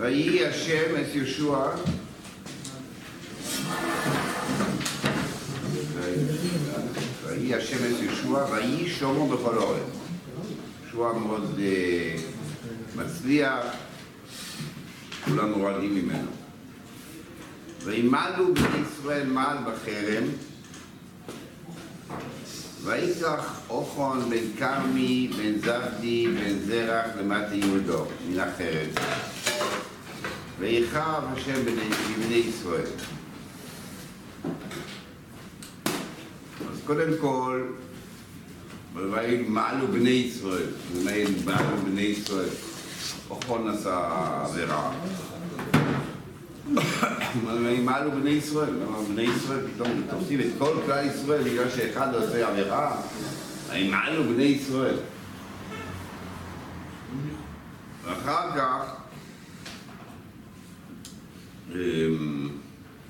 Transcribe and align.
ויהי 0.00 0.46
השם 0.46 0.96
את 1.02 1.14
יהושע 1.14 1.68
ויהי 7.26 7.54
השם 7.54 7.76
את 7.76 8.02
יהושע 8.02 8.44
ויהי 8.52 8.90
שלמה 8.90 9.36
בכל 9.36 9.58
אורץ. 9.58 9.82
יהושע 10.82 11.18
מאוד 11.18 11.58
אה, 11.58 12.16
מצליח, 12.96 13.64
כולם 15.24 15.52
מורדים 15.52 15.94
ממנו. 15.94 16.30
וימלו 17.84 18.54
בני 18.54 18.82
ישראל 18.82 19.26
מעל 19.26 19.56
בחרם 19.58 20.24
ויקח 22.84 23.60
אוכון 23.70 24.30
בן 24.30 24.58
כרמי 24.58 25.30
בן 25.36 25.58
זבדי 25.58 26.26
בן 26.28 26.58
זרח 26.58 27.06
למטה 27.18 27.54
יהודו 27.54 28.04
מן 28.28 28.40
החרב 28.40 28.88
ויחרב 30.60 31.24
השם 31.32 31.64
בני, 31.64 31.90
בני 32.26 32.34
ישראל. 32.34 32.86
אז 36.72 36.80
קודם 36.86 37.08
כל, 37.20 37.62
וימלו 38.94 39.86
בני 39.92 40.10
ישראל, 40.10 40.66
וימלו 41.04 41.76
בני 41.84 42.00
ישראל, 42.00 42.48
אוכון 43.30 43.68
עשה 43.68 44.08
עבירה. 44.44 44.92
וימלו 47.44 48.10
בני 48.10 48.30
ישראל, 48.30 48.74
בני 49.08 49.22
ישראל 49.22 49.60
פתאום 49.74 50.02
תופסים 50.10 50.40
את 50.40 50.46
כל 50.58 50.74
כלל 50.86 51.06
ישראל 51.06 51.42
בגלל 51.42 51.70
שאחד 51.70 52.14
עושה 52.14 52.48
עבירה? 52.48 52.96
וימלו 53.70 54.24
בני 54.24 54.42
ישראל. 54.42 54.96
ואחר 58.04 58.50
כך 58.56 58.99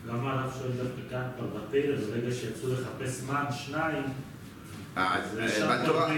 למה 0.09 0.33
הרב 0.33 0.51
שואל 0.59 0.71
דווקא 0.71 1.01
כאן 1.11 1.23
כבר 1.37 1.47
בפרק, 1.47 1.99
ברגע 2.11 2.35
שיצאו 2.35 2.69
לחפש 2.73 3.23
מן, 3.29 3.45
שניים, 3.53 4.03
אה, 4.97 5.17
אה, 5.41 5.83
בתורה. 5.85 6.09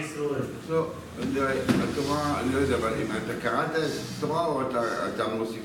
לא, 0.70 0.86
אני 1.22 1.34
לא- 1.34 1.46
בתורה, 1.92 2.40
אני 2.40 2.54
לא 2.54 2.58
יודע, 2.58 2.76
אבל 2.76 2.92
אם 3.02 3.06
אתה 3.24 3.40
קראת 3.42 3.70
את 3.70 3.80
התורה 4.18 4.46
או 4.46 4.62
אתה- 4.70 4.82
מוסיף 5.34 5.62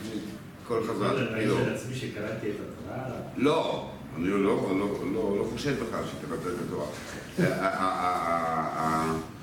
כל 0.67 0.83
חזרה? 0.89 1.13
לא. 1.13 1.57
על 1.57 1.73
עצמי 1.75 1.95
שקראתי 1.95 2.49
את 2.49 2.55
התורה. 2.55 3.03
לא, 3.37 3.89
אני 4.17 4.27
לא, 4.27 4.43
לא, 4.43 4.69
לא, 4.79 4.87
לא, 5.13 5.37
לא 5.39 5.47
חושב 5.53 5.75
בכלל 5.83 6.03
שקראת 6.05 6.39
את 6.41 6.61
התורה. 6.67 6.85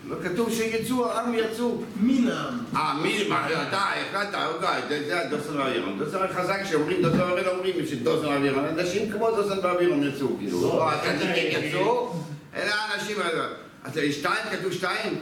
לא 0.08 0.16
כתוב 0.24 0.52
שיצאו, 0.52 1.10
העם 1.10 1.34
יצאו. 1.34 1.82
מינם. 2.00 2.58
אה, 2.76 2.94
מי, 3.02 3.28
מה, 3.28 3.46
אתה 3.68 3.78
החלטת, 3.78 4.38
אוקיי, 4.54 4.80
זה- 4.88 5.04
זה 5.06 5.20
הדוסן 5.20 5.56
באווירון. 5.56 5.98
דוסן 5.98 6.18
חזק 6.34 6.60
שאומרים 6.70 7.02
דוסן 7.02 7.18
באווירון, 7.18 7.54
אומרים 7.56 7.86
שדוסן 7.86 8.22
באווירון, 8.28 8.64
אנשים 8.64 9.10
כמו 9.12 9.30
דוסן 9.30 9.62
באווירון 9.62 10.02
יצאו, 10.08 10.28
כאילו. 10.38 10.62
לא, 10.62 10.90
זה 11.04 11.10
הצדיקים 11.10 11.60
זה- 11.60 11.66
יצאו, 11.66 12.12
אלא 12.56 12.70
האנשים, 12.74 13.16
אז 13.84 13.92
שתיים, 14.10 14.44
כתוב 14.52 14.72
שתיים? 14.72 15.18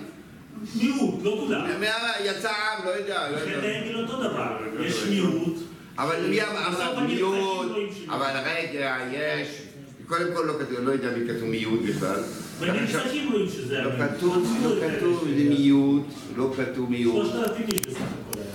מיעוט, 0.76 1.14
לא 1.24 1.36
כולם. 1.46 1.60
מה- 1.80 1.86
יצא 2.24 2.48
העם, 2.50 2.84
לא 2.84 2.90
יודע. 2.90 3.26
יודע. 3.30 3.44
לכן 3.44 3.60
העגל 3.68 4.02
אותו 4.02 4.16
דבר, 4.22 4.56
יש 4.80 5.02
מיעוט. 5.08 5.54
אבל 5.98 6.26
מי 6.28 6.42
אמר 6.42 7.00
מיעוט. 7.06 7.66
אבל 8.10 8.30
רגע, 8.44 8.96
יש, 9.12 9.48
קודם 10.12 10.34
כל 10.34 10.42
לא 10.46 10.52
כתוב, 10.52 10.78
לא 10.80 10.90
יודע 10.90 11.10
מי 11.10 11.28
כתוב 11.28 11.48
מיעוט 11.48 11.80
בכלל. 11.88 12.20
בנצחים 12.60 13.32
רואים 13.32 13.48
שזה 13.48 13.78
לא. 13.82 13.90
כתוב, 13.90 14.56
לא 14.62 14.72
אלה 14.72 14.96
כתוב, 14.96 15.28
מיעוט, 15.28 16.06
לא 16.36 16.52
כתוב 16.56 16.90
מיעוט. 16.90 17.26
שלושת 17.26 17.48
אלפים 17.48 17.66
איש 17.72 17.80
בסך 17.80 17.96
הכל 17.96 18.40
היה. 18.40 18.52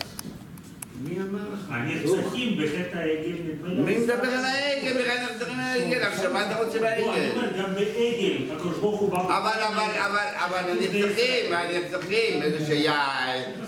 מי 1.04 1.22
אמר 1.22 1.40
לך? 1.54 1.60
הנרצחים 1.70 2.58
בחטא 2.58 2.98
העגל 2.98 3.36
נדמה. 3.46 3.84
מי 3.84 3.98
מדבר 3.98 4.28
על 4.28 4.46
העגל? 4.46 5.02
בכלל 5.02 5.18
אנחנו 5.18 5.36
מדברים 5.36 5.60
על 5.60 5.82
העגל, 5.82 6.02
עכשיו 6.02 6.34
מה 6.34 6.52
אתה 6.52 6.64
רוצה 6.64 6.76
לא, 6.76 6.82
בעגל? 6.82 7.30
גם 7.60 7.74
בעגל, 7.74 8.38
הקדוש 8.56 8.78
ברוך 8.78 9.00
הוא 9.00 9.10
בא... 9.10 9.18
אבל, 9.22 9.64
אבל, 9.64 9.92
אבל, 10.06 10.28
אבל 10.46 10.70
הנרצחים, 10.70 11.54
הנרצחים, 11.54 12.42
אלה 12.42 12.66
שהיה, 12.68 13.08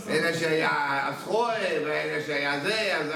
אלה 0.10 0.38
שהיה 0.38 0.70
הסחורה, 1.10 1.56
ואלה 1.86 2.24
שהיה 2.28 2.60
זה, 2.64 2.98
אז 2.98 3.12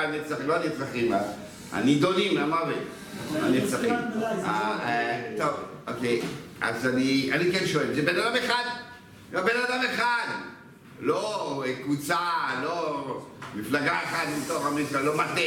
הנרצחים, 0.00 0.48
לא 0.48 0.54
הנרצחים, 0.56 1.12
הנידונים 1.74 2.36
למוות, 2.36 2.74
הנרצחים. 3.34 3.92
אה, 3.92 4.78
אה, 4.84 5.34
טוב, 5.38 5.50
אוקיי, 5.94 6.20
אז 6.60 6.86
אני, 6.86 7.30
אני 7.32 7.52
כן 7.52 7.66
שואל, 7.66 7.94
זה 7.94 8.02
בן 8.02 8.16
אדם 8.20 8.32
אחד, 8.44 8.62
זה 9.32 9.40
בן 9.40 9.60
אדם 9.68 9.80
אחד, 9.94 10.26
לא 11.00 11.62
קבוצה, 11.82 12.18
לא 12.62 13.04
מפלגה 13.56 13.92
אחת 14.04 14.26
מתוך 14.44 14.66
ישראל, 14.80 15.04
לא 15.04 15.14
מטה, 15.14 15.40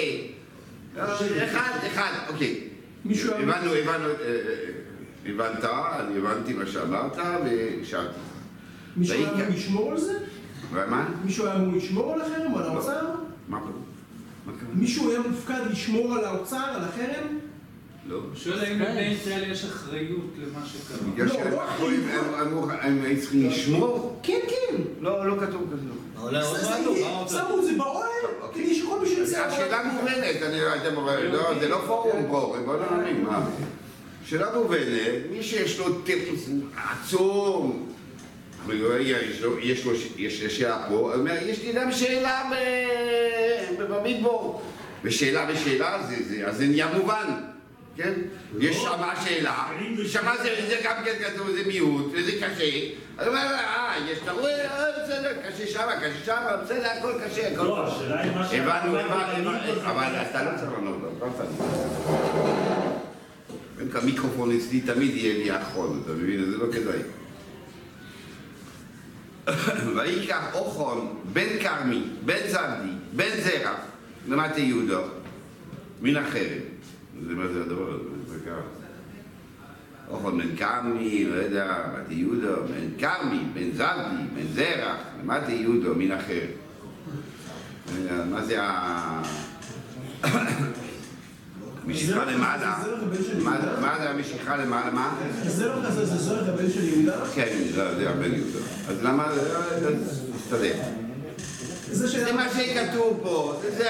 לא, 0.97 1.03
אחד, 1.45 1.71
אחד, 1.93 2.11
אוקיי. 2.29 2.59
הבנו, 3.09 3.73
הבנו, 3.73 4.05
אה, 4.05 4.13
אה, 4.21 4.69
הבנת, 5.25 5.63
אני 5.99 6.17
הבנתי 6.17 6.53
מה 6.53 6.65
שאמרת 6.65 7.17
והשארתי. 7.17 8.19
מישהו 8.97 9.15
היה 9.15 9.31
והיא- 9.33 9.43
אמור 9.45 9.55
לשמור 9.55 9.91
על 9.91 9.97
זה? 9.97 10.13
ומה? 10.73 11.07
מישהו 11.25 11.45
היה 11.45 11.55
אמור 11.55 11.77
לשמור 11.77 12.13
על 12.13 12.21
החרם 12.21 12.53
או 12.53 12.59
על 12.59 12.63
האוצר? 12.65 13.05
מה? 13.47 13.59
מה? 13.59 13.65
מישהו 14.73 15.09
היה 15.11 15.19
מופקד 15.19 15.59
לשמור 15.71 16.13
על 16.15 16.25
האוצר, 16.25 16.57
על 16.57 16.81
החרם? 16.83 17.37
לא. 18.07 18.19
שואל 18.35 18.59
האם 18.59 18.79
לבני 18.79 19.01
ישראל 19.01 19.51
יש 19.51 19.65
אחריות 19.65 20.25
למה 20.37 20.65
שקרה. 20.65 21.11
בגלל 21.13 21.27
לא, 21.27 21.33
שהם 21.33 21.51
לא 21.51 22.41
אמרו, 22.41 22.71
הם- 22.81 23.01
היו 23.03 23.21
צריכים 23.21 23.49
לשמור? 23.49 24.19
כן, 24.23 24.39
כן. 24.47 24.75
לא, 25.01 25.27
לא 25.27 25.35
כתוב 25.45 25.61
כזה. 25.73 25.83
שמו 27.29 27.59
את 27.59 27.63
זה 27.65 27.71
באוהל 27.77 28.07
כדי 28.53 28.75
שכל 28.75 28.99
מי 28.99 29.07
שירצה... 29.09 29.45
השאלה 29.45 29.83
מובנת, 29.93 30.41
אני 30.41 30.59
לא 30.61 30.65
יודע, 30.65 30.89
לא, 31.31 31.59
זה 31.59 31.69
לא 31.69 31.81
פורום 31.87 32.25
פה, 32.29 32.55
בוא 32.65 32.75
לא 32.77 32.97
נבין, 32.97 33.23
מה? 33.23 33.45
שאלה 34.25 34.57
מובנת, 34.57 35.11
מי 35.31 35.43
שיש 35.43 35.79
לו 35.79 36.01
טיפוס 36.01 36.49
עצום, 36.91 37.86
יש 39.61 39.85
לו, 39.85 39.95
שאלה 40.49 40.85
פה, 40.89 40.93
הוא 40.93 41.13
אומר, 41.13 41.33
יש 41.45 41.63
לי 41.63 41.73
גם 41.73 41.91
שאלה 41.91 42.43
במדבור. 43.77 44.61
ושאלה 45.03 45.45
ושאלה, 45.49 46.03
זה, 46.09 46.15
זה, 46.23 46.47
אז 46.47 46.57
זה 46.57 46.65
נהיה 46.65 46.87
מובן, 46.93 47.31
כן? 47.95 48.13
יש 48.59 48.77
שמה 48.77 49.13
שאלה, 49.25 49.67
שמה 50.05 50.37
זה, 50.37 50.55
זה 50.67 50.75
גם 50.83 50.95
כן 51.05 51.13
כתוב, 51.23 51.51
זה 51.51 51.63
מיעוט, 51.67 52.05
וזה 52.13 52.31
קשה. 52.31 52.87
אז 53.17 53.27
הוא 53.27 53.35
אומר, 53.35 53.53
אה, 53.53 53.95
יש, 54.11 54.19
אתה 54.23 54.31
רואה, 54.31 54.65
אה, 54.65 55.03
בסדר, 55.03 55.33
קשה 55.47 55.67
שמה, 55.67 55.91
קשה 55.99 56.25
שמה, 56.25 56.57
בסדר, 56.63 56.87
הכל 56.99 57.13
קשה, 57.25 57.47
הכל 57.53 57.63
לא. 57.63 57.87
השאלה 57.87 58.21
היא 58.21 58.31
מה 58.31 58.47
שאמרנו, 58.47 58.99
הבנו, 58.99 59.49
הבנו, 59.49 59.81
אבל 59.85 60.07
אתה 60.29 60.43
לא 60.43 60.49
צריך 60.57 60.71
לענות 60.71 60.95
לו, 61.01 61.09
לא 61.19 61.27
צריך. 61.37 61.49
המיקרופון 63.95 64.57
אצלי 64.57 64.81
תמיד 64.81 65.15
יהיה 65.15 65.37
לי 65.37 65.51
האחרון, 65.51 66.01
אתה 66.05 66.11
מבין? 66.11 66.45
זה 66.51 66.57
לא 66.57 66.65
כדאי. 66.71 66.99
ויקח 69.95 70.43
אוכון, 70.53 71.19
בן 71.33 71.59
כרמי, 71.61 72.03
בן 72.25 72.47
זבדי, 72.47 72.91
בן 73.15 73.41
זרח, 73.43 73.79
למטה 74.27 74.59
יהודה, 74.59 74.99
מן 76.01 76.15
החרב. 76.15 76.61
זה 77.27 77.33
מה 77.35 77.47
זה 77.47 77.61
הדבר 77.61 77.89
הזה. 77.89 78.17
אוכון 80.09 80.37
בן 80.37 80.55
כרמי, 80.55 81.25
לא 81.25 81.35
יודע, 81.35 81.85
מטה 81.93 82.13
יהודה, 82.13 82.55
בן 82.55 82.97
כרמי, 82.99 83.39
בן 83.53 83.71
זבדי, 83.71 84.23
בן 84.35 84.47
זרח, 84.53 84.95
למטה 85.23 85.51
יהודה, 85.51 85.89
מן 85.89 86.11
החרב. 86.11 86.49
אה, 88.09 88.25
מה 88.25 88.45
זה 88.45 88.63
ה... 88.63 89.21
משיכה 91.87 92.25
למעלה? 92.25 92.75
זה 92.83 92.89
זרח 92.89 92.99
הבן 93.03 93.23
של 93.23 93.43
מה- 93.81 93.97
זה 94.03 94.09
המשיכה 94.09 94.57
למעלה? 94.57 94.91
מה? 94.91 95.15
הזרח 95.45 95.77
הזה 95.85 96.05
זה 96.05 96.17
זרח 96.17 96.47
הבן 96.47 96.71
של 96.73 96.83
יהודה? 96.83 97.25
כן, 97.35 97.47
זה 97.75 97.95
זה 97.97 98.09
הבן 98.09 98.33
יהודה. 98.33 98.59
אז 98.89 98.95
למה? 99.03 99.31
זה 99.79 99.89
מסתדר. 100.35 100.73
זה 101.91 102.07
זה 102.07 102.33
מה 102.33 102.47
שכתוב 102.57 103.19
פה, 103.23 103.61
זה. 103.77 103.89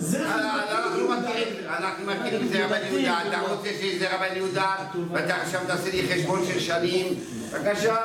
זרע 0.00 0.24
אה, 0.24 0.78
אנחנו 0.78 1.08
מכירים, 1.08 1.48
אנחנו 1.68 2.06
מכירים 2.06 2.48
זרע 2.52 2.66
בן 2.68 2.78
יהודה, 2.92 3.18
אתה 3.28 3.40
רוצה 3.40 3.68
שיהיה 3.80 3.98
זרע 3.98 4.16
בן 4.28 4.36
יהודה, 4.36 4.74
ואתה 5.12 5.36
עכשיו 5.36 5.60
תעשה 5.66 5.90
לי 5.90 6.02
חשבון 6.14 6.40
של 6.46 6.60
שנים, 6.60 7.06
בבקשה. 7.52 7.96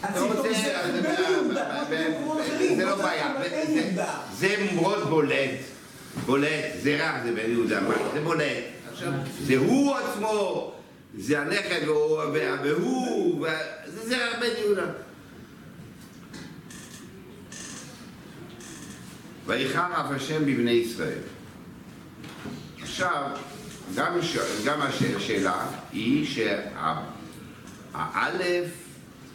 אתה 0.00 0.08
הציטוט 0.08 0.36
רוצה, 0.36 0.48
זה 0.52 0.74
זה 2.76 2.84
לא 2.84 2.90
לא 2.90 2.96
בעיה, 2.96 3.32
זה- 3.42 3.92
זה-. 3.94 4.02
זה 4.38 4.54
מאוד 4.74 5.08
בולט, 5.10 5.50
בולט, 6.26 6.48
זרע 6.82 7.20
זה 7.24 7.32
בן 7.32 7.50
יהודה, 7.50 7.80
מה? 7.80 7.94
זה 8.14 8.20
בולט. 8.20 8.64
זה 9.42 9.56
הוא 9.56 9.94
עצמו, 9.96 10.72
זה 11.18 11.40
הנכד 11.40 11.80
והוא- 11.86 12.18
וה- 12.18 12.56
והוא, 12.64 13.40
וה- 13.42 13.58
זה 13.86 14.08
זרע 14.08 14.40
בן 14.40 14.50
יהודה. 14.60 14.86
ויחר 19.46 19.86
אף 19.92 20.10
השם 20.10 20.40
בבני 20.46 20.70
ישראל. 20.70 21.18
עכשיו, 22.82 23.26
גם, 23.96 24.22
ש... 24.22 24.36
גם 24.66 24.82
הש... 24.82 25.02
השאלה 25.02 25.66
היא 25.92 26.26
שהאלף 27.94 28.66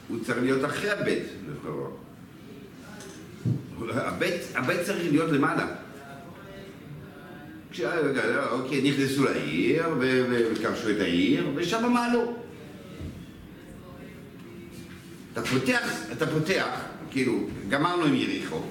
הוא 0.08 0.18
צריך 0.26 0.38
להיות 0.42 0.66
אחרי 0.66 0.90
הבית, 0.92 1.24
לכאורה. 1.52 1.90
הבית, 4.08 4.42
הבית 4.56 4.80
צריך 4.86 5.00
להיות 5.12 5.32
למעלה. 5.32 5.76
אוקיי, 8.52 8.92
נכנסו 8.92 9.24
לעיר, 9.24 9.86
וכבשו 10.00 10.90
את 10.90 11.00
העיר, 11.00 11.48
ושם 11.56 11.92
מעלו. 11.94 12.34
אתה 15.34 15.42
פותח, 15.42 15.92
אתה 16.12 16.28
פותח, 16.28 16.82
כאילו, 17.12 17.40
גמרנו 17.70 18.06
עם 18.06 18.16
יריחו, 18.16 18.62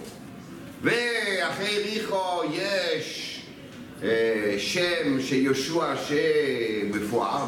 ואחרי 0.83 1.71
יריחו 1.71 2.43
יש 2.53 3.41
אה, 4.03 4.55
שם 4.59 5.21
של 5.21 5.37
יהושע 5.37 5.95
שמפואר 5.97 7.47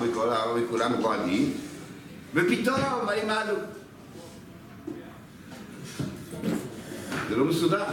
וכולם 0.56 0.92
רועדים, 1.00 1.52
ופתאום 2.34 3.08
וימעלו. 3.08 3.56
זה 7.28 7.36
לא 7.36 7.44
מסודר. 7.44 7.84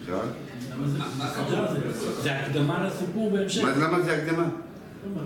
עכשיו? 0.00 0.26
זה 2.22 2.23
הקדמה 2.40 2.86
לסיפור 2.86 3.30
בהמשך. 3.30 3.62
מה- 3.64 3.70
למה 3.86 4.00
זה 4.02 4.16
הקדמה? 4.16 4.44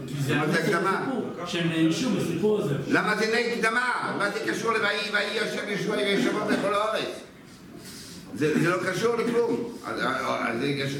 כי 0.07 0.15
זה 0.23 0.35
למה 0.35 0.47
זה 0.47 0.59
הקדמה? 0.65 1.11
שהם 1.47 1.69
נענשו 1.69 2.11
בסיפור 2.11 2.61
הזה. 2.61 2.75
למה 2.89 3.17
זה 3.17 3.27
הקדמה? 3.39 4.15
מה 4.19 4.31
זה 4.31 4.41
קשור 4.53 4.73
ל"ויהי 4.73 5.11
ויהי 5.13 5.37
יושב 5.37 5.69
ישוע 5.69 5.97
ישבות 6.03 6.43
בכל 6.43 6.75
הארץ"? 6.75 7.09
זה 8.35 8.61
זה 8.63 8.69
לא 8.71 8.77
קשור 8.93 9.17
לכלום. 9.17 9.57
אז- 9.87 10.01
אז 10.01 10.59
זה 10.61 10.67
יש... 10.67 10.97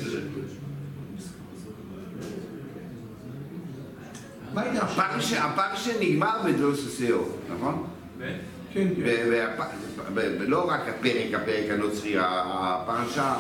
מה 4.55 4.63
הייתה 4.63 4.85
עכשיו? 4.85 5.05
הפרש- 5.05 5.33
הפרשה 5.33 5.91
נגמר 6.01 6.43
בדלוסוסיאו, 6.45 7.19
נכון? 7.57 7.87
כן, 8.21 8.37
כן. 8.73 8.89
ולא 10.15 10.71
רק 10.71 10.81
הפרק, 10.89 11.35
הפרק 11.43 11.71
הנוצרי, 11.71 12.15
הפרשה, 12.19 13.35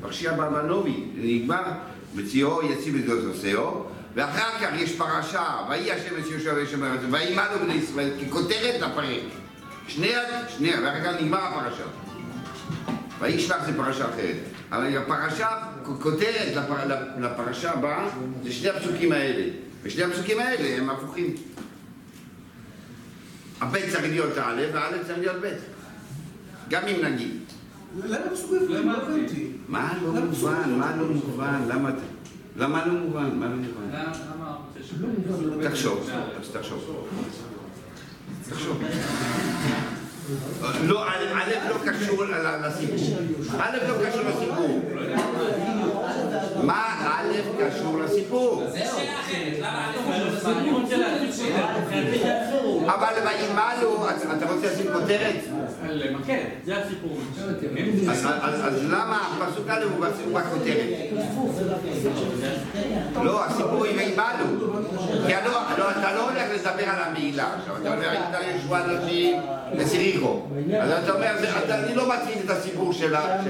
פרשיה 0.00 0.32
זה 0.32 1.08
נגמר 1.16 1.62
בציור 2.16 2.62
יציב 2.62 2.98
בדלוסוסיאו, 2.98 3.84
ואחר 4.14 4.58
כך 4.60 4.70
יש 4.76 4.92
פרשה, 4.96 5.44
ויהי 5.68 5.92
השם 5.92 6.18
את 6.18 6.30
יהושע 6.30 6.54
וישם 6.54 6.80
בארץ, 6.80 7.00
וימלו 7.10 7.58
בני 7.62 7.74
ישראל, 7.74 8.10
ככותרת 8.26 8.80
לפרק. 8.80 9.22
שני, 9.88 10.12
שנייה, 10.48 10.80
ואחר 10.82 11.04
כך 11.04 11.20
נגמר 11.20 11.38
הפרשה. 11.38 11.84
וישלח 13.20 13.64
זה 13.66 13.76
פרשה 13.76 14.04
אחרת. 14.04 14.36
אבל 14.72 14.96
הפרשה, 14.96 15.48
כותרת 16.02 16.56
לפר, 16.56 16.76
לפרשה 17.20 17.72
הבאה, 17.72 18.08
זה 18.42 18.52
שני 18.52 18.70
הפסוקים 18.70 19.12
האלה. 19.12 19.44
ושני 19.82 20.02
הפסוקים 20.02 20.40
האלה 20.40 20.76
הם 20.78 20.90
הפוכים. 20.90 21.34
הב' 23.60 23.76
צריך 23.92 24.02
להיות 24.02 24.38
א' 24.38 24.62
והא' 24.72 25.04
צריך 25.06 25.18
להיות 25.18 25.36
ב'. 25.42 25.54
גם 26.68 26.82
אם 26.88 27.04
נגיד. 27.04 27.38
למה 27.96 28.18
בפנים? 28.32 28.68
לא 28.68 28.92
הבנתי. 28.96 29.46
מה 29.68 29.94
לא 30.02 30.12
מובן? 30.12 30.70
מה 30.78 30.96
לא 30.96 31.06
מובן? 31.06 31.60
למה 31.68 31.88
אתה... 31.88 31.98
למה 32.56 32.86
לא 32.86 32.92
מובן? 32.92 33.30
מה 33.38 33.46
לא 33.46 33.56
מובן? 33.56 33.90
לא 35.00 35.08
לא. 35.62 35.68
תחשוב, 35.68 36.10
תחשוב. 36.52 37.08
תחשוב. 38.48 38.82
לא, 40.84 41.08
א' 41.08 41.50
לא 41.68 41.76
קשור 41.92 42.24
לסיפור. 42.24 43.04
א' 43.58 43.76
לא 43.88 43.94
קשור 44.06 44.22
לסיפור. 44.22 44.80
מה 46.62 46.84
א' 47.06 47.32
קשור 47.58 47.98
לסיפור? 47.98 48.64
אבל 52.86 53.14
וימלו, 53.24 54.08
אז 54.08 54.26
אתה 54.36 54.52
רוצה 54.52 54.72
לשים 54.72 54.86
כותרת? 54.92 55.36
למקד. 55.94 56.44
זה 56.64 56.76
הסיפור. 56.78 57.18
אז- 58.08 58.84
למה 58.88 59.18
הפסוק 59.40 59.68
א' 59.68 59.84
הוא 59.84 60.06
בכותרת? 60.40 60.86
לא, 63.24 63.44
הסיפור 63.44 63.84
עם 63.84 63.96
וימלו. 63.98 64.70
כי 65.26 65.32
לא, 65.78 65.90
אתה 65.90 66.14
לא 66.14 66.30
הולך 66.30 66.44
לדבר 66.54 66.84
על 66.90 67.02
המעילה 67.02 67.54
עכשיו, 67.60 67.76
אתה 67.80 67.94
אומר, 67.94 68.08
הייתה 68.10 68.38
ישוע 68.56 68.80
אנשים 68.84 69.40
לסיריחו. 69.72 70.42
אז 70.80 71.04
אתה 71.04 71.12
אומר, 71.12 71.30
אני 71.70 71.94
לא 71.94 72.08
מצמיד 72.08 72.38
את 72.44 72.50
הסיפור 72.50 72.92
שלה. 72.92 73.40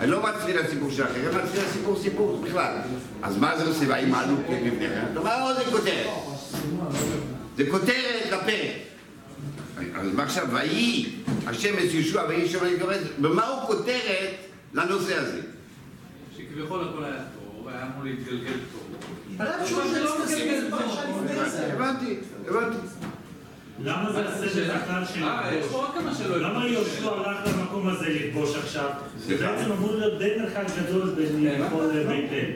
אני 0.00 0.10
לא 0.10 0.22
מצמיד 0.22 0.56
לסיפור 0.56 0.90
של 0.90 1.04
אחרים, 1.04 1.24
אני 1.28 1.36
מצמיד 1.44 1.62
לסיפור 1.68 1.96
סיפור 2.02 2.40
בכלל. 2.44 2.72
אז 3.22 3.36
מה 3.38 3.56
זה 3.58 3.68
עושה 3.68 3.86
כן? 4.78 5.02
אתה 5.12 5.20
אומר, 5.20 5.32
או 5.42 5.54
זה 5.54 5.64
כותרת. 5.70 6.06
זה 7.56 7.64
כותרת 7.70 8.26
לפרק. 8.26 8.70
אז 9.94 10.14
מה 10.14 10.22
עכשיו, 10.22 10.46
ויהי 10.52 11.12
השם 11.46 11.74
את 11.74 11.94
יהושע 11.94 12.22
ויהי 12.28 12.48
שם 12.48 12.64
אני 12.64 12.80
קורא, 12.80 12.94
במה 13.18 13.46
הוא 13.46 13.66
כותרת 13.66 14.34
לנושא 14.74 15.18
הזה? 15.18 15.40
שכביכול 16.36 16.88
הכל 16.88 17.04
היה 17.04 17.22
טוב, 17.34 17.68
היה 17.68 17.86
אמור 17.86 18.04
להתגלגל 18.04 18.52
טוב. 18.72 18.88
שוב 19.66 19.82
זה 19.90 20.04
לא 20.04 20.26
זה 20.26 20.36
מתגלגל 20.36 21.48
זה. 21.48 21.72
הבנתי, 21.72 22.16
הבנתי. 22.48 22.76
למה 23.82 24.12
זה 24.12 24.28
הסדר 24.28 24.76
בכלל 24.76 25.04
של 25.14 25.24
אה, 25.24 25.54
יש 25.54 25.66
פה 25.66 25.68
לכבוש? 25.68 25.74
עוד 25.74 25.90
כמה 25.94 26.14
שלא... 26.14 26.40
למה 26.40 26.68
יהושע 26.68 27.10
הלך 27.10 27.38
למקום 27.46 27.88
הזה 27.88 28.08
לכבוש 28.08 28.56
עכשיו? 28.56 28.90
זה? 29.18 29.36
בעצם 29.36 29.72
אמור 29.72 29.94
להיות 29.94 30.18
די 30.18 30.30
מרחק 30.38 30.64
גדול 30.82 31.10
בין 31.10 31.46
יריחו 31.46 31.82
לבית 31.82 32.32
אל. 32.32 32.50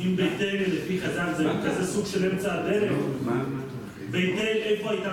אם 0.00 0.16
בית 0.16 0.40
לפי 0.66 1.00
חז"ל 1.00 1.32
זה 1.36 1.44
כזה 1.64 1.92
סוג 1.92 2.06
של 2.06 2.30
אמצע 2.32 2.54
הדרך, 2.54 2.92
אל 4.14 4.38
איפה 4.38 4.90
הייתה? 4.90 5.10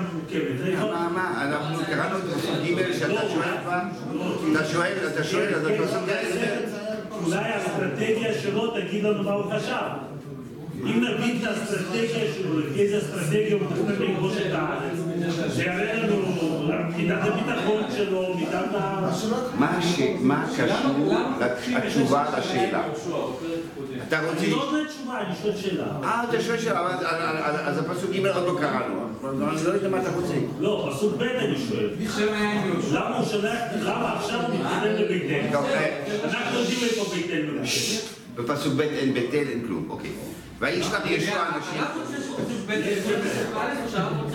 איפה? 0.65 0.86
מה, 0.86 1.09
מה, 1.09 1.44
אנחנו 1.47 1.86
קראנו 1.86 2.18
את 2.18 2.24
פסוק 2.24 2.56
ג' 2.65 2.94
שאתה 3.00 3.21
שואל 3.30 3.57
כבר? 3.63 3.80
אתה 4.51 4.65
שואל, 4.65 4.94
אתה 5.13 5.24
שואל, 5.24 5.56
אז 5.56 5.65
אתה 5.65 5.83
פסוק 5.83 6.03
ג' 6.07 6.45
אולי 7.25 7.38
האסטרטגיה 7.38 8.33
שלו 8.33 8.71
תגיד 8.71 9.03
לנו 9.03 9.24
מה 9.24 9.33
הוא 9.33 9.51
חשב. 9.51 10.14
אם 10.85 11.03
נגיד 11.03 11.43
את 11.43 11.47
האסטרטגיה 11.47 12.33
שלו, 12.37 12.59
לפי 12.59 12.81
איזה 12.81 12.97
אסטרטגיה 12.97 13.53
הוא 13.55 13.61
מתכנן 13.61 14.05
לכבוש 14.11 14.33
את 14.37 14.51
הארץ, 14.51 14.97
זה 15.47 15.63
יראה 15.63 15.93
לנו 15.93 16.15
מידת 16.97 17.17
הביטחון 17.21 17.83
שלו, 17.97 18.35
מידת 18.35 18.65
ה... 18.75 19.11
מה 20.23 20.45
קשור 20.57 20.87
התשובה 21.75 22.25
לשאלה? 22.39 22.83
אתה 24.07 24.19
אני 24.19 24.27
רוצה... 24.27 24.47
לא 24.47 24.63
עונה 24.67 24.79
תשובה, 24.89 25.21
אני 25.21 25.35
שואל 25.41 25.57
שאלה. 25.57 25.85
אה, 26.03 26.23
אתה 26.29 26.41
שואל 26.41 26.57
שאלה, 26.57 26.87
אז- 27.65 27.77
הפסוק 27.79 28.11
ג' 28.11 28.25
עוד 28.25 28.45
לא 28.45 28.57
קראנו, 28.61 29.07
אני 29.53 29.63
לא 29.65 29.69
יודע 29.69 29.89
מה 29.89 30.01
אתה 30.01 30.09
רוצה. 30.15 30.33
לא, 30.59 30.91
פסוק 30.93 31.15
ב' 31.17 31.21
אני 31.21 31.55
שואל. 31.69 31.89
למה 32.91 33.18
הוא 33.18 33.25
שולח, 33.25 33.57
למה 33.81 34.13
עכשיו 34.13 34.42
הוא 34.42 34.56
מתקדם 34.56 34.94
לבית 35.06 35.23
אל? 35.30 35.47
טוב, 35.51 35.65
אה, 35.65 36.04
אנחנו 36.23 36.59
יודעים 36.59 36.80
איפה 36.83 37.15
בית 37.15 37.31
אל 37.31 37.42
ממוקמת. 37.42 38.24
בפסוק 38.35 38.73
ב' 38.73 38.81
אין 38.81 39.13
בית 39.13 39.33
אל, 39.33 39.47
אין 39.49 39.68
כלום, 39.68 39.89
אוקיי. 39.89 40.11
וישלח 40.59 41.01
ישוע 41.06 41.45
אנשים, 41.56 41.83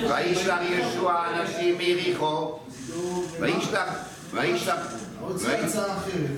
וישלח 0.08 0.58
ישוע 0.70 1.24
אנשים 1.34 1.78
מיריחו, 1.78 2.58
וישלח, 3.40 3.88
וישלח, 4.30 4.76
רוצה 5.20 5.64
הצעה 5.64 5.96
אחרת. 5.96 6.30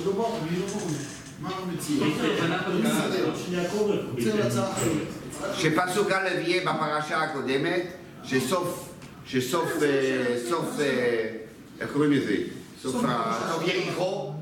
מדובר, 0.00 0.26
אני 0.26 0.58
לא 0.58 0.66
מבין. 0.66 0.96
מה 1.40 1.50
אחרת. 4.72 5.54
שפסוק 5.54 6.12
א' 6.12 6.28
יהיה 6.40 6.72
בפרשה 6.72 7.18
הקודמת, 7.18 7.82
שסוף, 8.24 8.92
שסוף, 9.26 9.70
אה, 9.82 10.36
סוף, 10.48 10.80
אה, 10.80 11.26
איך 11.80 11.92
קוראים 11.92 12.12
לזה? 12.12 12.36
סוף 12.82 13.04
יריחו, 13.66 14.32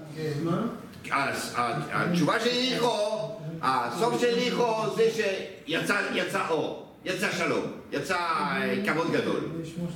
אז 1.10 1.54
התשובה 1.92 2.40
של 2.40 2.46
יריחו, 2.46 3.30
הסוף 3.62 4.20
של 4.20 4.26
יריחו 4.26 4.96
זה 4.96 5.10
שיצא 5.10 6.00
יצא 6.14 6.48
אור, 6.48 6.86
יצא 7.04 7.32
שלום, 7.32 7.64
יצא 7.92 8.16
אה, 8.16 8.74
כבוד 8.86 9.12
גדול. 9.12 9.40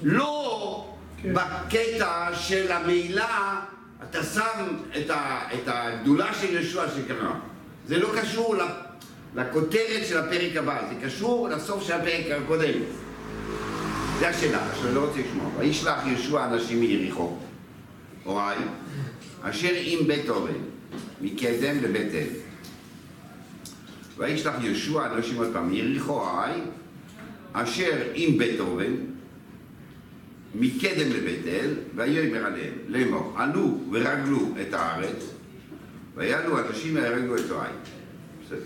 לא 0.02 0.87
בקטע 1.25 2.28
של 2.35 2.73
המעילה, 2.73 3.61
אתה 4.11 4.23
שם 4.23 4.76
את, 4.97 5.11
ה, 5.11 5.40
את 5.54 5.62
הגדולה 5.66 6.35
של 6.35 6.57
ישוע 6.57 6.85
שקרה. 6.88 7.35
זה 7.87 7.99
לא 7.99 8.09
קשור 8.21 8.57
לכותרת 9.35 10.07
של 10.07 10.19
הפרק 10.19 10.57
הבא, 10.57 10.83
זה 10.88 11.07
קשור 11.07 11.49
לסוף 11.49 11.83
של 11.83 11.92
הפרק 11.92 12.26
הקודם. 12.45 12.78
זה 14.19 14.28
השאלה, 14.28 14.59
אני 14.85 14.95
לא 14.95 15.00
רוצה 15.00 15.21
לשמוע. 15.21 15.50
וישלח 15.59 15.99
ישוע 16.07 16.45
אנשים 16.45 16.81
מיריחו, 16.81 17.37
הוריי, 18.25 18.59
אשר 19.42 19.73
עם 19.75 20.07
בית 20.07 20.28
אורן, 20.28 20.52
מקדם 21.23 21.76
לבית 21.83 22.14
אל. 22.14 22.26
וישלח 24.19 24.55
ישוע 24.62 25.07
אנשים 25.07 25.37
עוד 25.37 25.49
פעם, 25.52 25.75
יריחו 25.75 26.12
הוריי, 26.12 26.61
אשר 27.52 28.02
עם 28.14 28.38
בית 28.38 28.61
אורן, 28.61 28.97
מקדם 30.55 31.11
לבית 31.11 31.47
אל, 31.47 31.75
ויאמר 31.95 32.47
עליהם, 32.47 32.75
לאמור, 32.88 33.35
עלו 33.37 33.79
ורגלו 33.91 34.49
את 34.61 34.75
הארץ, 34.75 35.31
ויעלו 36.14 36.59
אנשים 36.59 36.95
וירגלו 36.95 37.37
את 37.37 37.50
הוריי. 37.50 37.73
בסדר. 38.45 38.59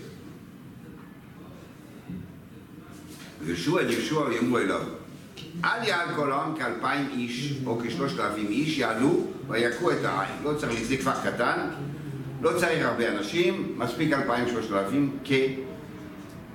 וישוע 3.45 3.81
אל 3.81 3.89
ישוע 3.89 4.27
ויאמרו 4.27 4.57
אליו, 4.57 4.81
אל 5.63 5.87
יעל 5.87 6.15
כל 6.15 6.31
העם 6.31 6.55
כאלפיים 6.55 7.07
איש, 7.13 7.53
או 7.65 7.79
כשלושת 7.83 8.19
אלפים 8.19 8.47
איש, 8.47 8.77
יעלו 8.77 9.27
ויכו 9.47 9.91
את 9.91 10.03
העין. 10.03 10.43
לא 10.43 10.53
צריך, 10.53 10.83
זה 10.83 10.97
כפר 10.97 11.31
קטן, 11.31 11.69
לא 12.41 12.51
צריך 12.59 12.85
הרבה 12.85 13.09
אנשים, 13.09 13.75
מספיק 13.77 14.13
אלפיים 14.13 14.47
שלושת 14.47 14.71
אלפים 14.71 15.17
כ... 15.23 15.31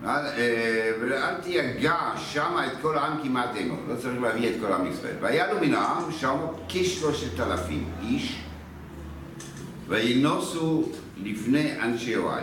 אל, 0.05 0.27
אה, 0.27 0.93
ואל 1.01 1.35
תיגע 1.35 1.97
שמה 2.17 2.67
את 2.67 2.73
כל 2.83 2.99
העם 2.99 3.23
כמעט 3.23 3.57
אינו, 3.57 3.77
לא 3.89 3.97
צריך 3.97 4.23
להביא 4.23 4.49
את 4.49 4.55
כל 4.61 4.73
עם 4.73 4.87
ישראל. 4.87 5.15
ויעלו 5.21 5.61
מן 5.61 5.75
העם 5.75 6.13
שם 6.13 6.37
כשלושת 6.69 7.41
אלפים 7.41 7.91
איש, 8.03 8.43
וינוסו 9.89 10.89
לפני 11.23 11.81
אנשי 11.81 12.11
יוראי. 12.11 12.43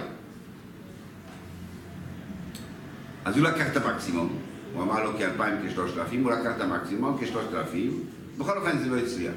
אז 3.25 3.37
הוא 3.37 3.47
לקח 3.47 3.67
את 3.71 3.77
המקסימום, 3.77 4.37
הוא 4.73 4.83
אמר 4.83 5.03
לו 5.03 5.17
כאלפיים 5.17 5.55
כשלושת 5.67 5.97
אלפים, 5.97 6.23
הוא 6.23 6.31
לקח 6.31 6.51
את 6.55 6.61
המקסימום 6.61 7.17
כשלושת 7.21 7.53
אלפים, 7.53 8.03
בכל 8.37 8.57
אופן 8.57 8.77
זה 8.77 8.89
לא 8.89 8.97
הצליח. 8.97 9.33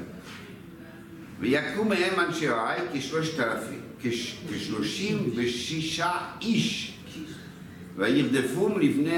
ויקום 1.39 1.89
מהם 1.89 2.19
אנשי 2.19 2.45
יוראי 2.45 2.79
כשלושת 2.93 3.39
אלפים, 3.39 3.81
כש- 4.03 4.35
כשלושים 4.53 5.29
ושישה 5.35 6.11
איש. 6.41 6.93
וירדפום 7.97 8.79
לפני 8.79 9.17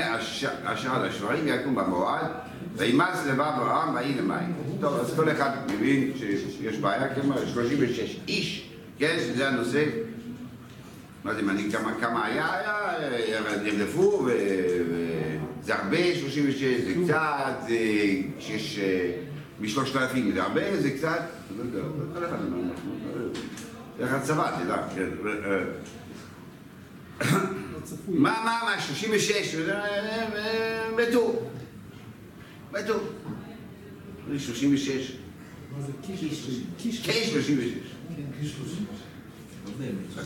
השער 0.63 1.05
השברים 1.05 1.45
ויקום 1.45 1.75
במועד 1.75 2.31
וימס 2.77 3.25
לבב 3.27 3.39
העם 3.41 3.95
ויהי 3.95 4.13
למים. 4.13 4.53
טוב, 4.81 4.93
אז 4.99 5.13
כל 5.15 5.31
אחד 5.31 5.49
מבין 5.73 6.11
שיש 6.59 6.77
בעיה, 6.77 7.15
כלומר 7.15 7.45
36 7.53 8.15
איש, 8.27 8.69
כן, 8.99 9.15
שזה 9.19 9.47
הנושא. 9.49 9.85
מה 11.23 11.33
זה 11.35 11.41
מעניין 11.41 11.71
כמה, 11.71 11.93
כמה 11.99 12.25
היה, 12.25 12.47
נרדפו, 13.63 14.25
וזה 14.25 15.75
הרבה, 15.75 16.15
36, 16.15 16.63
זה 16.63 16.93
קצת, 17.05 17.53
זה, 17.67 17.77
כשיש 18.39 18.79
אה, 18.79 19.11
משלושת 19.61 19.95
אלפים 19.95 20.31
זה 20.33 20.43
הרבה, 20.43 20.81
זה 20.81 20.91
קצת, 20.91 21.21
לא 21.57 21.63
יודע, 21.63 21.87
זה 22.13 23.64
אתה 23.99 24.61
יודע, 24.61 24.87
כן, 24.95 25.09
אה, 25.27 25.63
מה, 28.07 28.41
מה, 28.45 28.59
מה, 28.63 28.81
36, 28.81 29.55
אה, 29.55 30.89
מתו. 30.95 31.33
מתו. 32.71 32.93
זה 34.31 34.39
36. 34.39 35.11
כ-36. 36.03 37.15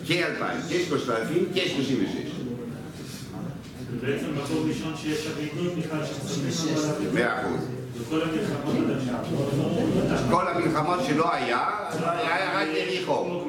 כ-2,000, 0.07 0.41
כ-3,000, 0.69 1.53
כ-36. 1.53 2.29
בעצם 4.01 4.25
מקום 4.35 4.69
ראשון 4.69 4.93
שיש 4.97 5.27
אבידות 5.27 5.77
בכלל 5.77 6.03
הבידות. 6.03 7.13
מאה 7.13 7.41
אחוז. 7.41 7.78
לא- 8.11 8.17
לא- 8.19 8.25
כל 10.31 10.47
המלחמות 10.47 10.99
שלא 11.07 11.33
היה, 11.33 11.67
היה 12.03 12.61
רק 12.61 12.67
יריחו. 12.67 13.41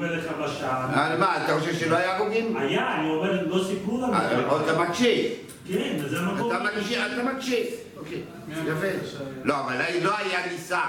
אה, 0.63 1.17
מה, 1.19 1.45
אתה 1.45 1.59
חושב 1.59 1.75
שלא 1.75 1.97
היה 1.97 2.17
הרוגים? 2.17 2.57
היה, 2.57 2.95
אני 2.95 3.11
אומר, 3.11 3.47
לא 3.47 3.65
סיפרו 3.65 3.99
לנו. 4.03 4.13
אה, 4.15 4.61
אתה 4.65 4.79
מקשיב. 4.79 5.31
כן, 5.69 5.97
זה 6.09 6.19
המקום. 6.19 6.53
אתה 6.53 6.65
מקשיב, 6.65 6.99
אתה 7.15 7.23
מקשיב. 7.33 7.67
אוקיי, 7.97 8.23
יפה. 8.67 8.87
לא, 9.45 9.61
אבל 9.61 9.75
לא 10.03 10.17
היה 10.19 10.53
ניסה. 10.53 10.81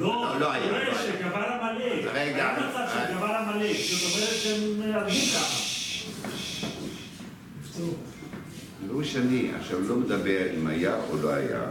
לא, 0.00 0.34
לא 0.40 0.52
היה, 0.52 0.70
לא 0.70 0.76
היה. 0.76 0.94
שגבר 0.94 1.36
עמלק. 1.36 2.04
רגע, 2.14 2.48
היה 2.48 2.68
מצב. 2.68 2.86
שגבר 3.08 3.26
עמלק, 3.26 3.76
זאת 3.90 4.14
אומרת 4.14 4.34
שהם 4.34 4.94
הרגו 4.94 5.10
כמה. 5.32 5.76
לא 8.88 8.94
משנה, 8.94 9.58
עכשיו 9.60 9.80
לא 9.80 9.96
מדבר 9.96 10.46
אם 10.58 10.66
היה 10.66 10.94
או 11.10 11.16
לא 11.22 11.30
היה, 11.34 11.62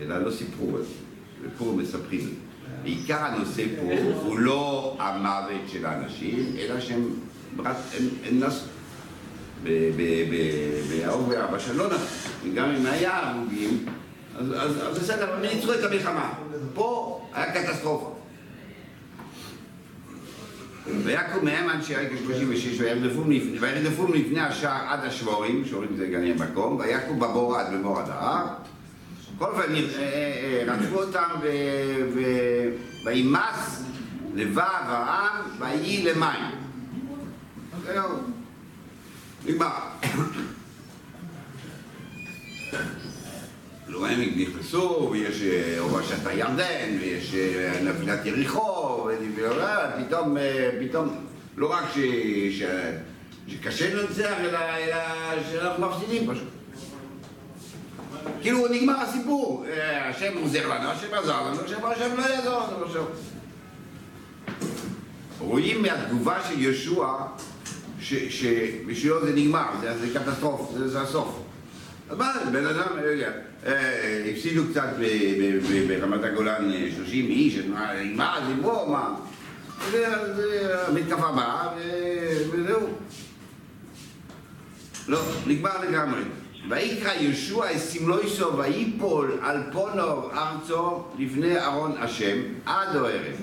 אלא 0.00 0.18
לא 0.18 0.30
סיפרו 0.30 0.76
על 0.76 0.82
זה. 0.82 0.88
ופה 1.42 1.74
מספרים 1.78 2.20
את 2.20 2.24
זה. 2.24 2.30
בעיקר 2.82 3.18
הנושא 3.18 3.62
פה 3.76 3.82
הוא 4.22 4.38
לא 4.38 4.96
המוות 5.00 5.60
של 5.68 5.86
האנשים, 5.86 6.52
אלא 6.58 6.80
שהם 6.80 7.08
רק, 7.58 7.76
הם, 8.28 8.40
נסו. 8.40 8.64
באהוב 10.90 11.28
והבשן 11.28 11.76
לא 11.76 11.86
נסו. 11.86 12.28
וגם 12.44 12.70
אם 12.70 12.86
היה 12.86 13.30
הרוגים, 13.30 13.86
אז, 14.38 14.52
בסדר, 15.00 15.34
הם 15.34 15.40
ניצחו 15.42 15.72
את 15.74 15.84
המלחמה. 15.84 16.32
פה 16.74 17.20
היה 17.34 17.52
קטסטרופה. 17.52 18.14
ויקום 21.04 21.44
מהם 21.44 21.70
אנשי 21.70 21.96
ריקה 21.96 22.14
36 22.24 22.80
וירדפום 22.80 23.30
לפני- 24.14 24.40
השער 24.40 24.84
עד 24.88 25.04
השבורים, 25.04 25.64
שברים 25.64 25.96
זה 25.96 26.06
גני 26.06 26.32
המקום, 26.32 26.76
ויקום 26.76 27.20
בבור 27.20 27.56
עד 27.56 27.74
במורד 27.74 28.08
ההר. 28.08 28.46
כל 29.38 29.44
אופן, 29.44 29.74
אה, 29.74 29.80
אה, 29.98 30.64
אה, 30.68 30.74
רדפו 30.74 31.02
אותם 31.02 31.28
וימס 33.04 33.82
לבב 34.34 34.60
העם 34.86 35.44
ויהי 35.58 36.02
למים. 36.02 36.54
זהו, 37.86 38.08
נגמר. 39.46 39.68
הם 44.04 44.20
נכנסו, 44.36 45.08
ויש 45.12 45.42
הורשת 45.78 46.26
הירדן, 46.26 46.98
ויש 47.00 47.34
נפילת 47.82 48.26
יריחו, 48.26 49.08
ופתאום, 49.98 50.36
פתאום, 50.80 51.26
לא 51.56 51.72
רק 51.72 51.84
שקשה 53.48 53.94
לנצח, 53.94 54.34
אלא 54.40 54.58
שאנחנו 55.50 55.88
מפסידים 55.88 56.30
פשוט. 56.32 56.61
כאילו 58.42 58.68
נגמר 58.68 59.00
הסיפור, 59.00 59.64
אה, 59.68 60.08
השם 60.08 60.32
עוזר 60.42 60.68
לנו, 60.68 60.90
השם 60.90 61.06
עזר 61.14 61.42
לנו, 61.42 61.60
השם 61.64 61.84
השם 61.84 62.16
לא 62.16 62.22
יעזור 62.22 62.60
לנו 62.60 62.84
עכשיו. 62.84 63.04
רואים 65.38 65.82
מהתגובה 65.82 66.38
של 66.48 66.60
יהושע 66.60 67.06
שבשבילו 68.00 69.26
זה 69.26 69.32
נגמר, 69.34 69.66
זה, 69.80 69.98
זה 69.98 70.18
קטסטרופה, 70.18 70.78
זה, 70.78 70.88
זה 70.88 71.00
הסוף. 71.00 71.42
אז 72.10 72.18
מה, 72.18 72.32
בן 72.52 72.66
אדם, 72.66 72.96
לא 72.96 73.06
יודע, 73.06 73.30
אה, 73.66 74.30
הפסידו 74.32 74.62
קצת 74.70 74.88
ברמת 75.88 76.24
הגולן 76.24 76.72
אה, 76.72 76.88
30 76.96 77.26
איש, 77.26 77.58
מה, 78.14 78.36
זה 78.46 78.54
בוא, 78.62 78.92
מה? 78.92 79.14
זה, 79.90 80.06
המתקפה 80.88 81.32
באה, 81.32 81.68
וזהו. 82.50 82.88
לא, 85.08 85.20
נגמר 85.46 85.80
לגמרי. 85.88 86.22
ויקרא 86.68 87.12
יהושע 87.12 87.72
את 87.72 87.78
סמלויסו 87.78 88.56
ויפול 88.56 89.38
על 89.42 89.62
פונור 89.72 90.30
ארצו 90.34 91.04
לפני 91.18 91.58
ארון 91.58 91.92
השם 91.98 92.38
עד 92.66 92.96
הערב. 92.96 93.36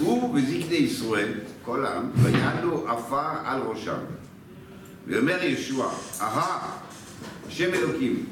הוא 0.00 0.34
וזקני 0.34 0.76
ישראל, 0.76 1.32
כל 1.64 1.86
העם, 1.86 2.10
ויעלו 2.14 2.88
עפר 2.88 3.30
על 3.44 3.60
ראשם. 3.62 3.98
ואומר 5.06 5.42
יהושע, 5.42 5.84
אהה, 6.20 6.78
השם 7.48 7.74
אלוקים, 7.74 8.26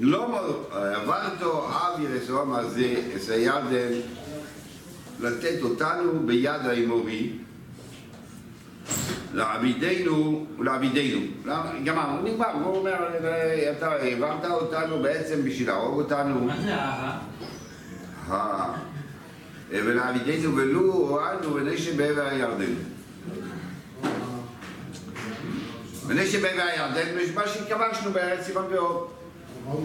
לא 0.00 0.50
עברתו 0.72 1.68
אב 1.68 2.00
ירסום 2.02 2.52
הזה, 2.52 2.94
את 3.16 3.28
הירדן, 3.28 3.92
לתת 5.20 5.62
אותנו 5.62 6.26
ביד 6.26 6.60
האמורי, 6.66 7.32
לעבידנו 9.34 10.46
ולעבידנו. 10.58 11.20
גמרנו, 11.84 12.22
נגמר, 12.22 12.52
הוא 12.64 12.76
אומר, 12.76 13.08
אתה 13.78 13.92
העברת 13.92 14.44
אותנו 14.44 15.02
בעצם 15.02 15.44
בשביל 15.44 15.68
להרוג 15.68 16.00
אותנו. 16.00 16.40
מה 16.44 16.56
זה 16.64 16.74
אהה? 16.74 17.18
ולעבידנו 19.70 20.56
ולו 20.56 20.92
הועלנו 20.92 21.54
ונשב 21.54 21.96
בעבר 21.96 22.26
הירדן. 22.26 22.72
ונשב 26.06 26.42
בעבר 26.42 26.62
הירדן, 26.62 27.34
מה 27.34 27.42
שכבשנו 27.46 28.12
בארץ 28.12 28.50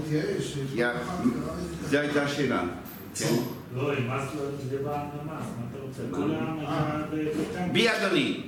התייאש? 0.05 0.57
יא, 0.75 0.87
זו 1.89 1.97
הייתה 1.97 2.23
השאלה. 2.23 2.63
כן. 3.15 3.56
לא, 3.75 3.93
עם 3.93 4.07
מס 4.07 4.23
לא, 4.35 4.41
זה 4.69 4.77
בא 4.83 5.03
ממס, 5.13 5.27
מה 5.27 5.65
אתה 5.71 5.77
רוצה? 5.79 6.03
אדוני, 7.97 8.43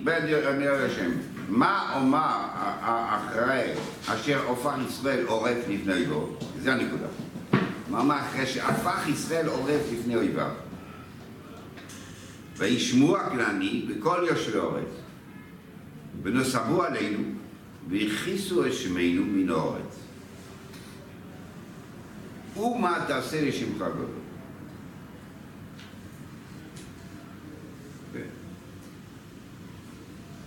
אני 0.47 0.67
השם, 0.67 1.11
מה 1.49 1.95
אומר 1.95 2.35
אחרי 3.15 3.73
אשר 4.07 4.51
הפך 4.51 4.77
ישראל 4.87 5.25
עורף 5.25 5.57
לפני 5.69 5.93
אויבו? 5.93 6.29
זה 6.59 6.73
הנקודה. 6.73 7.07
מה 7.89 7.99
אומר 7.99 8.15
אחרי 8.19 8.45
שהפך 8.45 9.07
ישראל 9.09 9.47
עורף 9.47 9.81
לפני 9.91 10.15
אויביו? 10.15 10.51
וישמעו 12.57 13.17
הכנעני 13.17 13.85
וכל 13.89 14.25
יושבי 14.29 14.59
הארץ, 14.59 14.89
ונוסבו 16.23 16.83
עלינו, 16.83 17.19
והכיסו 17.89 18.65
את 18.65 18.73
שמנו 18.73 19.23
מן 19.25 19.49
הארץ. 19.49 19.99
ומה 22.57 23.05
תעשה 23.07 23.47
לשמך 23.47 23.77
גדול? 23.77 24.19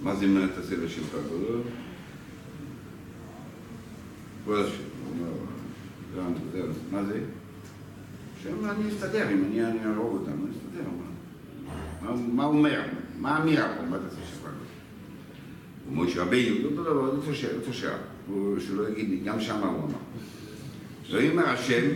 מה 0.03 0.17
מה 0.27 0.47
תעשה 0.57 0.77
לשמך 0.77 1.09
גדול? 1.27 1.61
כבוד 4.45 4.59
השם, 4.59 4.73
הוא 5.05 5.15
אומר, 5.15 5.33
מה 6.91 7.05
זה? 7.05 7.21
השם, 8.41 8.71
אני 8.71 8.89
אסתדר, 8.89 9.31
אם 9.31 9.45
אני 9.45 9.85
אהרוג 9.85 10.13
אותם, 10.21 10.33
אני 10.33 10.51
אסתדר. 10.51 10.89
מה- 12.03 12.11
הוא 12.45 12.57
אומר? 12.57 12.83
מה 13.19 13.37
האמירה 13.37 13.75
פה? 13.77 13.83
מה 13.91 13.99
תעשה 13.99 14.21
שפן? 14.33 14.51
ומשה 15.91 16.23
רבינו, 16.23 16.71
לא, 16.77 16.85
לא, 16.85 17.07
לא. 17.07 17.13
הוא- 18.27 18.61
שלא 18.61 18.89
יגיד 18.89 19.09
לי, 19.11 19.17
גם 19.25 19.41
שמה 19.41 19.67
הוא 19.67 19.85
אמר. 19.85 19.99
ויאמר 21.11 21.49
השם 21.49 21.91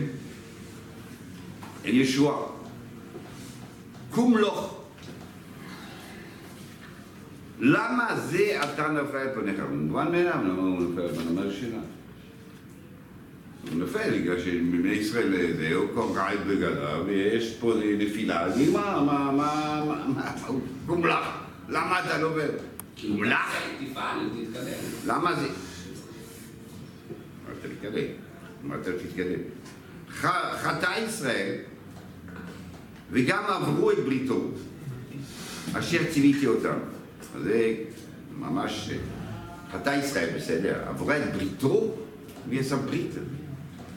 אל 1.85 1.93
ישוע, 1.93 2.51
קום 4.11 4.37
לך. 4.37 4.76
למה 7.59 8.15
זה 8.29 8.59
אתה 8.63 8.87
נופל 8.87 9.17
על 9.17 9.29
פניך? 9.35 9.59
מובן 9.71 10.11
מאליו, 10.11 10.37
למה 10.43 10.61
הוא 10.61 10.81
נופל 10.81 11.01
על 11.01 11.15
פניו? 11.15 11.49
השאלה? 11.49 11.77
הוא 13.71 13.79
נופל 13.79 14.19
בגלל 14.21 14.39
שבבני 14.39 14.89
ישראל 14.89 15.27
זה, 15.57 15.73
הוא 15.75 15.89
קורע 15.93 16.33
את 16.33 16.45
בגדיו, 16.45 17.03
ויש 17.05 17.57
פה 17.59 17.73
נפילה, 17.97 18.41
אז 18.41 18.57
מה, 18.73 19.01
מה, 19.01 19.31
מה, 19.31 19.83
מה, 19.87 20.05
מה, 20.07 20.31
קום 20.85 21.05
לך, 21.05 21.25
למה 21.69 21.99
אתה? 21.99 22.17
תפעל, 23.79 24.17
תתקדם. 24.29 24.73
למה 25.07 25.35
זה? 25.35 25.45
אמרת 25.47 25.53
תתקדם, 27.61 28.03
אמרת 28.65 28.87
תתקדם. 28.87 29.39
ח- 30.13 30.55
חטא 30.57 30.91
ישראל, 31.07 31.55
וגם 33.11 33.43
עברו 33.47 33.91
את 33.91 34.05
בריתו, 34.05 34.51
אשר 35.73 36.03
ציוויתי 36.11 36.47
אותם. 36.47 36.77
זה 37.43 37.75
ממש, 38.39 38.89
חטא 39.71 39.89
ישראל, 39.89 40.29
בסדר, 40.35 40.81
עברה 40.87 41.17
את 41.17 41.33
בריתו, 41.33 41.95
מי 42.49 42.59
עשה 42.59 42.75
ברית? 42.75 43.11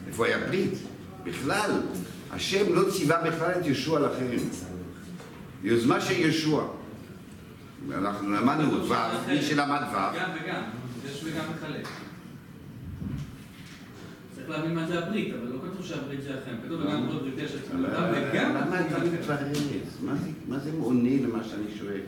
איפה 0.07 0.25
היה 0.25 0.39
ברית? 0.47 0.73
בכלל, 1.23 1.71
השם 2.31 2.73
לא 2.73 2.91
ציווה 2.91 3.21
בכלל 3.23 3.51
את 3.51 3.65
ישוע 3.65 3.99
לאחרים. 3.99 4.49
יוזמה 5.63 6.01
של 6.01 6.13
ישוע. 6.13 6.67
אנחנו 7.91 8.31
למדנו 8.31 8.89
ו', 8.89 8.93
מי 9.27 9.41
שלמד 9.41 9.81
ו', 9.91 9.95
גם 9.95 10.29
וגם, 10.43 10.61
יש 11.05 11.23
וגם 11.23 11.45
מחלק. 11.55 11.87
צריך 14.35 14.49
להבין 14.49 14.75
מה 14.75 14.87
זה 14.87 14.99
הברית, 14.99 15.33
אבל 15.33 15.51
לא 15.51 15.59
כתוב 15.59 15.85
שהברית 15.85 16.21
זה 16.21 16.29
לכם. 16.29 16.55
כתוב 16.65 16.81
וגם 16.81 17.07
ברית 17.07 17.33
יש. 17.37 17.51
גם 17.71 17.83
וגם 18.13 18.55
למה 18.55 18.87
אתה 18.87 18.99
מתפרץ? 18.99 19.57
מה 20.47 20.59
זה 20.59 20.71
עונה 20.79 21.09
למה 21.23 21.43
שאני 21.43 21.77
שואל? 21.79 22.01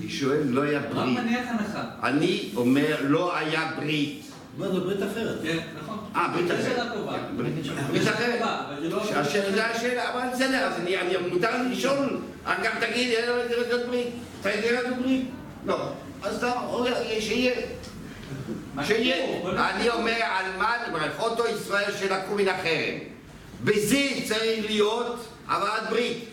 אני 0.00 0.08
שואל, 0.08 0.42
לא 0.44 0.62
היה 0.62 0.78
רק 0.78 0.86
ברית. 0.94 1.18
מניח 1.18 1.46
הנחה. 1.48 1.84
אני 2.02 2.50
אומר, 2.56 2.96
לא 3.02 3.36
היה 3.36 3.70
ברית. 3.76 4.22
מה 4.58 4.68
זה 4.68 4.80
ברית 4.80 5.02
אחרת? 5.12 5.38
כן, 5.42 5.58
נכון. 5.82 5.98
אה, 6.16 6.28
ברית 6.28 6.48
זו 6.48 6.54
אחרת. 6.54 6.64
שאלה 6.64 6.92
טובה. 6.94 7.16
ברית 7.36 7.54
ברית 7.90 8.08
אחרת. 8.08 8.40
אבל 8.40 8.82
זה 8.82 8.88
לא... 8.88 9.02
השאלה 9.20 9.52
זה 9.52 9.66
השאלה, 9.66 10.12
אבל 10.12 10.20
בסדר, 10.32 10.66
אז 10.66 10.80
אני, 10.80 11.00
אני, 11.00 11.16
מותר 11.30 11.62
לי 11.62 11.68
לשאול, 11.68 12.20
אגב, 12.44 12.72
תגיד, 12.80 13.12
אין 13.12 13.28
לו 13.28 13.36
להיות 13.36 13.86
ברית. 13.86 14.06
אתה 14.40 14.50
יודע 14.54 14.82
לנו 14.82 14.96
ברית? 15.02 15.24
לא. 15.66 15.92
אז 16.22 16.46
שיהיה. 17.20 17.54
מה 18.74 18.84
שיהיה. 18.84 19.16
אני 19.58 19.90
אומר, 19.90 20.16
על 20.22 20.44
מה 20.58 20.74
אני 20.76 20.90
מברך? 20.90 21.20
אותו 21.20 21.44
ישראל 21.48 21.92
שלקחו 22.00 22.34
מן 22.34 22.48
החרם. 22.48 22.98
בזה 23.64 24.08
צריך 24.28 24.64
להיות 24.66 25.26
הבאת 25.48 25.90
ברית. 25.90 26.24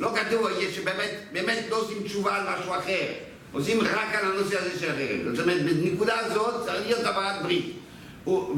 לא 0.00 0.12
כתוב 0.16 0.46
שבאמת 0.74 1.10
באמת 1.32 1.64
לא 1.70 1.76
עושים 1.76 2.02
תשובה 2.02 2.36
על 2.36 2.42
משהו 2.42 2.74
אחר. 2.74 3.06
עושים 3.52 3.80
רק 3.80 4.14
על 4.14 4.24
הנושא 4.32 4.58
הזה 4.58 4.80
של 4.80 4.90
החרם. 4.90 5.34
זאת 5.36 5.44
אומרת, 5.44 5.62
בנקודה 5.62 6.18
הזאת 6.18 6.64
צריך 6.66 6.86
להיות 6.86 7.04
הבאת 7.04 7.42
ברית. 7.42 7.76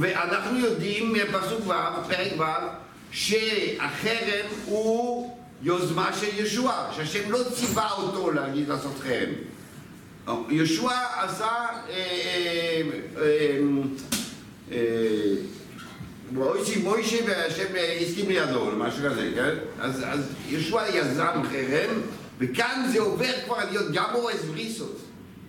ואנחנו 0.00 0.58
יודעים 0.58 1.12
מפסוק 1.12 1.66
ו', 1.66 1.72
פרק 2.08 2.32
ו', 2.38 2.44
שהחרם 3.12 4.46
הוא 4.64 5.38
יוזמה 5.62 6.10
של 6.20 6.44
ישוע, 6.44 6.88
שהשם 6.96 7.30
לא 7.30 7.38
ציווה 7.54 7.90
אותו 7.92 8.30
להגיד 8.30 8.68
לעשות 8.68 8.92
חרם. 9.00 9.32
ישוע 10.50 10.92
עשה, 11.16 11.44
אה, 11.44 11.90
אה, 11.90 12.82
אה, 13.22 13.58
אה, 14.72 14.78
מוישי 16.32 16.82
מוישי 16.82 17.18
והשם 17.26 17.76
אה, 17.76 17.98
הסכים 18.00 18.28
לידו, 18.28 18.70
משהו 18.78 19.04
כזה, 19.10 19.32
כן? 19.34 19.54
אז, 19.80 20.02
אז 20.06 20.32
ישוע 20.48 20.82
יזם 20.88 21.42
חרם, 21.50 22.00
וכאן 22.38 22.88
זה 22.92 23.00
עובר 23.00 23.32
כבר 23.44 23.56
להיות 23.70 23.92
גם 23.92 24.04
אורז 24.14 24.44
בריסות, 24.44 25.00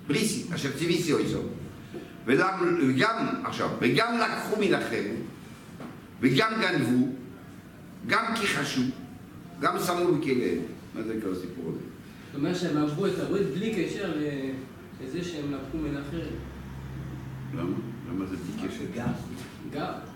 בריסי, 0.07 0.43
אשר 0.55 0.69
ציוויסי 0.77 1.13
אויזו. 1.13 1.41
וגם, 2.25 2.77
וגם, 2.89 3.27
עכשיו, 3.43 3.69
וגם 3.81 4.17
לקחו 4.17 4.59
מן 4.59 4.73
החרם, 4.73 5.15
וגם 6.21 6.51
גנבו, 6.61 7.07
גם 8.07 8.25
כיחשו, 8.35 8.81
גם 9.59 9.77
שמו 9.79 10.13
בכליהם. 10.13 10.59
מה 10.95 11.03
זה 11.03 11.13
כל 11.23 11.31
הסיפור 11.31 11.69
הזה? 11.69 11.79
זאת 11.79 12.35
אומרת 12.35 12.55
שהם 12.55 12.77
עברו 12.77 13.05
את 13.07 13.19
הברית 13.19 13.47
בלי 13.47 13.73
קשר 13.75 14.13
לזה 15.01 15.23
שהם 15.23 15.53
לקחו 15.53 15.77
מן 15.77 15.97
אחרת. 15.97 16.27
למה? 17.53 17.75
למה 18.09 18.25
זה 18.25 18.35
בלי 18.35 18.67
קשר? 18.67 18.83
גם, 18.95 19.09
גם. 19.73 20.12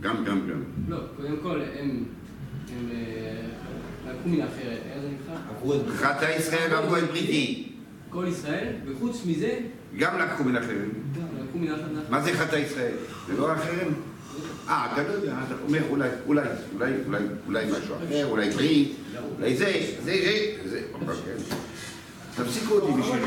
גם, 0.00 0.24
גם, 0.24 0.48
גם. 0.50 0.62
לא, 0.88 0.98
קודם 1.16 1.36
כל 1.42 1.60
הם 1.80 2.04
הם, 2.76 2.90
אה, 2.92 4.10
לקחו 4.10 4.28
מן 4.28 4.40
אחרת, 4.40 4.78
איך 4.92 5.02
זה 5.02 5.08
נקרא? 5.08 5.94
חטא 5.94 6.24
ישראל 6.38 6.72
ועברו 6.72 6.96
את 6.96 7.02
בריתי. 7.02 7.72
כל 8.10 8.24
ישראל, 8.28 8.72
וחוץ 8.86 9.22
מזה, 9.26 9.58
גם 9.98 10.18
לקחו 10.18 10.44
מן 10.44 10.56
החרם. 10.56 10.88
לקחו 11.44 11.58
מן 11.58 11.72
אחרת. 11.72 12.10
מה 12.10 12.20
זה 12.20 12.32
חטא 12.32 12.56
ישראל? 12.56 12.94
זה 13.26 13.36
לא 13.36 13.52
החרם? 13.52 13.92
אה, 14.68 14.92
אתה 14.92 15.02
לא 15.02 15.12
יודע, 15.12 15.34
אתה 15.46 15.54
אומר 15.66 15.80
אולי, 15.90 16.08
אולי, 16.26 16.42
אולי, 16.74 16.92
אולי, 17.06 17.24
אולי 17.46 17.66
משהו 17.66 17.94
אחר, 17.96 18.26
אולי 18.26 18.50
ברית, 18.50 18.92
אולי 19.38 19.56
זה, 19.56 19.72
זה, 20.04 20.12
זה, 20.24 20.68
זה, 20.70 20.82
אוקיי. 20.94 21.14
תפסיקו 22.36 22.74
אותי 22.74 23.00
בשביל 23.00 23.24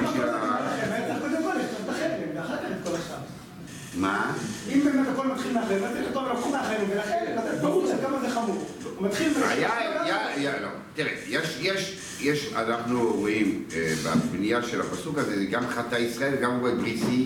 מה? 3.98 4.36
אם 4.74 4.82
באמת 4.86 5.08
הכל 5.14 5.28
מתחיל 5.28 5.54
מהחרם, 5.54 5.84
אז 5.84 5.92
צריך 5.94 6.08
לכתוב 6.08 6.24
לקחו 6.32 6.50
מהחרם, 6.52 6.86
ולכן 6.90 7.36
לתת 7.38 7.60
פירוט 7.62 7.88
של 7.88 8.08
כמה 8.08 8.20
זה 8.20 8.30
חמור. 8.30 8.68
הוא 8.98 9.08
מתחיל. 9.08 9.32
היה, 9.44 10.62
לא. 10.62 10.68
תראה, 10.96 11.12
יש, 11.30 11.98
יש, 12.22 12.54
אנחנו 12.56 13.14
רואים 13.14 13.64
אה, 13.76 13.94
בבנייה 14.06 14.64
של 14.64 14.82
הפסוק 14.82 15.18
הזה, 15.18 15.36
זה 15.40 15.46
גם 15.46 15.68
חטא 15.68 15.96
ישראל 15.96 16.34
וגם 16.38 16.60
רואה 16.60 16.76
בריסי, 16.76 17.26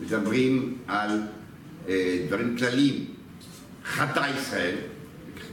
מדברים 0.00 0.74
על 0.86 1.22
אה, 1.88 2.18
דברים 2.28 2.56
כלליים. 2.58 3.04
חטא 3.84 4.26
ישראל, 4.38 4.76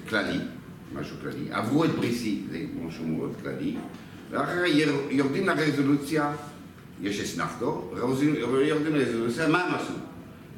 כללי, 0.10 0.38
משהו 0.94 1.16
כללי, 1.22 1.46
עברו 1.52 1.86
את 1.86 1.90
בריסי, 1.90 2.42
זה 2.52 2.58
משהו 2.82 3.08
מאוד 3.08 3.34
כללי, 3.44 3.76
ואחר 4.32 4.46
כך 4.56 4.68
יר- 4.68 5.08
יורדים 5.10 5.48
לרזולוציה, 5.48 6.34
יש 7.02 7.20
אסנחתו, 7.22 7.94
יורדים 7.98 8.96
לרזולוציה, 8.96 9.48
מה 9.48 9.64
הם 9.64 9.76
עשו? 9.76 9.94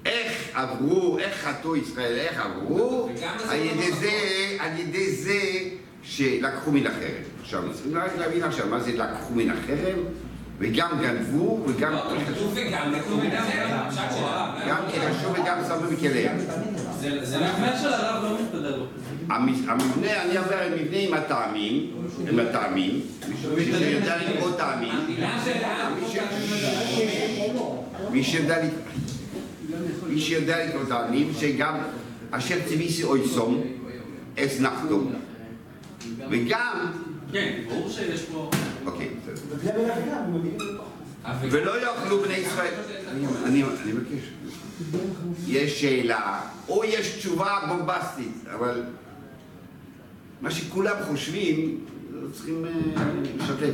איך 0.06 0.50
עברו, 0.54 1.20
איך 1.20 1.34
חטאו 1.48 1.76
ישראל, 1.76 2.18
איך 2.18 2.42
עברו, 2.46 3.10
זה 3.16 3.26
על 3.52 3.58
לא 3.60 3.64
ידי. 3.64 3.92
זה, 3.92 4.10
על 4.60 4.80
ידי 4.80 5.12
זה 5.12 5.40
שלקחו 6.04 6.72
מן 6.72 6.88
החרם. 6.88 7.24
עכשיו, 7.42 7.64
צריכים 7.74 7.98
רק 7.98 8.12
להבין 8.18 8.44
עכשיו 8.44 8.68
מה 8.68 8.80
זה 8.80 8.92
לקחו 8.92 9.34
מן 9.34 9.50
החרם, 9.50 10.00
וגם 10.60 10.90
גנבו, 11.02 11.64
וגם 11.68 11.92
לא, 11.94 12.02
כתוב 12.28 12.52
וגם, 12.56 12.92
לקחו 12.92 13.18
מן 13.18 13.32
החרם, 13.32 13.90
פשט 13.90 14.00
של 14.18 14.24
הרב. 14.24 14.50
גם 14.68 14.78
כרשו 14.92 15.42
וגם 15.42 15.58
שמו 15.68 15.92
בכליהם. 15.98 16.38
זה 17.00 17.38
לא 17.40 17.46
המבנה 17.46 17.80
של 17.82 17.94
הרב 17.94 18.24
לא 18.24 18.38
מסתדר 18.44 18.78
לו. 18.78 18.86
המבנה, 19.30 20.22
אני 20.24 20.38
עובר 20.38 20.62
עם 20.64 20.74
מבנה 20.74 20.98
עם 20.98 21.14
הטעמים, 21.14 21.92
עם 22.30 22.40
הטעמים, 22.40 23.02
מי 23.56 23.66
שיודע 23.66 24.16
לקרוא 24.18 24.52
טעמים, 24.58 24.94
מי 28.12 28.24
שיודע 28.24 28.58
לקרוא- 28.58 28.82
מי 30.12 30.22
שיודע 30.22 30.66
לקרוא 30.66 30.84
טעמים, 30.88 31.32
שגם 31.40 31.76
אשר 32.32 32.58
ציוויסי 32.68 33.04
אוי 33.04 33.28
סום, 33.28 33.62
אסנחתו, 34.40 35.04
וגם, 36.30 36.92
כן, 37.32 37.62
ברור 37.70 37.90
שיש 37.90 38.22
פה... 38.22 38.50
אוקיי, 38.86 39.10
בסדר. 39.24 39.58
ולא 41.52 41.82
יאכלו 41.82 42.20
בני 42.22 42.34
ישראל, 42.34 42.74
אני- 43.46 43.64
מבקש, 43.64 44.30
יש 45.48 45.82
שאלה, 45.82 46.40
או 46.70 46.84
יש 46.86 47.16
תשובה 47.18 47.60
בומבסטית, 47.68 48.34
אבל 48.56 48.84
מה 50.42 50.52
שכולם 50.52 50.96
חושבים, 51.08 51.78
צריכים 52.34 52.66
לשתף. 53.38 53.74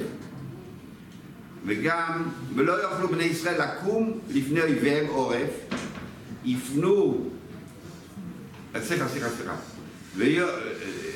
וגם, 1.65 2.23
ולא 2.55 2.73
יוכלו 2.73 3.07
בני 3.07 3.23
ישראל 3.23 3.61
לקום 3.61 4.19
לפני 4.29 4.61
אויביהם 4.61 5.05
עורף, 5.07 5.49
יפנו, 6.47 7.25
אה, 8.75 8.81
סליחה, 8.81 9.07
סליחה, 9.07 9.29
סליחה, 9.29 9.55
אה, 10.21 10.47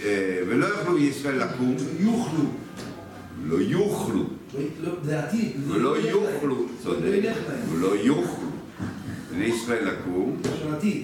אה, 0.05 0.41
ולא 0.47 0.65
יוכלו 0.65 0.97
ישראל 0.97 1.43
לקום, 1.43 1.75
יוכלו. 1.99 2.43
לא 3.45 3.55
יוכלו, 3.61 4.23
לא, 4.83 4.91
זה 5.03 5.19
עתיד. 5.19 5.51
זה 5.67 5.73
ולא 5.73 5.97
יוכלו. 5.97 6.65
צודק, 6.83 7.05
לא. 7.23 7.73
ולא 7.73 7.95
יוכלו 7.95 8.49
בני 9.31 9.45
ישראל 9.45 9.87
לקום, 9.87 10.37
של 10.59 10.73
עתיד. 10.73 11.03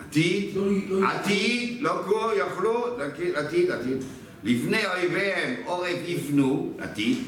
עתיד, 0.00 0.50
לא- 0.56 0.66
לא- 0.88 1.06
עתיד, 1.06 1.76
לא 1.80 2.32
יוכלו, 2.38 2.86
עתיד, 3.34 3.70
עתיד. 3.70 3.96
לפני 4.44 4.86
אויביהם 4.86 5.54
עורף 5.64 5.98
יפנו, 6.06 6.72
עתיד, 6.78 7.18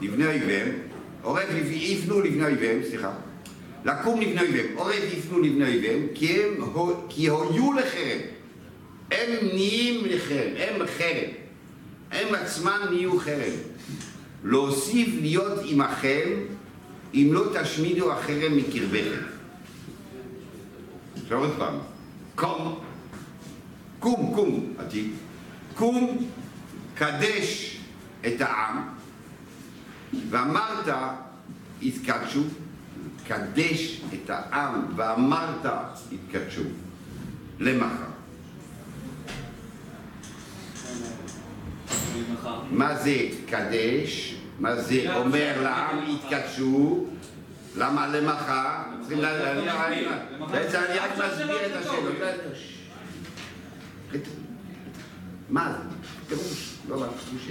לפני 0.00 0.26
אויביהם, 0.26 0.68
עורף 1.22 1.48
יפנו 1.70 2.20
לפני 2.20 2.44
אויביהם, 2.44 2.80
סליחה. 2.88 3.12
לקום 3.84 4.20
לפני 4.20 4.40
אויביהם, 4.40 4.76
עורף 4.76 5.12
יפנו 5.12 5.40
לפני 5.40 5.64
אויביהם, 5.64 6.06
כי 6.14 6.42
הם 6.42 6.64
כי 7.08 7.22
היו 7.22 7.72
לחרם. 7.72 8.18
הם 9.10 9.30
נהיים 9.42 10.04
לחרם, 10.04 10.50
הם 10.56 10.86
חרם. 10.98 11.30
הם 12.10 12.34
עצמם 12.34 12.80
נהיו 12.90 13.18
חרם. 13.20 13.52
להוסיף 14.44 15.08
להיות 15.20 15.58
עמכם, 15.64 16.28
אם 17.14 17.28
לא 17.32 17.44
תשמידו 17.54 18.12
החרם 18.12 18.56
מקרבכם. 18.56 19.22
עכשיו 21.22 21.38
עוד 21.38 21.54
פעם, 21.58 21.74
קום, 22.34 22.80
קום, 23.98 24.32
קום, 24.34 24.74
עתיד, 24.78 25.10
קום, 25.74 26.28
קדש 26.94 27.78
את 28.26 28.40
העם, 28.40 28.88
ואמרת, 30.30 30.94
התקדשו, 31.82 32.42
קדש 33.28 34.00
את 34.14 34.30
העם, 34.30 34.84
ואמרת, 34.96 35.66
התקדשו, 36.12 36.62
למחר. 37.58 38.08
מה 42.70 42.96
זה 42.96 43.16
קדש? 43.46 44.34
מה 44.58 44.76
זה 44.76 45.16
אומר 45.16 45.62
לעם 45.62 45.98
יתקדשו? 46.10 47.06
למה 47.76 48.06
למחר? 48.06 48.82
צריכים 49.00 49.20
ל... 49.20 49.26
בעצם 50.50 50.78
אני 50.88 50.98
רק 50.98 51.10
מסביר 51.12 51.66
את 51.66 51.72
השאלות. 51.76 52.14
מה 55.48 55.72
זה? 55.72 55.96
פירוש, 56.28 56.74
לא 56.88 56.96
פירוש 56.96 57.50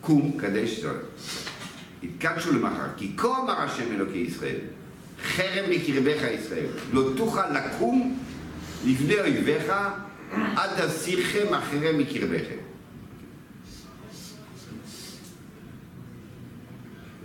קום 0.00 0.32
קדש 0.38 0.80
זאת. 0.80 0.96
התקדשו 2.02 2.52
למחר, 2.52 2.86
כי 2.96 3.12
כה 3.16 3.38
אמר 3.38 3.60
השם 3.60 3.92
אלוקי 3.92 4.18
ישראל, 4.18 4.58
חרם 5.22 5.70
מקרבך 5.70 6.22
ישראל, 6.34 6.66
לא 6.92 7.10
תוכל 7.16 7.50
לקום 7.50 8.18
לפני 8.86 9.20
אויביך 9.20 9.72
עד 10.56 10.70
תסירכם 10.86 11.54
החרם 11.54 11.98
מקרבכם. 11.98 12.56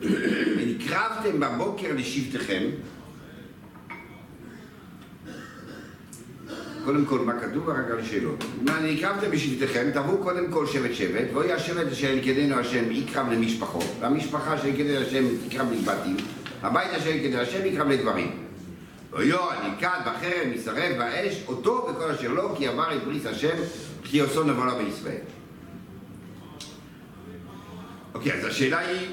ונקרבתם 0.57 1.39
בבוקר 1.39 1.93
לשבטיכם. 1.95 2.63
קודם 6.87 7.05
כל, 7.05 7.19
מה 7.19 7.39
כתוב? 7.39 7.69
רק 7.69 7.91
על 7.91 8.03
שאלות. 8.03 8.43
מה 8.61 8.79
נקרבתם 8.79 9.31
בשבטיכם, 9.31 9.91
תבואו 9.93 10.17
קודם 10.17 10.51
כל 10.51 10.67
שבט 10.67 10.93
שבט, 10.93 11.27
ואוי 11.33 11.51
השבט 11.53 11.91
אשר 11.91 12.11
יקדנו 12.11 12.55
השם 12.55 12.91
יקרב 12.91 13.31
למשפחות, 13.31 13.85
והמשפחה 13.99 14.55
אשר 14.55 14.67
יקדנו 14.67 14.97
השם 14.97 15.25
תקרב 15.49 15.67
לבתים, 15.71 16.17
הבית 16.61 16.91
אשר 16.91 17.09
יקדנו 17.09 17.41
השם 17.41 17.65
יקרב 17.65 17.87
לדברים. 17.87 18.31
ויו 19.13 19.51
הנלכד 19.51 19.99
בחרם 20.05 20.53
ישרף 20.53 20.97
באש, 20.97 21.43
אותו 21.47 21.87
וכל 21.89 22.11
אשר 22.11 22.33
לו, 22.33 22.55
כי 22.55 22.67
עבר 22.67 22.95
את 22.95 23.03
ברית 23.03 23.25
השם, 23.25 23.55
כי 24.03 24.19
עושו 24.19 24.43
נבלה 24.43 24.73
בישראל. 24.75 25.21
אוקיי, 28.13 28.33
אז 28.33 28.45
השאלה 28.45 28.79
היא, 28.79 29.07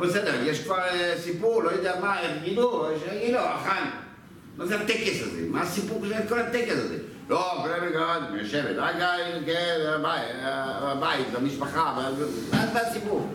בסדר, 0.00 0.34
יש 0.44 0.64
כבר 0.64 0.78
אה, 0.78 1.14
סיפור, 1.18 1.62
לא 1.62 1.70
יודע 1.70 2.00
מה, 2.00 2.16
יגידו, 2.22 2.86
שיגידו, 3.04 3.38
אחן, 3.38 3.84
מה 4.56 4.66
זה 4.66 4.80
הטקס 4.80 5.22
הזה? 5.22 5.40
מה 5.50 5.60
הסיפור 5.60 6.06
של 6.08 6.28
כל 6.28 6.38
הטקס 6.38 6.72
הזה? 6.72 7.11
לא, 7.32 7.54
כולם 7.62 7.88
מגרד, 7.88 8.22
יושבת, 8.34 8.76
רק 8.76 8.94
הבית, 10.82 11.26
במשפחה, 11.32 12.10
מה 12.52 12.80
הסיפור? 12.80 13.28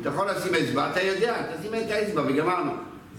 אתה 0.00 0.08
יכול 0.08 0.30
לשים 0.30 0.54
אצבע, 0.54 0.90
אתה 0.90 1.00
יודע, 1.02 1.42
תשים 1.56 1.74
את 1.74 1.90
האצבע 1.90 2.22
וגמרנו. 2.22 2.72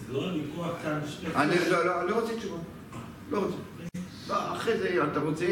זה 0.08 0.14
לא 0.14 0.20
ויכוח 0.20 0.72
כאן 0.84 1.00
שתי... 1.08 1.28
אני 1.36 1.56
לא, 1.70 2.06
לא, 2.10 2.16
רוצה 2.16 2.36
תשובה. 2.36 2.58
לא 3.32 3.40
רוצה. 3.40 3.56
לא, 4.30 4.36
אחרי 4.56 4.78
זה 4.78 5.04
אתה 5.12 5.20
רוצה, 5.20 5.46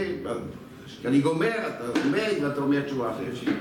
כשאני 0.85 1.21
גומר, 1.21 1.67
אתה 1.67 1.99
אומר 2.05 2.27
ואתה 2.43 2.61
אומר 2.61 2.81
תשובה 2.81 3.11
אחרת. 3.11 3.53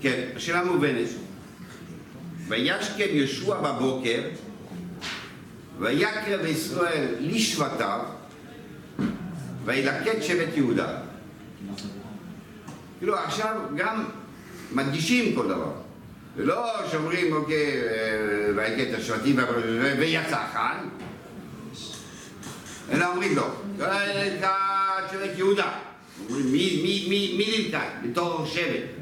כן, 0.00 0.28
השאלה 0.36 0.64
מובנת. 0.64 1.08
וישכם 2.48 3.06
ישוע 3.10 3.60
בבוקר, 3.60 4.22
ויקרב 5.78 6.46
ישראל 6.46 7.08
לשבטיו, 7.20 8.00
וילקט 9.64 10.22
שבט 10.22 10.56
יהודה. 10.56 10.98
כאילו 12.98 13.16
עכשיו 13.16 13.56
גם 13.76 14.04
מדגישים 14.72 15.34
כל 15.34 15.48
דבר. 15.48 15.72
זה 16.36 16.44
לא 16.44 16.72
שאומרים, 16.90 17.32
אוקיי, 17.32 17.82
אה, 17.82 18.52
ויקט 18.56 18.98
השבטים 18.98 19.36
ויצא 19.98 20.42
כאן, 20.52 20.88
אלא 22.92 23.06
אומרים 23.06 23.36
לו, 23.36 23.46
נלקט 23.78 25.10
שבט 25.12 25.38
יהודה. 25.38 25.72
אומרים, 26.28 26.52
מי, 26.52 27.56
נלקט? 27.58 28.10
בתור 28.10 28.46
שבט. 28.46 28.99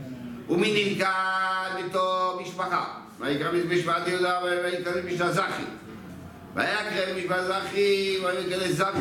ומי 0.51 0.85
נלכד 0.85 1.85
בתור 1.85 2.41
משפחה. 2.43 2.85
ויקרא 3.21 3.51
משפחת 3.71 4.09
יהודה 4.09 4.39
ויקרא 4.65 4.93
משפחת 5.07 5.33
זכי. 5.33 5.63
ויקרא 6.55 7.17
משפחת 7.17 7.41
זכי 7.47 8.19
ויקרא 8.25 8.69
זכי. 8.69 8.99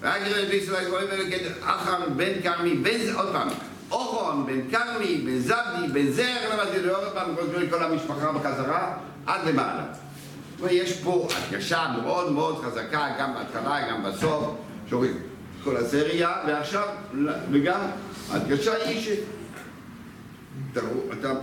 ויקרא 0.00 0.44
בישראל 0.50 0.90
גויים 0.90 1.08
ויקרא 1.10 1.50
אחרם 1.64 2.16
בן 2.16 2.42
כרמי 2.42 2.74
בן 2.74 3.14
עוד 3.14 3.28
פעם. 3.32 3.48
אורון 3.90 4.46
בן 4.46 4.70
כרמי 4.70 5.16
בן 5.16 5.38
זבדי 5.38 5.88
בן 5.92 6.10
זר 6.10 6.52
למדתי 6.52 6.88
עוד 6.88 7.12
פעם 7.14 7.34
כל 7.70 7.82
המשפחה 7.82 8.32
בחזרה 8.32 8.94
עד 9.26 9.48
למעלה. 9.48 9.84
ויש 10.60 10.92
פה 10.92 11.28
הדגשה 11.36 11.86
מאוד 12.02 12.32
מאוד 12.32 12.64
חזקה 12.64 13.08
גם 13.18 13.34
בהתחלה 13.34 13.90
גם 13.90 14.02
בסוף 14.02 14.54
שאומרים 14.88 15.18
כל 15.64 15.76
הסריה 15.76 16.32
ועכשיו 16.46 16.88
וגם 17.52 17.80
הדגשה 18.30 18.74
היא 18.84 19.00
ש... 19.00 19.08
אתה, 20.72 20.80
אתה 21.20 21.34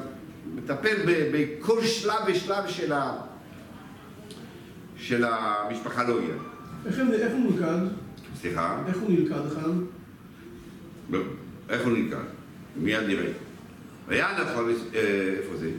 מטפל 0.55 0.95
ב, 1.05 1.29
בכל 1.33 1.83
שלב 1.83 2.19
ושלב 2.27 2.67
של, 2.67 2.93
ה, 2.93 3.17
של 4.97 5.25
המשפחה 5.25 6.03
לא 6.03 6.19
יהיה. 6.21 6.35
איך 6.85 6.99
איך 6.99 7.31
הוא 7.33 7.51
נלכד? 7.51 7.93
סליחה? 8.41 8.83
איך 8.87 8.97
הוא 8.97 9.09
נלכד 9.09 9.45
אחד? 9.47 9.69
לא. 11.09 11.19
איך 11.69 11.85
הוא 11.85 11.91
נלכד? 11.97 12.17
מיד 12.77 13.03
נראה. 13.07 13.31
היה 14.07 14.27
נכון, 14.41 14.69
אה, 14.95 14.99
איפה 15.37 15.57
זה? 15.57 15.71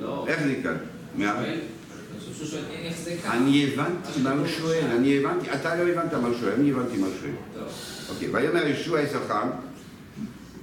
לא. 0.00 0.24
איך 0.28 0.42
נלכד? 0.42 0.74
מיד? 1.16 1.30
אני 1.30 2.20
חושב 2.20 2.34
שהוא 2.34 2.46
שואל 2.46 2.62
איך 2.70 2.96
זה 2.96 3.16
ככה. 3.24 3.36
אני 3.36 3.66
הבנתי 3.66 4.20
מה 4.22 4.32
הוא 4.32 4.46
שואל, 4.46 4.84
אני 4.96 5.18
הבנתי, 5.18 5.52
אתה 5.52 5.74
לא 5.74 5.88
הבנת 5.88 6.14
מה 6.14 6.28
הוא 6.28 6.36
שואל, 6.40 6.52
אני 6.52 6.70
הבנתי 6.70 6.96
מה 6.96 7.06
הוא 7.06 7.14
שואל. 7.20 7.32
טוב. 7.54 7.68
אוקיי, 8.08 8.28
ויאמר 8.32 8.66
ישוע 8.66 9.00
יששכר, 9.00 9.42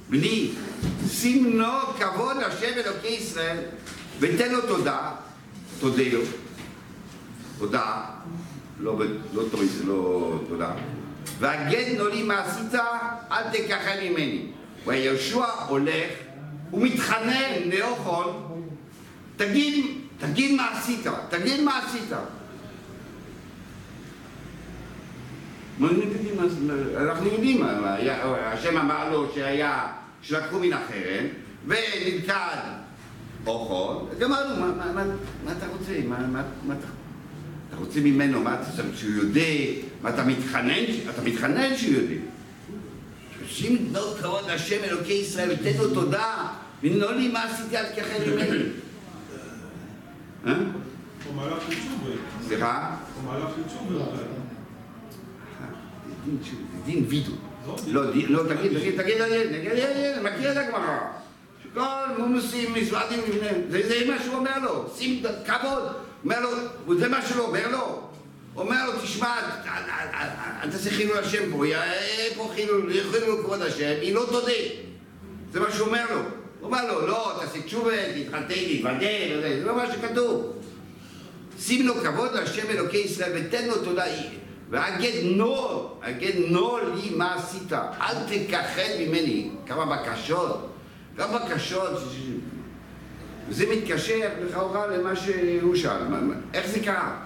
בני, 0.09 0.51
שים 1.09 1.59
לו 1.59 1.73
כבוד 1.99 2.37
השם 2.37 2.71
אלוקי 2.85 3.07
ישראל, 3.07 3.57
ותן 4.19 4.51
לו 4.51 4.61
תודה, 4.61 5.11
תודה 5.79 6.03
לו, 6.11 6.21
תודה, 7.57 8.03
לא, 8.79 8.95
ב- 8.95 9.01
לא, 9.33 9.43
תודה, 9.51 9.63
לא 9.85 10.39
תודה, 10.49 10.71
והגד 11.39 11.97
לו 11.97 12.07
לי 12.07 12.23
מה 12.23 12.39
עשית, 12.39 12.75
אל 13.31 13.43
תקחם 13.53 13.95
ממני. 14.03 14.47
ויהושע 14.85 15.45
הולך, 15.67 16.11
הוא 16.71 16.81
מתחנן 16.81 17.69
לאוכון, 17.77 18.51
תגיד, 19.37 19.85
תגיד 20.19 20.55
מה 20.55 20.69
עשית, 20.71 21.07
תגיד 21.29 21.61
מה 21.61 21.79
עשית. 21.79 22.11
מה 22.11 22.17
אנחנו 26.97 27.27
יודעים 27.27 27.63
השם 28.35 28.77
אמר 28.77 29.11
לו 29.11 29.31
שהיה, 29.35 29.87
שלקחו 30.21 30.59
מן 30.59 30.73
החרם, 30.73 31.25
ונלכד 31.67 32.57
אוכל, 33.45 34.15
גמרנו, 34.19 34.55
מה, 34.55 34.71
מה, 34.71 34.93
מה, 34.93 35.03
מה 35.45 35.51
אתה 35.57 35.67
רוצה? 35.67 35.91
מה, 36.07 36.27
מה, 36.27 36.43
מה 36.67 36.73
אתה... 36.79 36.87
אתה 37.69 37.77
רוצה 37.83 37.99
ממנו, 37.99 38.41
מה 38.41 38.53
אתה 38.53 38.69
רוצה 38.71 38.97
שהוא 38.97 39.11
יודע? 39.11 39.41
מה 40.01 40.09
אתה 40.09 40.23
מתחנן? 40.23 40.83
אתה 41.09 41.21
מתחנן 41.21 41.77
שהוא 41.77 41.93
יודע. 41.93 42.15
שים 43.47 43.87
לו 43.93 44.01
כבוד 44.21 44.49
השם 44.49 44.83
אלוקי 44.83 45.13
ישראל 45.13 45.51
ותן 45.51 45.77
לו 45.77 45.93
תודה 45.93 46.47
ותנו 46.83 47.11
לי 47.11 47.27
מה 47.27 47.43
עשיתי 47.43 47.77
אל 47.77 47.85
תכחד 47.85 48.19
ממני. 48.27 48.63
סליחה? 52.47 52.95
הוא 53.15 53.31
מהלך 53.31 53.49
של 53.55 53.63
תשובה. 53.63 54.05
דין 56.85 57.05
וידו. 57.07 57.31
לא, 57.87 58.01
לא, 58.27 58.43
תגיד, 58.53 58.77
תגיד, 58.77 59.01
תגיד, 59.01 59.17
תגיד, 59.25 59.83
מכיר 60.23 60.51
את 60.51 60.57
הגמרא. 60.57 60.97
כל 61.73 61.81
מומוסים, 62.17 62.73
מזוועדים 62.73 63.19
לפניהם. 63.19 63.61
זה, 63.69 64.03
מה 64.07 64.23
שהוא 64.23 64.35
אומר 64.35 64.59
לו, 64.63 64.85
שים 64.97 65.23
כבוד. 65.45 65.83
אומר 66.23 66.39
לו, 66.39 66.49
זה 66.99 67.07
מה 67.09 67.21
שהוא 67.21 67.45
אומר 67.45 67.71
לו. 67.71 68.01
אומר 68.55 68.85
לו, 68.85 68.91
תשמע, 69.03 69.35
אל- 70.63 70.69
תעשה 70.71 70.89
חילול 70.89 71.17
השם 71.17 71.51
פה, 71.51 71.67
יהיה 71.67 71.81
פה 72.35 72.51
חילול, 72.55 72.91
חילול 73.11 73.41
כבוד 73.43 73.61
השם, 73.61 73.93
היא 74.01 74.13
לא 74.15 74.25
תודה. 74.29 74.51
זה 75.53 75.59
מה 75.59 75.71
שהוא 75.71 75.87
אומר 75.87 76.05
לו. 76.13 76.19
הוא 76.19 76.27
אומר 76.61 76.87
לו, 76.93 77.07
לא, 77.07 77.39
תעשה 77.41 77.61
תשובה, 77.61 77.91
תתחתן, 78.23 78.45
תתוודה, 78.47 79.05
וזה 79.37 79.59
זה 79.59 79.65
לא 79.65 79.75
מה 79.75 79.83
שכתוב. 79.93 80.53
שים 81.59 81.87
לו 81.87 81.93
כבוד 81.95 82.33
להשם 82.33 82.69
אלוקי 82.69 82.97
ישראל 82.97 83.31
ותן 83.35 83.67
לו 83.67 83.75
תודה. 83.77 84.03
והגד 84.69 85.23
נור, 85.23 85.99
הגד 86.03 86.33
נור 86.47 86.79
לי 86.79 87.15
מה 87.15 87.33
עשית, 87.33 87.73
אל 87.73 88.15
תכחד 88.27 88.89
ממני. 88.99 89.49
כמה 89.65 89.85
בקשות, 89.85 90.73
כמה 91.17 91.39
בקשות. 91.39 91.89
וזה 93.49 93.65
מתקשר 93.75 94.29
לכאורה 94.41 94.87
למה 94.87 95.15
שהוא 95.15 95.75
שאל, 95.75 96.01
איך 96.53 96.67
זה 96.67 96.79
קרה? 96.79 97.21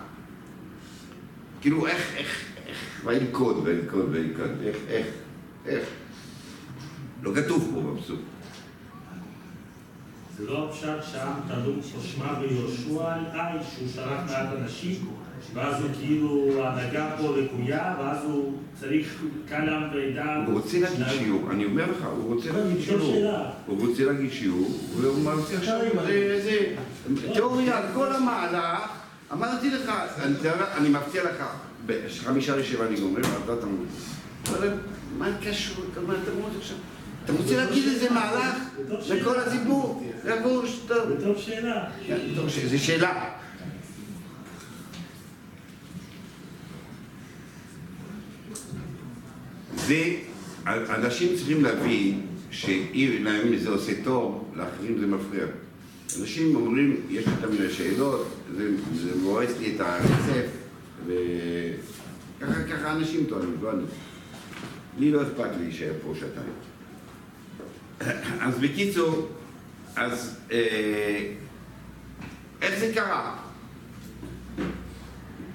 כאילו, 1.62 1.88
איך, 1.88 2.16
איך, 2.16 2.46
איך, 2.68 3.02
וילכוד, 3.06 3.62
וילכוד, 3.64 4.06
וילכוד, 4.12 4.52
איך, 4.64 4.78
איך, 4.88 5.08
איך? 5.66 5.84
לא 7.22 7.32
כתוב 7.36 7.72
פה 7.74 7.82
בפסוק. 7.82 8.20
זה 10.38 10.46
לא 10.46 10.70
הפשט 10.70 11.12
שם 11.12 11.32
כתוב 11.50 11.76
ששמע 11.84 12.40
ביהושע 12.40 13.14
על 13.14 13.26
איי 13.26 13.60
שהוא 13.76 13.88
שלח 13.94 14.22
מעט 14.26 14.48
אנשים 14.58 15.12
ואז 15.54 15.82
הוא 15.82 15.90
כאילו 16.00 16.64
ההנהגה 16.64 17.10
פה 17.18 17.38
לקויה 17.38 17.96
ואז 18.00 18.18
הוא 18.24 18.54
צריך 18.80 19.24
קלם 19.50 19.84
ועדה 19.94 20.44
הוא 20.46 20.54
רוצה 20.54 20.80
להגיד 20.80 21.06
שיעור, 21.20 21.52
אני 21.52 21.66
אומר 21.66 21.84
לך, 21.84 22.06
הוא 22.18 22.36
רוצה 22.36 22.52
להגיד 22.52 22.78
לשאול 22.78 23.02
שיעור. 23.02 23.46
הוא 23.66 23.88
רוצה 23.88 24.06
להגיד 24.06 24.32
שיעור, 24.32 24.80
והוא 24.96 25.24
ממציא 25.24 25.58
עכשיו 25.58 25.80
זה, 26.08 26.42
זה, 26.44 26.76
תיאוריה 27.34 27.78
על 27.78 27.84
כל 27.94 28.16
המהלך, 28.16 28.90
אמרתי 29.34 29.70
לך, 29.70 29.92
אני 30.78 30.90
מבטיח 30.90 31.24
לך, 31.24 31.46
בחמישה 31.86 32.56
לשבע 32.56 32.88
אני 32.88 33.00
גומר, 33.00 33.22
אתה 33.22 33.56
תמות. 33.62 33.88
מה 35.18 35.28
קשור, 35.44 35.86
מה 36.08 36.14
אתה 36.24 36.32
רוצה 36.32 36.58
עכשיו? 36.60 36.78
אתה 37.26 37.34
רוצה 37.34 37.58
להגיד 37.58 37.84
איזה 37.88 38.10
מהלך 38.10 38.56
לכל 39.10 39.40
הציבור? 39.40 40.04
לבוש, 40.26 40.80
טוב. 40.88 41.38
שאלה. 41.38 41.86
כן, 42.08 42.18
זו 42.68 42.80
שאלה. 42.80 43.39
זה, 49.90 50.16
אנשים 50.66 51.36
צריכים 51.36 51.64
להבין 51.64 52.22
שאם 52.52 53.20
להם 53.24 53.58
זה 53.58 53.70
עושה 53.70 53.92
טוב, 54.04 54.52
לאחרים 54.56 55.00
זה 55.00 55.08
מפריע. 55.08 55.46
אנשים 56.20 56.56
אומרים, 56.56 56.96
יש 57.10 57.28
לי 57.28 57.34
תמיד 57.42 57.72
שאלות, 57.72 58.28
זה, 58.56 58.70
זה 58.96 59.16
מורס 59.22 59.58
לי 59.60 59.76
את 59.76 59.80
הרצף, 59.80 60.50
וככה 61.06 62.64
ככה 62.72 62.92
אנשים 62.92 63.26
טוענים, 63.30 63.58
לא 63.62 63.72
אני. 63.72 63.84
לי 65.00 65.12
לא 65.12 65.22
אכפת 65.22 65.50
להישאר 65.60 65.94
פה 66.04 66.14
שעתיים. 66.20 66.54
אז 68.42 68.60
בקיצור, 68.60 69.28
אז 69.96 70.40
אה, 70.52 71.32
איך 72.62 72.80
זה 72.80 72.92
קרה? 72.94 73.38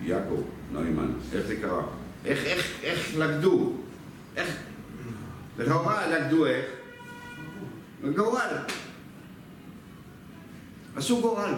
יעקב, 0.02 0.42
נוימן, 0.72 1.12
איך 1.32 1.46
זה 1.46 1.56
קרה? 1.56 1.86
איך, 2.24 2.44
איך, 2.44 2.78
איך 2.82 3.16
לגדו? 3.18 3.83
איך? 4.36 4.56
לכאורה 5.58 6.06
לגדו 6.06 6.46
איך? 6.46 6.64
גורל. 8.14 8.48
עשו 10.96 11.20
גורל. 11.20 11.54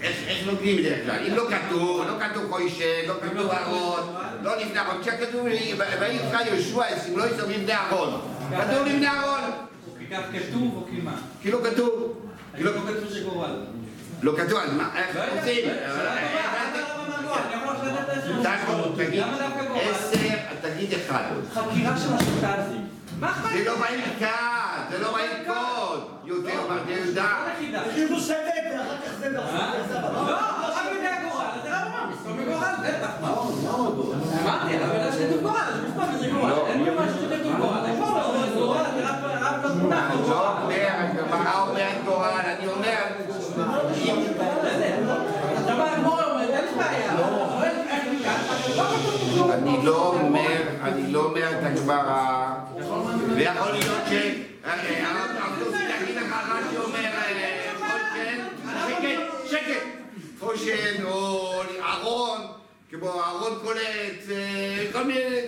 איך, 0.00 0.16
איך 0.26 0.46
לומדים 0.46 0.76
בדרך 0.76 1.06
כלל? 1.06 1.26
אם 1.26 1.34
לא 1.34 1.48
כתוב, 1.50 2.06
לא 2.06 2.14
כתוב 2.20 2.50
קוישן, 2.50 3.08
לא 3.08 3.14
כתוב 3.22 3.50
ארון, 3.50 4.14
לא 4.42 4.56
לפני 4.56 4.80
ארון, 4.80 5.02
כשכתוב 5.02 5.44
ויקרא 5.44 6.42
יהושע 6.42 6.96
אצלים 6.96 7.18
לא 7.18 7.24
יסתובב 7.24 7.50
לפני 7.50 7.74
ארון. 7.74 8.20
כתוב 8.50 8.86
לפני 8.86 9.08
ארון, 9.08 9.40
כי 9.98 10.06
כך 10.06 10.20
כתוב 10.32 10.74
או 10.76 10.86
כי 10.90 11.00
מה? 11.00 11.16
כי 11.42 11.50
לא 11.50 11.58
כתוב. 11.64 12.20
כי 12.56 12.62
לא 12.62 12.74
לא 12.74 12.80
כתוב 12.80 13.14
שגורל. 13.14 13.64
לא 14.22 14.32
כתוב, 14.36 14.58
אז 14.58 14.72
מה, 14.72 14.90
איך 14.96 15.16
עושים? 15.38 15.68
תגיד, 18.96 19.22
עשר, 19.74 20.18
תגיד 20.60 20.94
אחד. 20.94 21.24
חקירה 21.54 21.96
של 21.96 22.14
השטאזי. 22.14 22.78
זה 23.52 23.64
לא 23.64 23.74
בילקוט, 23.76 24.90
זה 24.90 24.98
לא 24.98 25.16
בילקוט. 25.16 26.14
יותר 26.24 26.60
בגלדה. 26.70 27.28
כאילו 27.94 28.20
שבת, 28.20 28.64
ואחר 28.72 28.96
כך 29.06 29.12
זה 29.20 29.30
לא, 29.30 29.40
רק 29.40 30.84
יודע 30.94 31.10
גורל, 31.22 31.46
זה 31.62 31.70
לא 31.70 31.76
ממש, 31.88 32.14
מסתום 32.14 32.36
בגורל, 32.38 32.74
בטח, 32.82 33.10
מה? 33.20 33.28
אמרתי, 34.42 34.84
אבל 34.84 35.08
יש 35.08 35.14
כתוב 35.14 35.42
גורל, 35.42 35.62
גורל, 36.32 37.04
משהו 37.04 37.18
שכתוב 37.20 37.56
גורל, 37.56 37.86
איפה 37.86 38.04
לא 38.04 38.46
זה 38.48 38.54
גורל, 38.54 38.84
זה 38.96 39.04
רק 39.04 39.14
רק 39.40 39.64
בתמונה, 39.64 40.10
אני 40.12 40.30
לא 40.30 40.62
אומר, 40.62 40.88
הגמרא 40.98 41.60
אומרת 41.68 42.04
גורל, 42.04 42.40
אני 42.44 42.66
אומר, 42.66 42.98
אם... 43.96 44.22
אתה 45.64 45.74
בא 45.74 45.96
לגמור 45.96 46.22
אומרת, 46.22 46.50
אין 46.50 46.64
לי 46.64 46.70
בעיה, 46.78 47.14
אתה 47.14 47.22
שואל 47.52 47.76
איך 47.88 48.02
ניקח, 48.10 48.76
לא 48.76 48.82
כתוב 48.82 49.34
כלום. 49.34 49.50
אני 49.52 49.84
לא 49.84 50.14
אומר, 50.20 50.60
אני 50.82 51.12
לא 51.12 51.24
אומר 51.24 51.50
את 51.50 51.63
הגמרא, 51.78 52.54
ויכול 53.36 53.72
להיות 53.72 54.02
ש... 54.08 54.12
הרב 54.64 55.30
יגיד 56.02 56.16
לך 56.16 56.34
רש"י 56.50 56.76
אומר, 56.76 56.98
אה, 57.04 57.72
חושן, 57.78 58.40
שקט, 58.88 59.50
שקט, 59.50 59.86
חושן 60.40 61.04
או 61.04 61.52
ארון, 61.82 62.40
כמו 62.90 63.10
ארון 63.24 63.58
קולט, 63.64 63.80
אה, 64.30 64.86
כל 64.92 65.04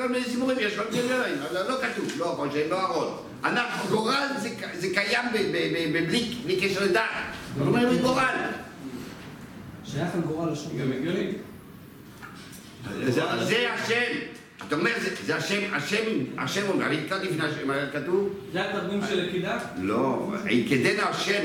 מיני 0.09 0.25
סיפורים, 0.25 0.57
יש 0.61 0.75
כל 0.77 0.83
מיני 0.91 1.03
דברים, 1.09 1.35
אבל 1.51 1.69
לא 1.69 1.75
כתוב, 1.83 2.05
לא 2.19 2.25
חושן, 2.37 2.69
לא 2.71 2.81
ארון. 2.83 3.17
אנחנו, 3.45 3.89
גורל 3.97 4.27
זה- 4.39 4.89
קיים 4.95 5.25
בלי 6.45 6.61
קשר 6.61 6.85
לדת, 6.85 7.01
זאת 7.59 7.67
אומרת 7.67 8.01
גורל. 8.03 8.35
שייך 9.85 10.09
על 10.15 10.21
גורל 10.21 10.53
השם. 10.53 10.71
זה 13.45 13.73
השם. 13.73 14.36
אתה 14.69 14.77
אומר, 14.77 14.90
זה- 15.01 15.14
זה 15.27 15.37
השם, 15.37 15.61
השם, 15.73 16.03
השם 16.38 16.69
אומר, 16.69 16.87
אני 16.87 16.97
קראתי 17.09 17.27
לפני 17.29 17.45
השם, 17.47 17.66
מה 17.66 17.75
כתוב? 17.92 18.35
זה 18.53 18.71
התרגום 18.71 19.01
של 19.09 19.27
עקידה? 19.29 19.59
לא, 19.83 20.33
יקדנה 20.51 21.03
השם. 21.09 21.42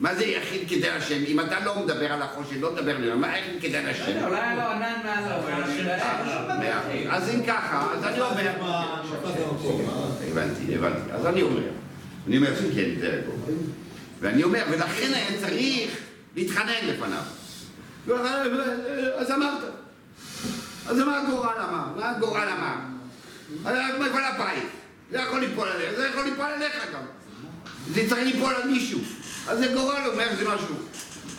מה 0.00 0.14
זה 0.14 0.24
יחיד 0.24 0.60
כדן 0.68 0.90
השם? 0.96 1.22
אם 1.26 1.40
אתה 1.40 1.64
לא 1.64 1.78
מדבר 1.84 2.12
על 2.12 2.22
החושן, 2.22 2.60
לא 2.60 2.72
מדבר 2.72 2.96
עליו, 2.96 3.18
מה 3.18 3.36
איך 3.36 3.44
יקדן 3.56 3.86
השם? 3.86 4.24
אולי 4.24 4.40
היה 4.40 4.54
לו 4.54 4.60
ענן 4.62 4.94
מעל 5.04 5.24
מאה 6.58 6.78
אחוז. 6.78 7.22
אז 7.22 7.34
אם 7.34 7.42
ככה, 7.46 7.88
אז 7.94 8.04
אני 8.04 8.20
אומר... 8.20 8.50
הבנתי, 10.30 10.74
הבנתי. 10.74 11.12
אז 11.12 11.26
אני 11.26 11.42
אומר, 11.42 11.60
אני 12.26 12.36
אומר 12.36 12.54
שכן, 12.56 12.90
זה. 13.00 13.22
ואני 14.20 14.42
אומר, 14.42 14.62
ולכן 14.70 15.12
היה 15.14 15.40
צריך 15.40 15.90
להתחנן 16.36 16.72
לפניו. 16.88 17.22
אז 19.16 19.30
אמרת. 19.30 19.62
אז 20.88 20.98
מה 20.98 21.20
הגורל 21.20 21.58
אמר? 21.68 21.84
מה 21.96 22.10
הגורל 22.10 22.48
אמר? 22.48 22.74
היה 23.64 23.86
מפעל 23.98 24.24
הפיס. 24.24 24.70
זה 25.10 25.18
יכול 25.18 25.40
ליפול 25.40 25.68
עליך, 25.68 25.90
זה 25.96 26.08
יכול 26.08 26.24
ליפול 26.24 26.44
עליך 26.44 26.86
גם. 26.94 27.02
זה 27.94 28.08
צריך 28.08 28.26
ליפול 28.26 28.54
על 28.54 28.68
מישהו. 28.70 29.00
אז 29.48 29.58
זה 29.58 29.66
גורל 29.74 30.02
אומר, 30.12 30.26
זה 30.36 30.48
משהו. 30.48 30.74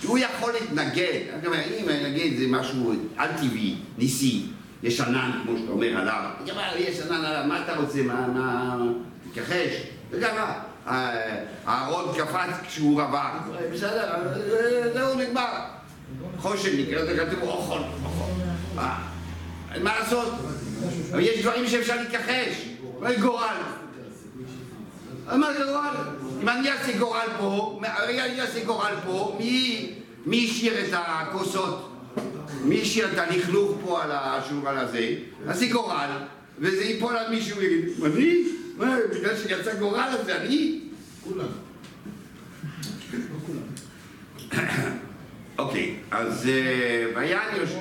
הוא 0.03 0.17
יכול 0.17 0.53
להתנגד. 0.53 1.21
אני 1.43 1.81
אם 1.81 1.89
נגיד 2.05 2.37
זה 2.37 2.45
משהו 2.49 2.93
על-טבעי, 3.17 3.75
ניסי, 3.97 4.45
יש 4.83 5.01
ענן, 5.01 5.31
כמו 5.43 5.57
שאתה 5.57 5.71
אומר, 5.71 5.97
עליו. 5.97 6.29
אומר, 6.49 6.71
יש 6.77 6.99
ענן 6.99 7.25
עליו, 7.25 7.43
מה 7.47 7.63
אתה 7.63 7.75
רוצה? 7.75 8.03
מה, 8.03 8.27
מה... 8.27 8.77
תתכחש. 9.23 9.83
וככה. 10.11 10.53
אה, 10.87 11.43
אהרון 11.67 12.15
קפץ 12.17 12.67
כשהוא 12.67 13.01
רווק. 13.01 13.57
בסדר, 13.73 14.11
אה, 14.13 14.93
זהו, 14.93 15.15
נגמר. 15.15 15.47
חושן 16.37 16.69
נקרא, 16.79 17.05
זה 17.05 17.25
כתוב 17.25 17.41
אוכל, 17.41 17.79
אוכל. 18.05 18.46
מה? 19.83 19.91
אין 19.91 19.97
מה 19.97 19.99
לעשות? 19.99 20.33
אבל 21.11 21.19
יש 21.19 21.41
דברים 21.41 21.67
שאפשר 21.67 21.95
להתכחש. 21.95 22.67
זה 23.07 23.15
גורל? 23.21 23.55
מה 25.35 25.53
זה 25.53 25.63
גורל? 25.65 25.95
אם 26.41 26.49
אני 26.49 26.71
אעשה 26.71 26.97
גורל 26.97 27.27
פה, 27.39 27.79
הרי 27.83 28.21
אני 28.21 28.41
אעשה 28.41 28.63
גורל 28.63 28.93
פה, 29.05 29.39
מי 30.25 30.45
השאיר 30.49 30.85
את 30.85 30.93
הכוסות? 30.93 31.93
מי 32.63 32.81
השאיר 32.81 33.11
את 33.13 33.17
הלכלוך 33.17 33.77
פה 33.85 34.03
על 34.03 34.09
השולחן 34.13 34.77
הזה? 34.77 35.15
עשי 35.47 35.67
גורל, 35.69 36.09
וזה 36.59 36.83
ייפול 36.83 37.17
על 37.17 37.29
מישהו 37.29 37.57
ויגיד, 37.57 38.03
אני? 38.05 38.43
מה, 38.77 38.97
בגלל 39.11 39.37
שיצא 39.37 39.75
גורל 39.79 39.99
אז 39.99 40.25
זה 40.25 40.35
אני? 40.35 40.81
כולם. 41.23 41.47
אוקיי, 45.59 45.95
אז 46.11 46.49
אה, 46.49 47.05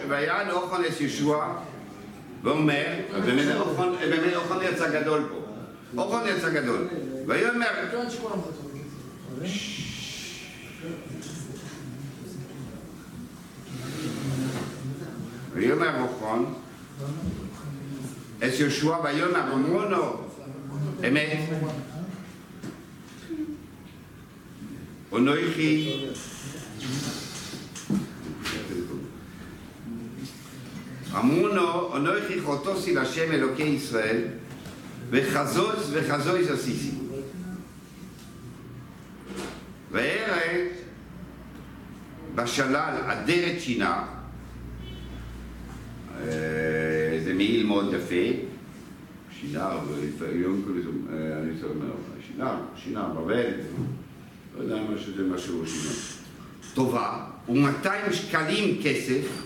ויען 0.09 0.51
אוכנס 0.51 1.01
ישוע 1.01 1.59
ואומר, 2.47 2.85
באמת 3.25 3.57
אוכן- 3.57 4.11
באמת 4.11 4.35
אוכן 4.35 4.55
יצא 4.73 5.01
גדול 5.01 5.23
פה, 5.29 5.39
אוכן 6.03 6.29
יצא 6.37 6.51
גדול, 6.51 6.89
ויאמר, 7.27 7.67
טוען 7.93 8.11
שכולם 8.11 8.39
חטאו. 8.43 8.67
ויאמר 15.55 16.01
רוחון, 16.01 16.55
את 18.39 18.53
יהושע 18.61 18.97
ויאמר 19.05 19.53
אמרונו, 19.53 20.13
אמת. 21.09 21.39
אנוכי 31.17 31.37
אמרונו, 31.37 31.97
אנוכי 31.97 32.41
חוטוסי 32.41 32.95
להשם 32.95 33.33
אלוקי 33.33 33.63
ישראל, 33.63 34.23
וחזוז 35.11 35.91
וחזוז 35.93 36.51
עשיתי. 36.51 36.91
וארא 39.93 40.41
בשלל 42.35 42.95
אדרת 43.07 43.61
שינה, 43.61 44.05
אה, 46.19 47.21
זה 47.25 47.35
מעיל 47.35 47.67
מאוד 47.67 47.95
יפה, 47.95 48.39
שינה, 49.41 49.71
היום 50.21 50.63
קוראים 50.65 50.81
לזה, 50.81 50.91
אני 51.39 51.51
אומר, 51.63 51.95
שינה, 52.27 52.59
שינה, 52.77 53.09
בבל, 53.09 53.51
לא 54.57 54.63
יודע 54.63 54.77
מה 54.77 54.99
שזה 54.99 55.23
משהו 55.23 55.67
שינה. 55.67 55.95
טובה, 56.75 57.27
ו-200 57.49 58.13
שקלים 58.13 58.83
כסף, 58.83 59.46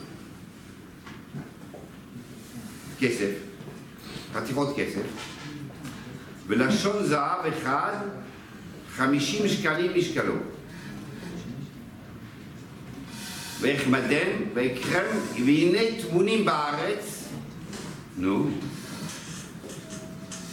כסף, 3.00 3.30
חתיכות 4.34 4.76
כסף, 4.76 5.02
ולשון 6.46 7.06
זהב 7.06 7.46
אחד, 7.46 7.96
50 8.96 9.48
שקלים 9.48 9.90
משקלו. 9.98 10.34
ואחמדם, 13.60 14.28
ואקרם, 14.54 15.16
והנה 15.44 15.78
טמונים 16.02 16.44
בארץ, 16.44 17.28
נו, 18.16 18.50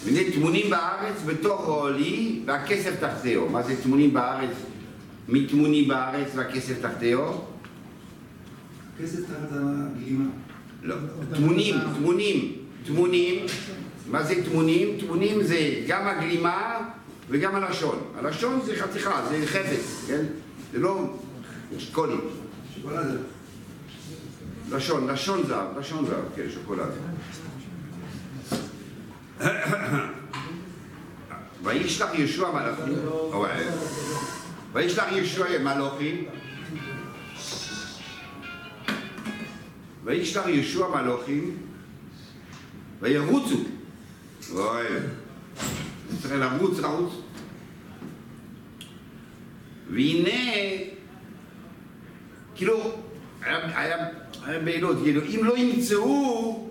והנה 0.04 0.32
טמונים 0.34 0.70
בארץ 0.70 1.16
בתוך 1.26 1.68
אוהלי, 1.68 2.42
והכסף 2.46 3.00
תחתיו. 3.00 3.50
מה 3.50 3.64
זה 3.64 3.84
טמונים 3.84 4.14
בארץ? 4.14 4.56
מי 5.28 5.48
טמונים 5.48 5.88
בארץ 5.88 6.28
והכסף 6.36 6.82
תחתיו? 6.82 7.32
כסף 9.02 9.20
תחת 9.20 9.50
הגלימה. 9.52 10.26
לא. 10.84 10.96
טמונים, 11.36 11.76
טמונים, 11.96 12.52
טמונים. 12.86 13.46
מה 14.12 14.24
זה 14.24 14.36
טמונים? 14.46 14.98
טמונים 15.00 15.44
זה 15.44 15.58
גם 15.88 16.08
הגלימה 16.08 16.80
וגם 17.30 17.56
הלשון. 17.56 18.00
הלשון 18.20 18.60
זה 18.66 18.76
חתיכה, 18.76 19.26
זה 19.30 19.48
חפץ, 19.48 20.06
כן? 20.08 20.26
זה 20.74 20.80
לא. 20.80 21.14
שוקולדה. 21.80 22.16
לשון, 24.72 25.08
לשון 25.10 25.44
זהב, 25.48 25.78
לשון 25.80 26.06
זהב, 26.06 26.24
כן, 26.36 26.44
שוקולד. 26.54 26.90
וישלח 31.64 32.10
ישוע 32.14 32.52
מלאכים, 32.52 32.94
אבל- 33.34 33.50
וישלח 34.74 35.06
ישוע 35.12 35.48
מלאכים, 35.64 36.26
וישלח 40.08 40.48
ישוע 40.48 41.02
מלאכים, 41.02 41.58
וירוצו. 43.02 43.64
אוי, 44.54 44.86
צריך 46.22 46.34
לרוץ, 46.34 46.80
לרוץ. 46.80 47.14
והנה, 49.90 50.30
כאילו, 52.56 52.98
היה, 53.42 53.80
היה, 53.80 54.08
היה 54.46 54.60
בעילות, 54.60 54.98
כאילו, 55.04 55.22
אם 55.22 55.44
לא 55.44 55.58
ימצאו, 55.58 56.70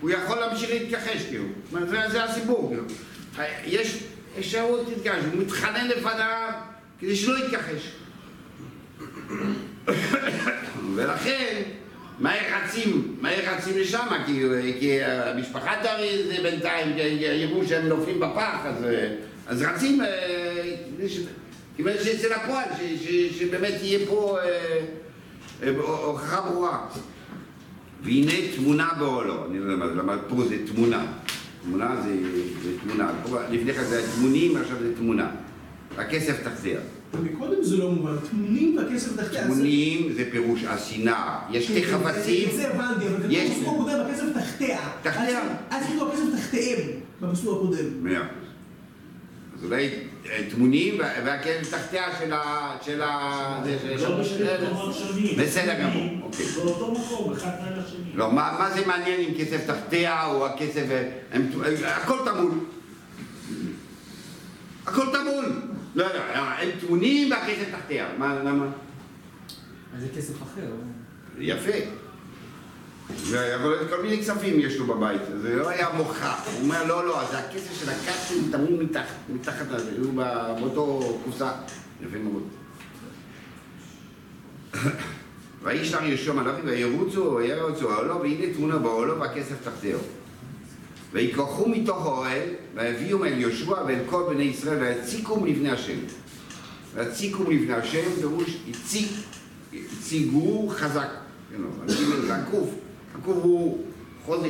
הוא 0.00 0.10
יכול 0.10 0.38
להמשיך 0.38 0.70
להתכחש, 0.70 1.26
כאילו. 1.28 1.44
זה, 1.70 2.08
זה 2.10 2.24
הסיפור, 2.24 2.68
כאילו. 2.68 2.84
יש 3.64 4.02
אפשרות 4.38 4.88
להתכחש, 4.88 5.24
הוא 5.32 5.42
מתחנן 5.42 5.88
לפניו 5.88 6.52
כדי 7.00 7.16
שלא 7.16 7.38
יתכחש. 7.38 7.92
ולכן, 10.94 11.62
מהר 12.20 12.38
רצים, 12.64 13.16
מהר 13.20 13.54
רצים 13.54 13.78
לשם, 13.78 14.06
כי, 14.26 14.42
כי 14.80 15.02
המשפחה 15.02 15.72
תראי 15.82 16.22
זה 16.28 16.36
בינתיים, 16.42 16.92
יראו 17.20 17.66
שהם 17.66 17.86
נופלים 17.88 18.20
בפח, 18.20 18.58
אז, 18.64 18.84
אז 19.46 19.62
רצים, 19.62 20.00
אה, 20.00 20.74
ש- 21.08 21.20
כיוון 21.76 21.92
שיצא 22.02 22.28
לפועל, 22.28 22.64
ש- 22.78 23.04
ש- 23.08 23.38
שבאמת 23.38 23.74
יהיה 23.82 23.98
פה 24.08 24.38
אה, 24.42 24.78
אה, 25.62 25.70
הוכחה 25.78 26.40
ברורה. 26.40 26.86
והנה 28.02 28.32
תמונה 28.56 28.88
באוהלו, 28.98 29.46
אני 29.50 29.58
לא 29.58 29.72
יודע 29.72 29.86
למה 29.86 30.16
פה 30.28 30.44
זה 30.48 30.56
תמונה. 30.74 31.06
תמונה 31.62 31.96
זה, 32.04 32.14
זה 32.62 32.70
תמונה, 32.82 33.12
לפני 33.50 33.74
כן 33.74 33.84
זה 33.84 33.98
היה 33.98 34.06
תמונים, 34.16 34.56
עכשיו 34.56 34.76
זה 34.82 34.96
תמונה. 34.96 35.30
הכסף 35.98 36.42
תחתיה. 36.44 36.78
מקודם 37.14 37.62
זה 37.62 37.76
לא 37.76 37.90
מובן, 37.90 38.16
טמונים 38.30 38.76
והכסף 38.78 39.16
תחתיה. 39.16 39.44
תמונים 39.44 40.12
זה 40.12 40.24
פירוש 40.30 40.64
השנאה. 40.64 41.38
יש 41.50 41.64
שתי 41.64 41.84
חפצים, 41.86 42.48
את 42.48 42.54
זה 42.54 42.68
הבנתי, 42.74 43.06
אבל 43.08 43.16
כתוב 43.60 43.74
הקודם, 43.80 44.00
הכסף 44.06 44.24
תחתיה. 44.34 44.78
תחתיה. 45.02 45.40
אז 45.70 45.84
כתוב 45.86 46.08
הכסף 46.08 46.40
תחתיהם, 46.40 46.80
בפסוק 47.20 47.56
הקודם. 47.62 47.84
מאה. 48.02 48.20
אז 49.58 49.64
אולי 49.64 49.90
אה, 50.30 50.42
תמונים 50.50 50.94
וה- 50.98 51.12
והכסף 51.24 51.70
תחתיה 51.74 52.04
של 52.20 52.32
ה... 52.32 52.70
של 52.84 53.02
ה... 53.02 53.62
לא. 53.98 54.22
בסדר 55.38 55.74
גמור, 55.82 56.04
אוקיי. 56.22 56.46
באותו 56.46 56.92
מקום, 56.92 57.32
אחד 57.32 57.50
מעל 57.64 57.80
השני. 57.80 57.98
לא, 58.14 58.32
מה, 58.32 58.70
זה 58.74 58.86
מעניין 58.86 59.20
אם 59.20 59.34
כסף 59.38 59.66
תחתיה 59.66 60.26
או 60.26 60.46
הכסף... 60.46 60.84
הם, 61.32 61.50
הכל 61.84 62.16
טמון. 62.24 62.64
הכל 64.86 65.06
טמון. 65.12 65.60
לא 65.98 66.04
יודע, 66.04 66.22
הם 66.34 66.68
טמונים 66.80 67.30
והכסף 67.30 67.70
תחתיה. 67.72 68.08
מה, 68.18 68.42
למה? 68.44 68.66
אז 69.96 70.02
זה 70.02 70.08
כסף 70.16 70.42
אחר. 70.42 70.70
יפה. 71.38 71.78
ויכול 73.30 73.70
להיות 73.70 73.90
כל 73.90 74.02
מיני 74.02 74.18
כספים 74.18 74.60
יש 74.60 74.76
לו 74.76 74.86
בבית, 74.86 75.20
זה 75.42 75.56
לא 75.56 75.68
היה 75.68 75.88
מוכח. 75.96 76.46
הוא 76.52 76.62
אומר, 76.62 76.84
לא, 76.84 77.06
לא, 77.06 77.24
זה 77.30 77.38
הכסף 77.38 77.80
של 77.80 77.90
הכספים 77.90 78.48
טמון 78.52 78.82
מתחת, 78.82 79.14
מתחת 79.28 79.70
לזה, 79.70 79.90
הוא 80.02 80.14
באותו 80.60 81.18
קופסה. 81.24 81.50
יפה 82.00 82.18
מאוד. 82.18 82.42
וישלח 85.62 86.02
יהושע 86.02 86.32
מלאכים 86.32 86.64
וירוצו 86.66 87.34
וירוצו 87.36 87.84
אוהלו 87.84 88.20
והנה 88.20 88.54
תמונה 88.54 88.78
באוהלו 88.78 89.20
והכסף 89.20 89.64
תחתיו. 89.64 89.98
ויקרחו 91.12 91.68
מתוך 91.68 92.06
האוהל 92.06 92.48
ויביאו 92.74 93.24
אל 93.24 93.38
יהושע 93.38 93.70
ואל 93.86 94.00
כל 94.06 94.22
בני 94.28 94.42
ישראל 94.42 94.78
ויציקום 94.82 95.46
לפני 95.46 95.70
השם. 95.70 95.98
ויציקום 96.94 97.50
לפני 97.50 97.74
השם 97.74 98.12
פירוש 98.20 98.56
הציק, 98.70 99.10
הציגו 99.72 100.68
חזק. 100.68 101.08
הגימל 101.88 102.20
זה 102.26 102.34
הקוף, 102.34 102.70
הקוף 103.14 103.36
הוא 103.42 103.84
חוזק, 104.24 104.48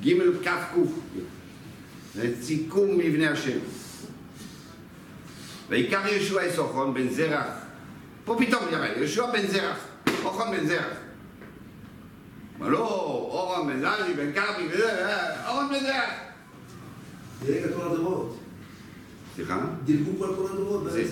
גימל 0.00 0.32
כף 0.44 0.60
קוף. 0.74 0.92
וציקום 2.16 2.98
מבני 2.98 3.26
השם. 3.26 3.58
ויקח 5.68 6.00
יהושע 6.12 6.46
את 6.46 6.54
סוחון 6.54 6.94
בן 6.94 7.08
זרח, 7.08 7.46
פה 8.24 8.36
פתאום 8.38 8.62
ירד, 8.72 8.90
יהושע 8.96 9.26
בן 9.30 9.46
זרח, 9.46 9.78
אוחון 10.24 10.50
בן 10.50 10.66
זרח. 10.66 11.03
אמר 12.60 12.68
לו, 12.68 12.78
אורון 12.78 13.66
בן 13.66 13.80
בן 14.16 14.32
כרמי, 14.32 14.68
וזה, 14.70 15.04
אורון 15.48 15.68
בן 15.68 15.80
זרח. 15.80 16.10
דילג 17.44 17.62
על 17.62 17.72
כל 17.76 17.86
הדורות. 17.86 18.38
סליחה? 19.36 19.60
דילגו 19.84 20.24
על 20.24 20.36
כל 20.36 20.46
הדורות. 20.52 20.92
זה, 20.92 21.02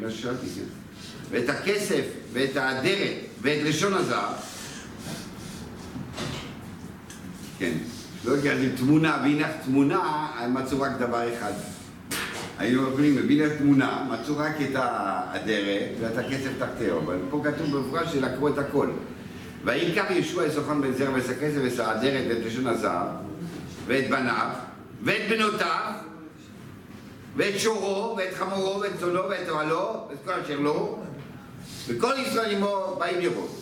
מה 0.00 0.10
ששאלתי, 0.10 0.46
כן. 0.46 0.62
ואת 1.30 1.48
הכסף, 1.48 2.04
ואת 2.32 2.56
האדרת, 2.56 3.16
ואת 3.42 3.62
לשון 3.64 3.94
הזהב. 3.94 4.34
כן. 7.58 7.72
לא 8.24 8.32
יודע, 8.32 8.56
זה 8.56 8.76
תמונה, 8.76 9.18
והנה 9.22 9.48
תמונה, 9.64 10.30
מצאו 10.48 10.80
רק 10.80 10.92
דבר 10.98 11.34
אחד. 11.34 11.52
היינו 12.58 12.88
יכולים, 12.88 13.16
והנה 13.16 13.56
תמונה, 13.58 14.06
מצאו 14.10 14.38
רק 14.38 14.52
את 14.60 14.74
האדרת 14.74 15.88
ואת 16.00 16.18
הכסף 16.18 16.50
תחתיהו, 16.58 16.98
אבל 16.98 17.18
פה 17.30 17.42
כתוב 17.44 17.76
במפורש 17.76 18.12
שלקחו 18.12 18.48
את 18.48 18.58
הכל. 18.58 18.90
ויקח 19.64 20.04
ישוע 20.10 20.50
סוכן 20.50 20.80
בן 20.80 20.92
זרע 20.92 21.10
ואת 21.14 21.28
הכסף 21.28 21.78
ואת 22.28 22.44
לשון 22.46 22.66
הזהב, 22.66 23.06
ואת 23.86 24.10
בניו, 24.10 24.48
ואת 25.02 25.28
בנותיו, 25.30 25.92
ואת 27.36 27.58
שורו, 27.58 28.16
ואת 28.16 28.34
חמורו, 28.34 28.80
ואת 28.80 28.92
צונו, 29.00 29.28
ואת 29.28 29.48
אוהלו, 29.48 30.08
ואת 30.10 30.18
כל 30.24 30.32
אשר 30.32 30.60
לו, 30.60 31.02
וכל 31.88 32.14
ישראל 32.26 32.56
עמו 32.56 32.96
באים 32.98 33.20
לראות. 33.20 33.54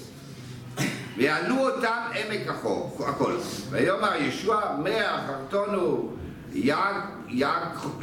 ויעלו 1.16 1.58
אותם 1.58 2.02
עמק 2.14 2.48
החור, 2.48 3.04
הכל. 3.08 3.32
ויאמר 3.70 4.16
ישוע, 4.16 4.76
מאה 4.84 5.26
חרטונו 5.26 6.12
יד 6.54 7.50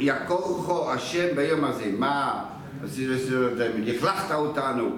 יכורכו 0.00 0.92
השם 0.92 1.36
ביום 1.36 1.64
הזה, 1.64 1.90
מה? 1.98 2.44
לכלכת 3.76 4.34
אותנו, 4.34 4.96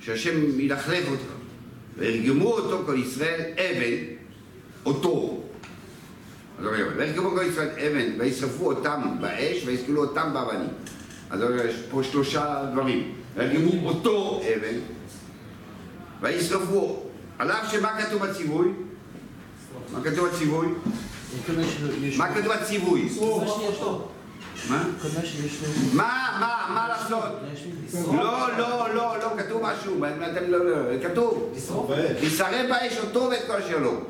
שהשם 0.00 0.60
ילכלך 0.60 1.08
אותך. 1.10 1.41
וירגמו 1.96 2.52
אותו 2.52 2.82
כל 2.86 2.98
ישראל 2.98 3.40
אבן, 3.54 4.04
אותו. 4.86 5.40
אז 6.58 6.66
אומר, 6.66 6.88
וירגמו 6.96 7.30
כל 7.30 7.42
ישראל 7.42 7.68
אבן, 7.68 8.20
וישרפו 8.20 8.72
אותם 8.72 9.02
באש, 9.20 9.62
ויסקלו 9.66 10.04
אותם 10.04 10.30
באבנים. 10.32 10.68
אז 11.30 11.42
אומר, 11.42 11.66
יש 11.66 11.76
פה 11.90 12.02
שלושה 12.02 12.64
דברים. 12.72 13.12
וירגמו 13.36 13.88
אותו 13.88 14.40
אבן, 14.40 14.78
וישרפו, 16.20 17.02
על 17.38 17.50
אף 17.50 17.72
שמה 17.72 18.02
כתוב 18.02 18.26
בציווי? 18.26 18.68
מה 19.92 20.00
כתוב 20.04 20.28
בציווי? 20.28 20.66
מה 22.18 22.34
כתוב 22.34 22.52
בציווי? 22.52 23.08
מה? 24.68 24.84
מה, 25.92 26.36
מה, 26.40 26.74
מה 26.74 26.88
לעשות? 26.88 27.24
לא, 28.06 28.58
לא, 28.58 28.94
לא, 28.94 29.18
לא, 29.18 29.34
כתוב 29.38 29.62
משהו, 29.62 30.04
אתם 30.04 30.50
לא, 30.50 30.70
לא, 30.70 31.02
כתוב. 31.02 31.54
ישרף 32.22 32.66
באש 32.68 32.98
אותו 32.98 33.28
ואת 33.30 33.46
כל 33.46 33.56
אשר 33.56 33.78
לו. 33.78 34.00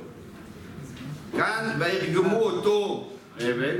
כאן, 1.36 1.76
וירגמו 1.78 2.40
אותו 2.40 3.08
אבן, 3.36 3.76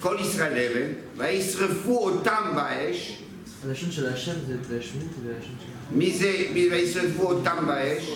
כל 0.00 0.16
ישראל 0.20 0.52
אבן, 0.52 0.92
וישרפו 1.16 2.04
אותם 2.04 2.52
באש. 2.54 3.18
הלשון 3.64 3.90
של 3.90 4.12
השם 4.12 4.32
זה 4.46 4.54
להשמיד 4.70 5.08
והלשון 5.26 5.54
של... 5.60 5.96
מי 5.96 6.18
זה, 6.18 6.32
מי 6.54 6.68
וישרפו 6.70 7.22
אותם 7.22 7.66
באש? 7.66 8.10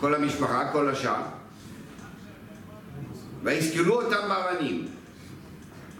כל 0.00 0.14
המשפחה, 0.14 0.72
כל 0.72 0.88
השאר. 0.88 1.22
ויסקלו 3.46 4.02
אותם 4.02 4.28
באבנים. 4.28 4.86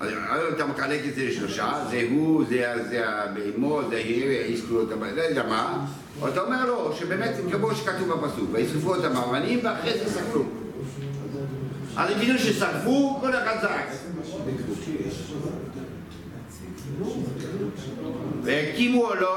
אז 0.00 0.10
אתה 0.54 0.66
מחלק 0.66 1.00
את 1.08 1.14
זה 1.14 1.24
לשלושה, 1.24 1.84
זה 1.90 2.02
הוא, 2.10 2.44
זה, 2.48 3.08
הבהמות, 3.08 3.84
זה 3.90 3.96
היא, 3.96 4.54
יסקלו 4.54 4.80
אותם, 4.80 5.04
לא 5.04 5.22
יודע 5.22 5.42
מה. 5.48 5.86
אתה 6.28 6.40
אומר 6.40 6.66
לו 6.66 6.92
שבאמת 6.98 7.34
כמו 7.52 7.74
שכתוב 7.74 8.12
בפסוק, 8.12 8.48
וישרפו 8.52 8.94
אותם 8.94 9.14
באבנים 9.14 9.60
ואחרי 9.64 9.92
זה 9.98 10.10
סקלו. 10.10 10.44
אז 11.96 12.10
הבינו 12.10 12.38
ששרפו, 12.38 13.18
כל 13.20 13.34
אחד 13.34 13.56
זרק. 13.62 13.88
והקימו 18.42 19.14
לו 19.14 19.36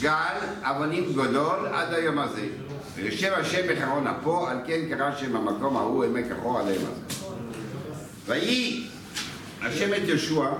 גל 0.00 0.36
אבנים 0.62 1.12
גדול 1.12 1.66
עד 1.72 1.94
היום 1.94 2.18
הזה. 2.18 2.46
ויושב 2.94 3.32
השם 3.32 3.60
בחרון 3.68 4.06
אפו, 4.06 4.48
על 4.48 4.56
כן 4.66 4.80
קרא 4.88 5.16
שם 5.16 5.36
המקום 5.36 5.76
ההוא 5.76 6.04
עמק 6.04 6.24
אחור 6.38 6.58
עד 6.58 6.66
היום 6.66 6.82
הזה. 6.82 7.17
ויהי 8.28 8.86
השם 9.62 9.94
את 9.94 10.08
יהושע, 10.08 10.50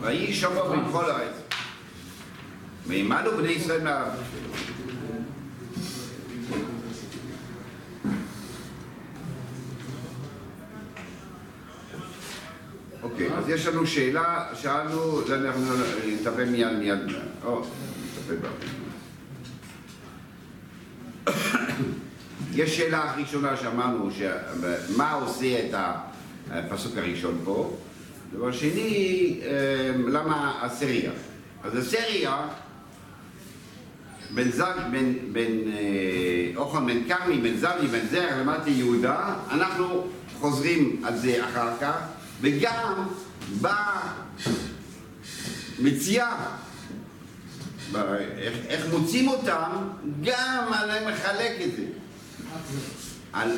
ויהי 0.00 0.34
שמו 0.34 0.60
בכל 0.88 1.10
הארץ. 1.10 1.34
וימלו 2.86 3.36
בני 3.36 3.48
ישראל 3.48 3.82
מהארץ. 3.82 4.18
אוקיי, 13.02 13.32
אז 13.32 13.48
יש 13.48 13.66
לנו 13.66 13.86
שאלה, 13.86 14.46
שאלנו, 14.54 15.20
אנחנו 15.32 15.74
נטפל 16.06 16.44
מיד 16.44 16.72
מיד, 16.78 16.98
או, 17.44 17.60
נטפל 17.60 18.36
בה. 18.36 18.48
יש 22.56 22.76
שאלה 22.76 23.14
ראשונה 23.18 23.56
שאמרנו, 23.56 24.10
מה 24.96 25.12
עושה 25.12 25.46
את 25.46 25.74
הפסוק 26.50 26.96
הראשון 26.96 27.40
פה? 27.44 27.76
דבר 28.32 28.52
שני, 28.52 29.40
למה 30.08 30.58
הסריה? 30.62 31.10
אז 31.64 31.76
הסריה, 31.76 32.48
בן 34.34 34.50
זג, 34.50 34.74
בן, 34.92 35.12
בן 35.32 35.70
אוחון, 36.56 36.86
בן 36.86 37.08
כרמי, 37.08 37.38
בן 37.38 37.56
זבדי, 37.56 37.86
בן 37.86 38.06
זרע, 38.10 38.36
למדתי 38.36 38.70
יהודה, 38.70 39.34
אנחנו 39.50 40.06
חוזרים 40.40 41.02
על 41.04 41.16
זה 41.16 41.44
אחר 41.44 41.70
כך, 41.80 41.96
וגם 42.40 43.08
במציאה, 45.80 46.36
איך, 48.38 48.54
איך 48.68 48.86
מוצאים 48.92 49.28
אותם, 49.28 49.70
גם 50.22 50.72
עליהם 50.72 51.12
מחלק 51.12 51.52
את 51.64 51.76
זה. 51.76 51.82
על... 53.32 53.50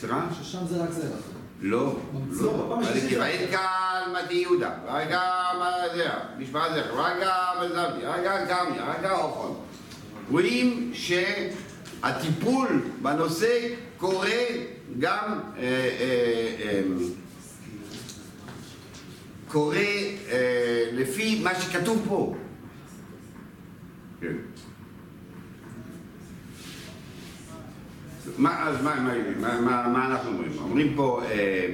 סליחה? 0.00 0.26
ששם 0.42 0.66
זה 0.68 0.82
רק 0.82 0.90
זרע. 0.90 1.16
לא, 1.60 1.96
לא. 2.40 2.78
ראית 3.18 3.50
כאן 3.50 4.12
מתי 4.24 4.34
יהודה, 4.34 4.70
רגע 4.88 5.20
זה, 5.94 6.08
משפט 6.38 6.72
זה, 6.74 6.80
רגע 6.80 7.34
מזבדי, 7.62 8.06
רגע 8.06 8.44
גמי, 8.44 8.78
רגע 8.98 9.12
אוכון. 9.12 9.56
רואים 10.30 10.92
שהטיפול 10.94 12.82
בנושא 13.02 13.68
קורה 13.96 14.28
גם 14.98 15.40
אה, 15.56 15.62
אה, 15.62 16.54
אה, 16.60 16.82
קורה 19.48 19.76
אה, 20.30 20.88
לפי 20.92 21.40
מה 21.42 21.54
שכתוב 21.60 22.04
פה. 22.08 22.34
כן. 24.20 24.53
מה, 28.38 28.68
אז 28.68 28.82
מה, 28.82 29.00
מה, 29.00 29.12
מה, 29.40 29.60
מה, 29.60 29.88
מה 29.88 30.06
אנחנו 30.06 30.30
אומרים? 30.30 30.52
אומרים 30.58 30.92
פה... 30.96 31.22
אה, 31.30 31.68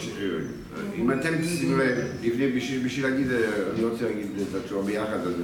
ש... 0.00 0.08
אם 0.94 1.12
אתם 1.12 1.42
תשימו 1.42 1.76
לב, 1.76 1.98
לפני, 2.22 2.52
בשביל, 2.84 3.06
להגיד, 3.06 3.26
אני 3.74 3.84
רוצה 3.84 4.04
להגיד 4.04 4.26
את 4.50 4.54
התשובה 4.54 4.82
ביחד, 4.82 5.18
אז... 5.18 5.34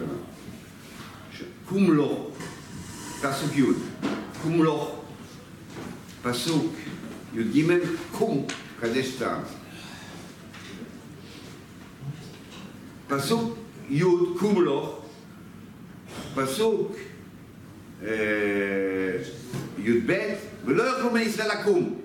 קום 1.68 1.92
לו, 1.92 2.30
פסוק 3.22 3.56
י', 3.56 3.62
קום 4.42 4.62
לו, 4.62 5.01
פסוק 6.23 6.75
י"ג, 7.35 7.79
קום, 8.12 8.47
קדש 8.81 9.09
טעם. 9.18 9.41
פסוק 13.09 13.59
י', 13.91 14.05
קום 14.39 14.62
לו, 14.62 15.03
פסוק 16.35 16.97
אה, 18.03 18.09
י"ב, 19.79 20.35
ולא 20.64 20.83
יוכלו 20.83 21.11
בני 21.11 21.20
ישראל 21.20 21.49
לקום. 21.61 22.01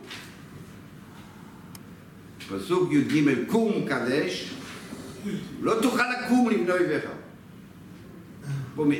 פסוק 2.50 2.94
י"ג, 2.94 3.48
קום 3.48 3.86
קדש, 3.88 4.54
לא 5.62 5.82
תוכל 5.82 6.04
לקום 6.12 6.50
לבני 6.50 6.72
אויביך. 6.72 7.04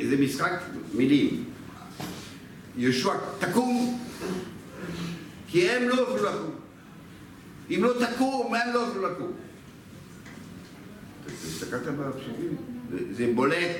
זה 0.08 0.16
משחק 0.16 0.62
מילים. 0.94 1.44
יהושע, 2.76 3.14
תקום, 3.38 4.07
כי 5.48 5.70
הם 5.70 5.88
לא 5.88 5.94
יוכלו 5.94 6.16
לקום. 6.16 6.50
אם 7.70 7.84
לא 7.84 7.92
תקום, 8.06 8.54
הם 8.54 8.74
לא 8.74 8.78
יוכלו 8.78 9.08
לקום. 9.12 9.32
הסתכלת 11.46 11.82
בפסוקים? 11.82 12.56
זה- 12.90 13.14
זה 13.14 13.32
בולט, 13.34 13.76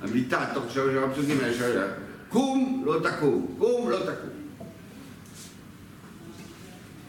המיטה, 0.00 0.50
תוך 0.54 0.64
שלוש 0.70 0.94
הפסוקים 0.94 1.36
האלה 1.40 1.54
שאלה. 1.58 1.86
קום, 2.28 2.82
לא 2.86 3.00
תקום, 3.10 3.54
קום, 3.58 3.90
לא 3.90 3.98
תקום. 4.00 4.30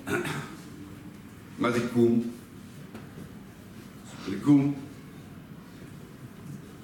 מה 1.59 1.71
זה 1.71 1.87
קום? 1.93 2.23
זה 4.29 4.35
קום. 4.43 4.73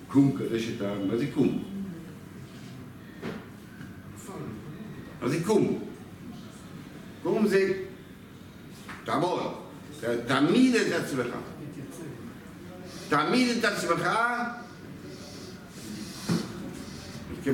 קום 0.07 0.37
קדש 0.37 0.69
את 0.75 0.81
העם, 0.81 1.07
מה 1.07 1.17
זה 1.17 1.25
קום? 1.33 1.63
מה 5.21 5.29
זה 5.29 5.43
קום? 5.45 5.88
קום 7.23 7.47
זה 7.47 7.73
תעמוד, 9.03 9.53
תעמיד 10.27 10.75
את 10.75 10.91
עצמך. 10.91 11.27
תעמיד 13.09 13.57
את 13.57 13.65
עצמך, 13.65 14.09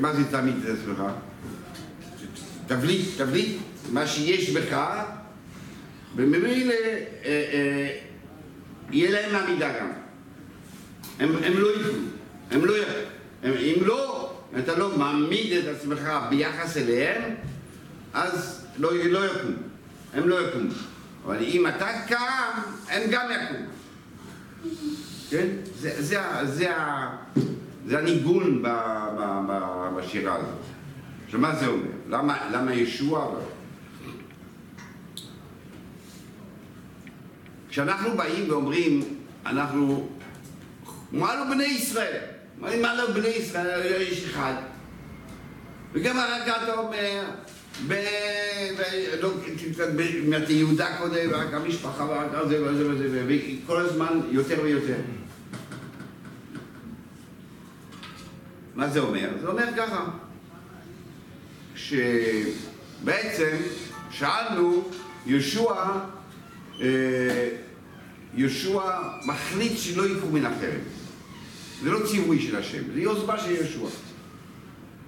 מה 0.01 0.13
זה 0.13 0.23
תעמיד 0.31 0.55
את 0.63 0.79
עצמך? 0.79 1.03
תבליט, 2.67 3.05
תבליט 3.17 3.57
מה 3.91 4.07
שיש 4.07 4.49
בך, 4.49 5.03
וממילא 6.15 6.73
אה, 6.73 6.99
אה, 7.25 7.99
יהיה 8.91 9.11
להם 9.11 9.35
עמידה 9.35 9.79
גם. 9.79 9.91
הם, 11.19 11.35
הם 11.43 11.57
לא 11.57 11.67
ייתנו, 11.67 11.99
הם 12.51 12.65
לא. 12.65 12.73
הם, 13.43 13.53
אם 13.53 13.85
לא, 13.85 14.33
אתה 14.59 14.77
לא 14.77 14.97
מעמיד 14.97 15.53
את 15.53 15.75
עצמך 15.75 16.09
ביחס 16.29 16.77
אליהם, 16.77 17.35
אז 18.13 18.64
לא, 18.77 18.91
לא 19.05 19.25
יקום. 19.25 19.55
הם 20.13 20.29
לא 20.29 20.47
יקומו. 20.47 20.73
אבל 21.25 21.37
אם 21.41 21.67
אתה 21.67 21.87
קם, 22.07 22.61
הם 22.89 23.01
גם 23.11 23.29
יקומו. 23.31 23.69
כן? 25.29 25.47
זה, 25.75 26.01
זה, 26.01 26.21
זה, 26.43 26.71
זה 27.87 27.99
הניגון 27.99 28.61
ב, 28.61 28.67
ב, 29.17 29.21
ב, 29.49 29.59
בשירה 29.97 30.35
הזאת. 30.35 30.49
עכשיו, 31.25 31.39
מה 31.39 31.55
זה 31.55 31.67
אומר? 31.67 31.91
למה, 32.09 32.49
למה 32.51 32.73
ישוע? 32.73 33.35
כשאנחנו 37.69 38.17
באים 38.17 38.49
ואומרים, 38.49 39.01
אנחנו, 39.45 40.09
מה 41.11 41.35
לו 41.35 41.45
בני 41.53 41.63
ישראל? 41.63 42.21
מה 42.57 42.93
לו 42.93 43.13
בני 43.13 43.27
ישראל? 43.27 44.01
יש 44.01 44.25
אחד. 44.25 44.53
וגם 45.93 46.19
הרגע 46.19 46.63
אתה 46.63 46.73
אומר, 46.73 47.23
לא, 49.21 49.31
יהודה 50.49 50.97
קודם, 50.97 51.29
ורק 51.31 51.53
המשפחה, 51.53 52.03
ורק 52.03 52.31
זה 52.49 52.63
וזה 52.63 52.89
וזה, 52.89 53.25
וכל 53.27 53.81
הזמן 53.81 54.19
יותר 54.31 54.59
ויותר. 54.63 54.97
מה 58.75 58.89
זה 58.89 58.99
אומר? 58.99 59.29
זה 59.41 59.47
אומר 59.47 59.65
ככה, 59.77 60.05
שבעצם 61.75 63.57
שאלנו, 64.11 64.89
יהושע, 65.25 65.73
אה, 66.81 67.49
יהושע 68.33 68.81
מחליט 69.25 69.77
שלא 69.77 70.07
יקום 70.07 70.33
מן 70.33 70.45
החרב. 70.45 70.81
זה 71.83 71.91
לא 71.91 71.99
ציווי 72.07 72.41
של 72.41 72.55
השם, 72.55 72.83
זה 72.93 73.01
יוזמה 73.01 73.39
של 73.39 73.51
יהושע. 73.51 73.87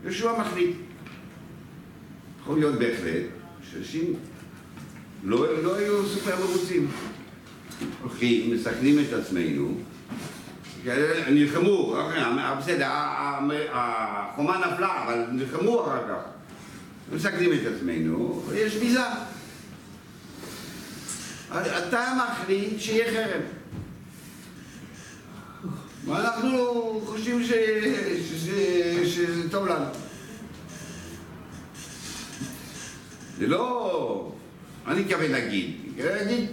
יהושע 0.03 0.39
מחליט. 0.39 0.76
יכול 2.47 2.59
להיות 2.59 2.75
בהחלט 2.75 3.23
שאנשים 3.71 4.13
לא, 5.23 5.63
לא 5.63 5.75
היו 5.75 6.05
סופר 6.05 6.35
מרוצים. 6.39 6.87
הולכים, 8.01 8.53
מסכנים 8.55 8.99
את 8.99 9.13
עצמנו, 9.13 9.77
נלחמו, 11.31 11.95
בסדר, 12.59 12.85
ה- 12.85 13.39
ה- 13.71 14.31
החומה 14.31 14.57
נפלה, 14.57 15.03
אבל 15.03 15.25
נלחמו 15.31 15.81
אחר 15.85 16.07
כך. 16.09 16.21
מסכנים 17.15 17.53
את 17.53 17.73
עצמנו, 17.75 18.43
ויש 18.47 18.75
ביזה. 18.75 19.01
אתה 21.87 22.13
מחליט 22.17 22.79
שיהיה 22.79 23.11
חרם. 23.13 23.41
ואנחנו 26.05 27.01
חושבים 27.05 27.43
שזה 29.05 29.49
טוב 29.51 29.67
לנו. 29.67 29.85
זה 33.38 33.47
לא... 33.47 34.31
מה 34.85 34.91
אני 34.91 35.01
מתכוון 35.01 35.31
להגיד? 35.31 35.75
אני 35.83 35.89
מתכוון 35.89 36.15
להגיד, 36.15 36.49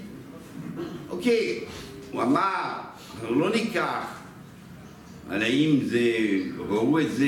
אוקיי, 1.10 1.64
הוא 2.10 2.22
אמר, 2.22 2.72
אנחנו 3.20 3.40
לא 3.40 3.50
ניקח, 3.50 4.04
אבל 5.28 5.42
האם 5.42 5.78
זה, 5.84 6.00
ראו 6.58 7.00
את 7.00 7.12
זה 7.12 7.26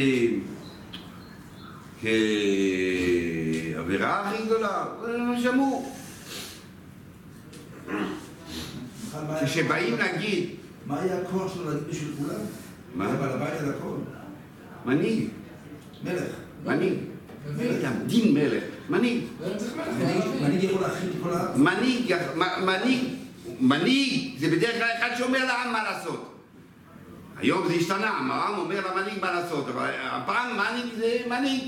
כעבירה 3.72 4.30
הכי 4.30 4.44
גדולה? 4.44 4.84
הם 5.04 5.40
שמעו. 5.40 5.92
כשבאים 9.44 9.96
להגיד, 9.98 10.50
מה 10.86 11.00
היה 11.00 11.18
הכוח 11.18 11.54
שלו 11.54 11.70
להגיד 11.70 11.88
בשביל 11.88 12.14
כולם? 12.18 12.40
מה? 12.94 13.16
בעל 13.16 13.30
הבית 13.30 13.60
על 13.60 13.70
הכל. 13.70 13.96
מנהיג, 14.84 15.28
מלך. 16.04 16.30
מנהיג, 16.64 16.98
דין 18.06 18.34
מלך, 18.34 18.64
מנהיג. 18.90 19.24
מנהיג- 19.40 20.42
מנהיג 20.42 20.64
יכול 20.64 20.80
להכיל 20.82 21.08
את 21.10 21.22
כל 21.22 21.32
הארץ. 21.32 21.56
מנהיג, 21.56 22.14
מנהיג, 22.64 23.04
מנהיג 23.60 24.38
זה 24.38 24.48
בדרך 24.48 24.74
כלל 24.76 24.88
אחד 24.98 25.16
שאומר 25.18 25.44
לעם 25.44 25.72
מה 25.72 25.82
לעשות. 25.82 26.32
היום 27.38 27.68
זה 27.68 27.74
השתנה, 27.74 28.06
העם 28.10 28.58
אומר 28.58 28.80
למנהיג 28.90 29.18
מה 29.20 29.32
לעשות, 29.32 29.68
אבל 29.68 29.90
הפעם 30.10 30.56
מנהיג 30.56 30.86
זה 30.98 31.16
מנהיג. 31.28 31.62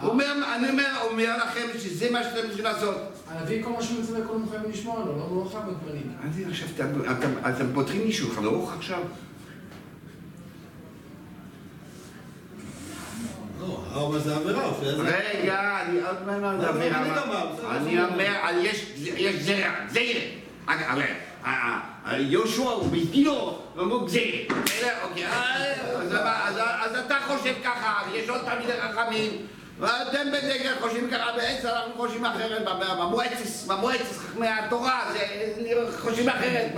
הוא 0.00 0.10
אומר, 0.10 0.32
אני 0.56 0.70
אומר, 0.70 0.84
אומר 1.10 1.36
לכם 1.44 1.66
שזה 1.78 2.10
מה 2.10 2.22
שאתם 2.22 2.46
צריכים 2.46 2.64
לעשות. 2.64 2.96
הנביא 3.30 3.64
כל 3.64 3.70
מה 3.70 3.82
שהוא 3.82 4.00
מצווה 4.02 4.20
כל 4.26 4.36
מחויבים 4.38 4.70
לשמור 4.70 4.96
עליו, 5.00 5.12
לא 5.18 5.42
לא 5.44 5.48
חייב 5.50 5.62
להיות 5.64 5.78
מנהיג. 5.88 6.06
אתם- 7.56 7.66
פותחים 7.74 8.00
לי 8.04 8.12
שולחן 8.12 8.44
ערוך 8.44 8.72
עכשיו? 8.76 8.98
לא, 13.94 14.18
זה 14.18 14.36
עבירה. 14.36 14.62
רגע, 15.04 15.80
אני 15.86 16.00
עוד 16.00 16.26
מעט 16.26 16.36
לא, 16.42 16.52
מדבר. 16.52 16.88
לא, 16.88 17.76
אני 17.76 17.96
בסדר. 17.96 18.08
אומר, 18.12 18.32
יש 18.60 18.84
יש 18.98 19.34
זרע, 19.42 19.70
זרע. 19.88 20.20
אבל 20.68 21.02
אה, 21.44 21.80
אה, 22.06 22.18
יהושע 22.18 22.62
הוא 22.62 22.90
ביתינו, 22.90 23.58
ואמרו 23.76 24.00
גזיר. 24.04 24.34
בסדר, 24.64 24.88
אוקיי, 25.02 25.26
אה, 25.26 26.84
אז 26.84 26.96
אתה 27.06 27.16
חושב 27.26 27.54
ככה, 27.64 28.02
ויש 28.12 28.28
עוד 28.28 28.40
תלמידי 28.44 28.72
חכמים, 28.80 29.30
ואתם 29.78 30.26
בדגל 30.32 30.72
חושבים 30.80 31.10
ככה, 31.10 31.32
בעץ 31.36 31.64
אנחנו 31.64 31.92
חושבים 31.96 32.24
אחרת, 32.24 32.62
ב- 32.64 33.00
במועצת, 33.02 33.66
במועצת 33.66 34.16
חכמי 34.16 34.46
התורה, 34.48 35.12
חושבים 36.00 36.28
אחרת, 36.28 36.70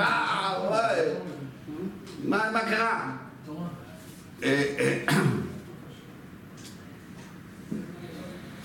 מה 2.24 2.60
קרה? 2.60 3.10
אה, 4.42 4.62
אה, 4.78 4.98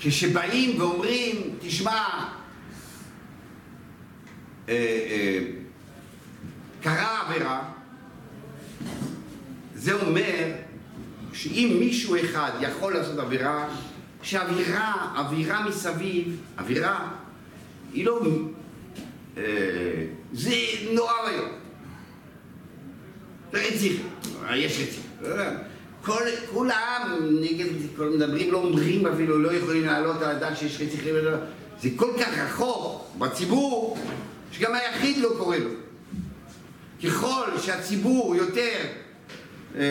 כשבאים 0.04 0.80
ואומרים, 0.80 1.36
תשמע, 1.60 2.04
אה, 4.68 4.74
אה, 5.10 5.38
קרה 6.82 7.20
עבירה, 7.20 7.62
זה 9.74 9.92
אומר 9.92 10.52
שאם 11.32 11.76
מישהו 11.80 12.16
אחד 12.16 12.50
יכול 12.60 12.94
לעשות 12.94 13.18
עבירה, 13.18 13.68
שהאווירה, 14.22 15.12
אווירה 15.16 15.68
מסביב, 15.68 16.40
אווירה, 16.58 17.08
היא 17.92 18.04
לא... 18.04 18.20
אה, 19.36 19.42
זה 20.32 20.54
נורא. 20.92 21.12
זה 23.52 23.68
רציף, 23.68 24.02
יש 24.54 24.80
רציף. 24.80 25.71
כל, 26.02 26.22
כולם 26.52 27.18
נגד, 27.40 27.66
כל 27.96 28.08
מדברים, 28.08 28.52
לא 28.52 28.58
אומרים 28.58 29.06
אפילו, 29.06 29.38
לא 29.38 29.52
יכולים 29.52 29.84
להעלות 29.86 30.22
על 30.22 30.36
הדעת 30.36 30.58
שיש 30.58 30.80
רציחים. 30.80 31.14
זה 31.80 31.88
כל 31.96 32.10
כך 32.20 32.38
רחוק 32.38 33.10
בציבור, 33.18 33.98
שגם 34.52 34.74
היחיד 34.74 35.16
לא 35.18 35.28
קורא 35.38 35.56
לו. 35.56 35.70
ככל 37.04 37.58
שהציבור 37.62 38.36
יותר, 38.36 38.78
אה, 39.78 39.82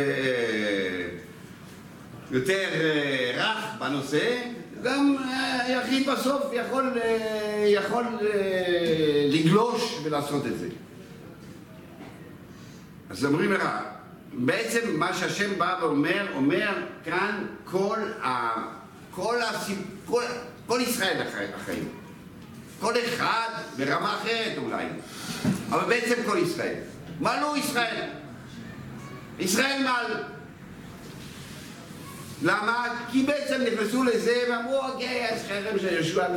יותר 2.32 2.68
אה, 2.74 3.32
רך 3.38 3.66
בנושא, 3.80 4.42
גם 4.84 5.16
אה, 5.20 5.64
היחיד 5.64 6.10
בסוף 6.10 6.44
יכול, 6.54 6.98
אה, 7.04 7.66
יכול 7.68 8.04
אה, 8.22 9.28
לגלוש 9.30 10.00
ולעשות 10.04 10.46
את 10.46 10.60
זה. 10.60 10.68
אז 13.10 13.26
אומרים 13.26 13.52
לך, 13.52 13.70
בעצם 14.34 15.00
מה 15.00 15.14
שהשם 15.14 15.60
בא 15.60 15.78
ואומר, 15.82 16.28
אומר 16.36 16.70
כאן 17.06 17.46
כל, 17.66 18.00
ה, 18.24 18.50
כל, 19.12 19.42
הסיפ, 19.42 19.78
כל, 20.06 20.24
כל 20.68 20.80
ישראל 20.82 21.28
החיים. 21.56 21.90
כל 22.80 22.94
אחד 23.08 23.50
ברמה 23.78 24.16
אחרת 24.16 24.58
אולי, 24.58 24.86
אבל 25.70 25.90
בעצם 25.90 26.16
כל 26.26 26.38
ישראל. 26.38 26.80
מה 27.20 27.42
לא 27.42 27.58
ישראל? 27.58 28.10
ישראל 29.40 29.84
מעל. 29.84 30.24
למה? 32.42 32.88
כי 33.12 33.24
בעצם 33.24 33.62
נכנסו 33.62 34.04
לזה 34.04 34.44
ואמרו, 34.50 34.86
אוקיי, 34.86 35.30
אז 35.30 35.42
חרם 35.48 35.80
של 35.80 35.94
יהושע, 35.94 36.28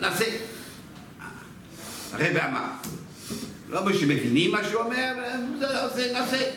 נעשה. 0.00 0.24
הרב 2.12 2.36
אמר, 2.36 2.66
לא 3.70 3.92
שמבינים 3.92 4.52
מה 4.52 4.64
שהוא 4.64 4.82
אומר, 4.82 5.14
זה 5.58 5.84
עושה, 5.84 6.12
נעשה. 6.12 6.50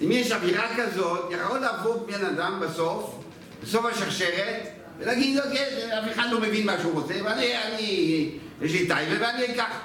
אם 0.00 0.12
יש 0.12 0.32
אווירה 0.32 0.66
כזאת, 0.76 1.30
יכול 1.30 1.58
לבוא 1.58 2.06
בן 2.06 2.24
אדם 2.24 2.60
בסוף, 2.60 3.18
בסוף 3.62 3.84
השרשרת, 3.84 4.68
ולהגיד, 4.98 5.38
אוקיי, 5.38 5.98
אף 5.98 6.12
אחד 6.14 6.28
לא 6.32 6.40
מבין 6.40 6.66
מה 6.66 6.78
שהוא 6.80 6.92
רוצה, 6.92 7.14
ואני, 7.24 7.56
אני, 7.62 8.30
יש 8.62 8.72
לי 8.72 8.86
טייבה 8.86 9.26
ואני 9.26 9.44
אקח. 9.44 9.78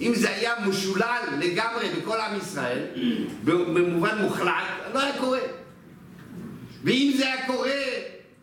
אם 0.00 0.14
זה 0.14 0.30
היה 0.30 0.54
משולל 0.66 1.22
לגמרי 1.38 1.88
בכל 1.88 2.20
עם 2.20 2.38
ישראל, 2.38 2.86
במובן 3.44 4.18
מוחלט, 4.18 4.52
לא 4.94 5.02
היה 5.02 5.18
קורה. 5.18 5.40
ואם 6.84 7.14
זה 7.16 7.26
היה 7.26 7.46
קורה, 7.46 7.70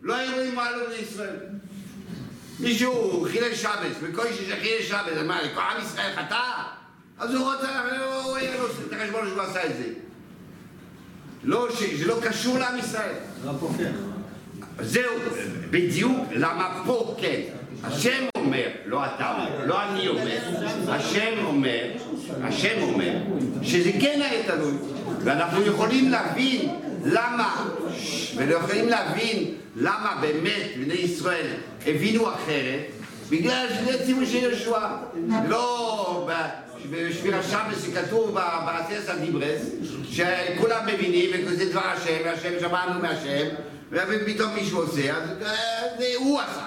לא 0.02 0.16
היו 0.16 0.34
רואים 0.34 0.54
מה 0.54 0.70
לא 0.70 0.88
לישראל. 0.88 1.36
מישהו 2.60 3.26
חילל 3.30 3.54
שבס, 3.54 3.96
וכל 4.00 4.26
איש 4.26 4.36
שחילל 4.36 4.82
שבס, 4.82 5.22
מה, 5.26 5.40
כל 5.54 5.60
עם 5.60 5.82
ישראל 5.82 6.12
חטא? 6.16 6.81
אז 7.18 7.34
הוא 7.34 7.52
רוצה, 7.52 7.68
הוא 8.24 8.36
היה 8.36 8.56
לו 8.56 8.66
את 8.66 8.92
החשבון 8.92 9.28
שהוא 9.28 9.40
עשה 9.40 9.64
את 9.66 9.76
זה. 9.76 9.88
לא, 11.44 11.68
זה 11.98 12.06
לא 12.06 12.18
קשור 12.22 12.58
לעם 12.58 12.78
ישראל. 12.78 13.14
לא. 13.44 13.52
זהו, 14.80 15.12
בדיוק 15.70 16.18
למה 16.32 16.82
פה 16.86 17.16
כן. 17.20 17.40
השם 17.84 18.24
אומר, 18.36 18.68
לא 18.86 19.04
אתה 19.04 19.34
אומר, 19.34 19.66
לא 19.66 19.82
אני 19.82 20.08
אומר, 20.08 20.38
השם 20.88 21.44
אומר, 21.44 21.84
השם 22.42 22.82
אומר, 22.82 23.12
שזה 23.62 23.90
כן 24.00 24.20
היה 24.22 24.42
תלוי, 24.46 24.72
ואנחנו 25.24 25.62
יכולים 25.62 26.10
להבין 26.10 26.68
למה, 27.04 27.66
ולא 28.36 28.54
יכולים 28.54 28.88
להבין 28.88 29.54
למה 29.76 30.18
באמת 30.20 30.70
בני 30.76 30.94
ישראל 30.94 31.46
הבינו 31.86 32.34
אחרת, 32.34 32.80
בגלל 33.32 33.66
שזה 33.68 34.04
ציווי 34.04 34.26
של 34.26 34.36
יהושע, 34.36 34.88
לא 35.48 36.28
בשביר 36.90 37.36
השבס 37.36 37.84
שכתוב 37.84 38.34
בעשרת 38.34 39.08
הדיברס, 39.08 39.62
שכולם 40.10 40.86
מבינים, 40.86 41.30
וזה 41.46 41.70
דבר 41.70 41.80
השם, 41.80 42.16
והשם 42.24 42.60
שמענו 42.60 43.00
מהשם, 43.00 43.46
ופתאום 43.90 44.54
מישהו 44.54 44.78
עושה, 44.78 45.16
אז 45.16 45.28
אה, 45.42 45.82
זה 45.98 46.04
הוא 46.18 46.40
עשה. 46.40 46.66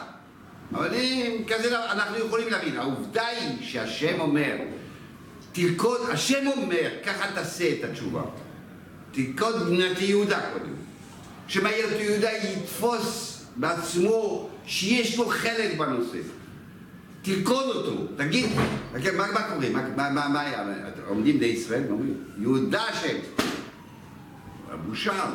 אבל 0.73 0.93
אם 0.93 1.43
כזה 1.47 1.79
אנחנו 1.91 2.17
יכולים 2.17 2.49
להבין. 2.49 2.77
העובדה 2.77 3.27
היא 3.27 3.57
שהשם 3.61 4.19
אומר, 4.19 4.55
תרקוד, 5.51 6.01
השם 6.11 6.47
אומר, 6.47 6.89
ככה 7.05 7.31
תעשה 7.35 7.69
את 7.79 7.83
התשובה. 7.83 8.21
תרקוד 9.11 9.55
בנת 9.69 10.01
יהודה 10.01 10.39
קודם. 10.53 10.73
שמהילד 11.47 11.99
יהודה 11.99 12.29
יתפוס 12.31 13.41
בעצמו 13.55 14.49
שיש 14.65 15.17
לו 15.17 15.25
חלק 15.29 15.77
בנושא. 15.77 16.17
תרקוד 17.25 17.75
אותו, 17.75 18.07
תגיד, 18.17 18.45
אוקיי, 18.95 19.11
מה, 19.11 19.27
מה 19.31 19.41
קורה? 19.43 19.69
מה, 19.69 20.09
מה, 20.09 20.27
מה, 20.27 20.41
היה? 20.41 20.63
עומדים 21.07 21.37
בני 21.37 21.47
ישראל 21.47 21.83
יהודה 22.37 22.83
השם. 22.83 23.17
הבושה, 24.71 25.25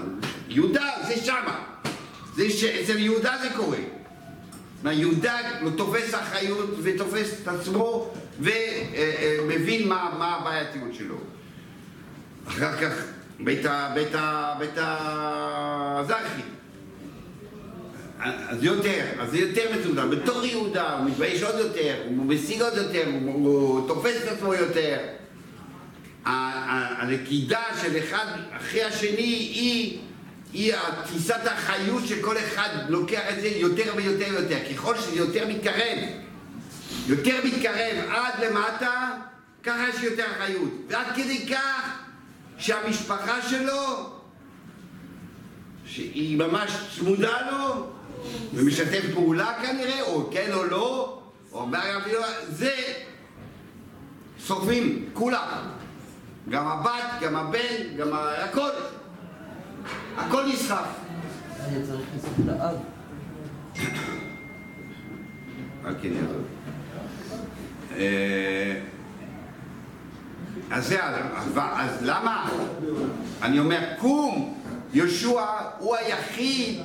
יהודה 0.48 0.90
זה 1.06 1.16
שמה. 1.16 1.64
זה 2.34 2.50
ש... 2.50 2.64
אצל 2.64 2.98
יהודה 2.98 3.36
זה 3.42 3.48
קורה. 3.56 3.78
מה, 4.82 4.92
יהודה 4.92 5.38
תופס 5.76 6.14
אחריות 6.14 6.70
ותופס 6.82 7.40
את 7.42 7.48
עצמו 7.48 8.14
ומבין 8.40 9.88
מה, 9.88 10.14
מה 10.18 10.36
הבעייתיות 10.36 10.94
שלו. 10.94 11.16
אחר 12.48 12.76
כך 12.76 13.04
בית 13.40 13.64
ה... 13.64 13.92
בית 13.94 14.14
ה... 14.14 14.54
בית 14.58 14.74
הזרחי. 14.76 16.42
אז 18.22 18.64
יותר, 18.64 19.04
אז 19.20 19.30
זה 19.30 19.38
יותר 19.38 19.62
מצומצם. 19.78 20.10
בתור 20.10 20.44
יהודה 20.44 20.92
הוא 20.92 21.06
מתבייש 21.06 21.42
עוד 21.42 21.58
יותר, 21.58 21.94
הוא 22.06 22.26
משיג 22.26 22.62
עוד 22.62 22.76
יותר, 22.76 23.04
הוא, 23.06 23.32
הוא 23.32 23.88
תופס 23.88 24.22
את 24.22 24.28
עצמו 24.28 24.54
יותר. 24.54 24.98
הנקידה 26.24 27.62
של 27.82 27.98
אחד 27.98 28.26
אחרי 28.56 28.82
השני 28.82 29.22
היא, 29.22 29.98
היא 30.52 30.74
תפיסת 31.04 31.40
החיות 31.44 32.06
שכל 32.06 32.38
אחד 32.38 32.68
לוקח 32.88 33.22
את 33.30 33.40
זה 33.40 33.48
יותר 33.48 33.92
ויותר 33.96 34.26
ויותר. 34.30 34.58
ככל 34.74 34.96
שזה 34.96 35.16
יותר 35.16 35.48
מתקרב, 35.48 35.98
יותר 37.06 37.36
מתקרב 37.44 37.96
עד 38.10 38.44
למטה, 38.44 39.10
ככה 39.62 39.88
יש 39.88 40.02
יותר 40.02 40.24
אחריות. 40.36 40.70
ועד 40.88 41.06
כדי 41.16 41.46
כך 41.46 41.98
שהמשפחה 42.58 43.42
שלו, 43.50 44.10
שהיא 45.90 46.38
ממש 46.38 46.70
צמודה 46.98 47.50
לו, 47.50 47.86
ומשתף 48.54 49.04
פעולה 49.14 49.54
כנראה, 49.62 50.02
או 50.02 50.30
כן 50.30 50.52
או 50.52 50.64
לא, 50.64 51.18
או 51.52 51.66
אפילו, 51.98 52.20
זה 52.48 52.74
שורפים, 54.46 55.08
כולם. 55.12 55.70
גם 56.48 56.66
הבת, 56.66 57.20
גם 57.20 57.36
הבן, 57.36 57.96
גם 57.96 58.12
ה... 58.12 58.44
הכל. 58.44 58.70
הכל 60.16 60.42
נסחף. 60.46 60.86
אני 61.60 61.86
צריך 61.86 62.00
לסוף 62.16 62.32
לאב. 62.46 62.76
כן. 66.02 66.12
אה, 67.96 68.80
אז 70.70 70.86
זה, 70.88 71.04
אז 71.56 71.98
למה? 72.02 72.50
אני 73.42 73.58
אומר, 73.58 73.80
קום, 73.98 74.59
יהושע 74.92 75.40
הוא 75.78 75.96
היחיד 75.96 76.80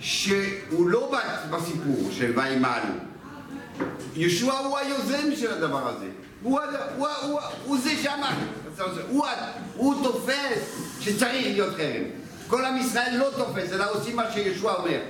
שהוא 0.00 0.88
לא 0.90 1.12
בסיפור 1.50 2.08
של 2.12 2.32
וימלו. 2.38 2.94
יהושע 4.14 4.52
הוא 4.52 4.78
היוזם 4.78 5.36
של 5.36 5.52
הדבר 5.52 5.88
הזה. 5.88 6.06
הוא, 6.42 6.60
הוא, 6.96 7.08
הוא, 7.22 7.40
הוא, 7.64 7.78
זה 7.78 7.90
שאמר, 8.02 8.28
הוא, 9.08 9.26
הוא 9.74 10.04
תופס 10.04 10.76
שצריך 11.00 11.46
להיות 11.46 11.74
חרם. 11.76 12.04
כל 12.46 12.64
עם 12.64 12.76
ישראל 12.76 13.16
לא 13.16 13.30
תופס, 13.36 13.72
אלא 13.72 13.90
עושים 13.90 14.16
מה 14.16 14.32
שיהושע 14.32 14.72
אומר. 14.72 15.00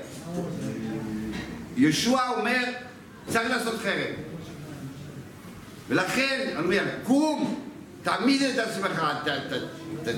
יהושע 1.76 2.28
אומר, 2.38 2.64
צריך 3.28 3.50
לעשות 3.50 3.74
חרם. 3.82 4.14
ולכן, 5.88 6.48
אני 6.56 6.64
אומר, 6.64 6.84
קום, 7.04 7.60
תעמיד 8.02 8.42
את 8.42 8.58
עצמך, 8.58 9.02
ת- 9.24 9.28
ת- 9.28 10.08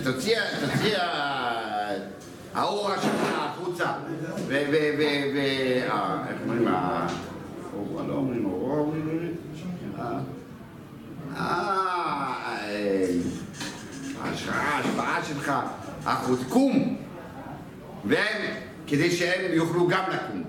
האור 2.54 2.90
שלך 3.02 3.34
החוצה. 3.36 3.92
ו... 4.48 4.62
ו... 4.70 4.74
ו... 4.98 5.02
ו... 5.34 5.38
אה, 5.90 6.24
איך 6.28 6.36
אומרים? 6.44 6.68
ה- 6.68 7.06
אור, 7.74 8.02
לא 8.08 8.14
אומרים 8.14 8.44
אור, 8.44 8.78
אומרים... 8.78 9.34
אה, 9.98 10.18
אה, 11.36 13.06
ההשפעה 14.22 15.20
שלך, 15.28 15.52
החוץ, 16.06 16.40
קום. 16.48 16.96
והם, 18.04 18.54
כדי 18.86 19.10
שהם 19.10 19.52
יוכלו 19.52 19.88
גם 19.88 20.02
לקום. 20.08 20.42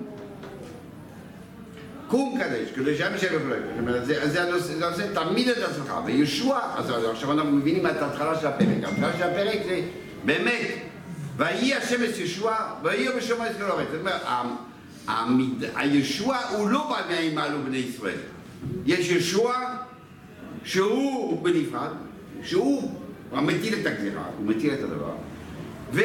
קום 2.08 2.38
קדש, 2.40 2.70
כדי 2.74 2.96
שהם 2.96 3.14
ישב 3.14 3.40
אומרת, 3.78 4.06
זה, 4.06 4.42
הנושא, 4.42 5.14
תעמיד 5.14 5.48
את 5.48 5.56
עצמך. 5.56 5.94
וישוע, 6.04 6.60
עכשיו 7.10 7.32
אנחנו 7.32 7.50
מבינים 7.52 7.86
את 7.86 8.02
ההתחלה 8.02 8.40
של 8.40 8.46
הפרק. 8.46 8.68
ההתחלה 8.84 9.12
של 9.18 9.22
הפרק 9.22 9.58
זה 9.64 9.80
באמת, 10.24 10.66
ויהי 11.36 11.74
את 11.76 12.18
ישוע, 12.18 12.56
ויהי 12.82 13.08
את 13.08 13.56
כל 13.58 13.64
הארץ. 13.64 13.88
זאת 13.92 14.00
אומרת, 14.00 14.22
הישוע 15.76 16.38
הוא 16.38 16.68
לא 16.68 16.88
בא 16.88 17.14
מהימלו 17.14 17.62
בני 17.64 17.76
ישראל. 17.76 18.18
יש 18.86 19.10
ישוע 19.10 19.54
שהוא 20.64 21.42
בנפרד, 21.42 21.90
שהוא 22.42 23.00
מטיל 23.32 23.74
את 23.80 23.86
הגזירה, 23.86 24.24
הוא 24.38 24.46
מטיל 24.46 24.74
את 24.74 24.82
הדבר. 24.82 25.14
ו... 25.92 26.00
אה, 26.00 26.04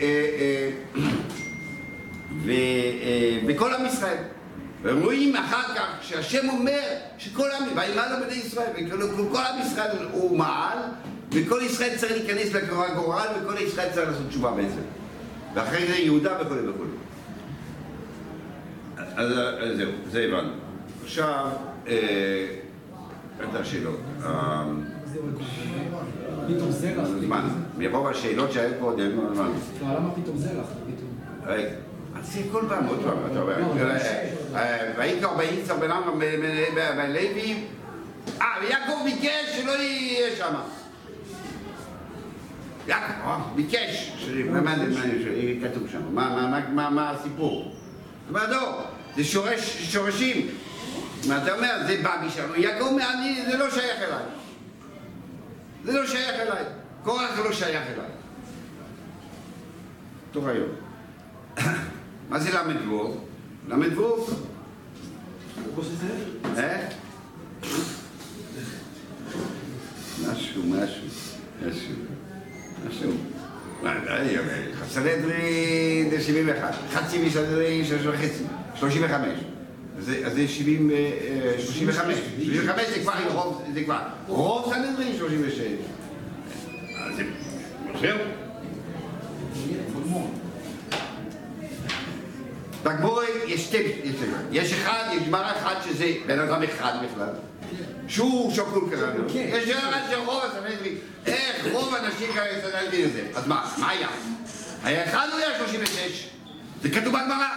אה, 0.00 0.70
אה, 2.48 3.38
וכל 3.46 3.74
עם 3.74 3.86
ישראל. 3.86 4.22
והם 4.82 5.02
רואים 5.02 5.36
אחר 5.36 5.74
כך 5.74 5.88
שהשם 6.02 6.48
אומר 6.48 6.82
שכל 7.18 7.50
עם, 7.50 7.64
וימלו 7.76 8.26
בני 8.26 8.34
ישראל, 8.34 8.70
וכל 8.76 9.28
כל 9.32 9.42
עם 9.42 9.66
ישראל 9.66 9.96
הוא 10.12 10.38
מעל, 10.38 10.78
וכל 11.30 11.60
ישראל 11.62 11.96
צריך 11.96 12.12
להיכנס 12.12 12.52
לגורל, 12.52 13.26
וכל 13.42 13.58
ישראל 13.58 13.88
צריך 13.92 14.08
לעשות 14.08 14.28
תשובה 14.28 14.50
בעצם. 14.50 14.80
ואחרי 15.54 15.86
זה 15.86 15.96
יהודה 15.96 16.36
וכו' 16.40 16.54
וכו'. 16.54 16.84
אז 19.16 19.32
אז 19.58 19.76
זהו, 19.76 19.90
זה 20.10 20.20
הבנו. 20.20 20.52
עכשיו, 21.04 21.46
אה, 21.88 22.46
את 23.40 23.54
השאלות. 23.54 24.00
אה, 24.24 24.64
פתאום 26.48 26.70
זרח. 26.70 27.08
זמן. 27.20 27.48
מרוב 27.78 28.06
השאלות 28.06 28.52
שהיו 28.52 28.70
קודם, 28.80 29.10
זמן. 29.34 29.50
לא, 29.80 29.96
למה 29.96 30.10
פתאום 30.14 30.38
זרח? 30.38 30.66
רגע, 31.46 31.68
אז 32.20 32.32
זה 32.32 32.40
כל 32.52 32.62
פעם, 32.68 32.86
עוד 32.86 32.98
פעם, 33.04 33.16
אתה 33.32 33.40
אומר, 33.40 33.54
ויקרא 34.98 35.36
וייצר 35.38 35.76
בן 35.76 35.90
עמרם 35.90 36.18
ולוי, 36.18 37.64
אה, 38.40 38.46
ויעקב 38.62 39.04
ביקש 39.04 39.60
שלא 39.60 39.72
יהיה 39.72 40.36
שם. 40.36 40.54
יעקב, 42.88 43.12
אה, 43.24 43.38
ביקש, 43.54 44.12
כתוב 45.62 45.88
שם? 45.92 46.14
מה- 46.14 47.10
הסיפור? 47.10 47.74
אומר, 48.28 48.50
לא, 48.50 48.84
זה 49.16 49.24
שורש, 49.24 49.92
שורשים. 49.92 50.48
מה 51.28 51.42
אתה 51.42 51.54
אומר, 51.54 51.86
זה 51.86 52.00
בא 52.02 52.22
משם, 52.26 52.42
יעקב 52.56 52.84
אומר, 52.84 53.04
אני, 53.14 53.42
זה 53.50 53.56
לא 53.58 53.70
שייך 53.70 54.02
אליי. 54.02 54.24
זה 55.84 55.92
לא 55.92 56.06
שייך 56.06 56.34
אליי. 56.40 56.64
קורח 57.02 57.38
לא 57.38 57.52
שייך 57.52 57.82
אליי. 57.86 58.10
טוב 60.32 60.48
היום. 60.48 60.68
מה 62.30 62.38
זה 62.38 62.52
ל"ו? 62.52 63.16
ל"ו? 63.68 64.26
אה? 66.56 66.88
משהו, 70.30 70.62
משהו, 70.66 71.06
משהו, 71.66 71.94
משהו. 72.86 73.10
מה, 73.82 73.94
די, 74.04 74.36
סנהדרין 74.88 76.10
זה 76.10 76.20
71, 76.20 76.74
חצי 76.92 77.18
מסנהדרין 77.26 77.84
וחצי, 78.02 78.42
35. 78.74 79.28
אז 79.98 80.04
זה- 80.04 80.20
אז 80.26 80.32
זה 80.32 80.48
70, 80.48 80.90
אה, 80.90 80.96
35. 81.58 82.16
35 82.42 82.86
זה 82.94 83.00
כבר 83.00 83.12
רוב, 83.34 83.62
זה 83.74 83.82
כבר 83.84 83.98
רוב 84.28 84.72
סנהדרין 84.74 85.16
36. 85.18 85.60
אז 87.06 87.16
זה, 87.16 87.22
זהו. 88.00 88.18
תגבורי 92.82 93.26
יש 93.46 93.64
שתי, 93.64 93.76
יש, 93.76 94.14
יש 94.52 94.72
אחד, 94.72 95.04
יש 95.16 95.28
גמרא 95.28 95.50
אחד 95.50 95.74
שזה 95.88 96.12
בן 96.26 96.38
אדם 96.40 96.62
אחד 96.62 96.92
בכלל, 97.04 97.28
שהוא 98.08 98.52
שקול 98.54 98.88
קראנו, 98.90 99.24
יש 99.34 99.68
בן 99.68 99.88
אדם 99.88 100.00
של 100.10 100.16
רוב 100.26 100.42
הסנהדרין, 100.44 100.94
רוב 101.72 101.94
האנשים 101.94 102.32
כאלה 102.34 102.60
סנהדרין 102.62 103.04
הזה, 103.10 103.22
אז 103.34 103.46
מה, 103.46 103.70
מה 103.78 103.90
היה? 103.90 104.08
היה 104.84 105.04
אחד 105.04 105.28
או 105.32 105.38
היה 105.38 105.58
36? 105.58 106.28
זה 106.82 106.90
כתוב 106.90 107.08
בגמרא. 107.08 107.48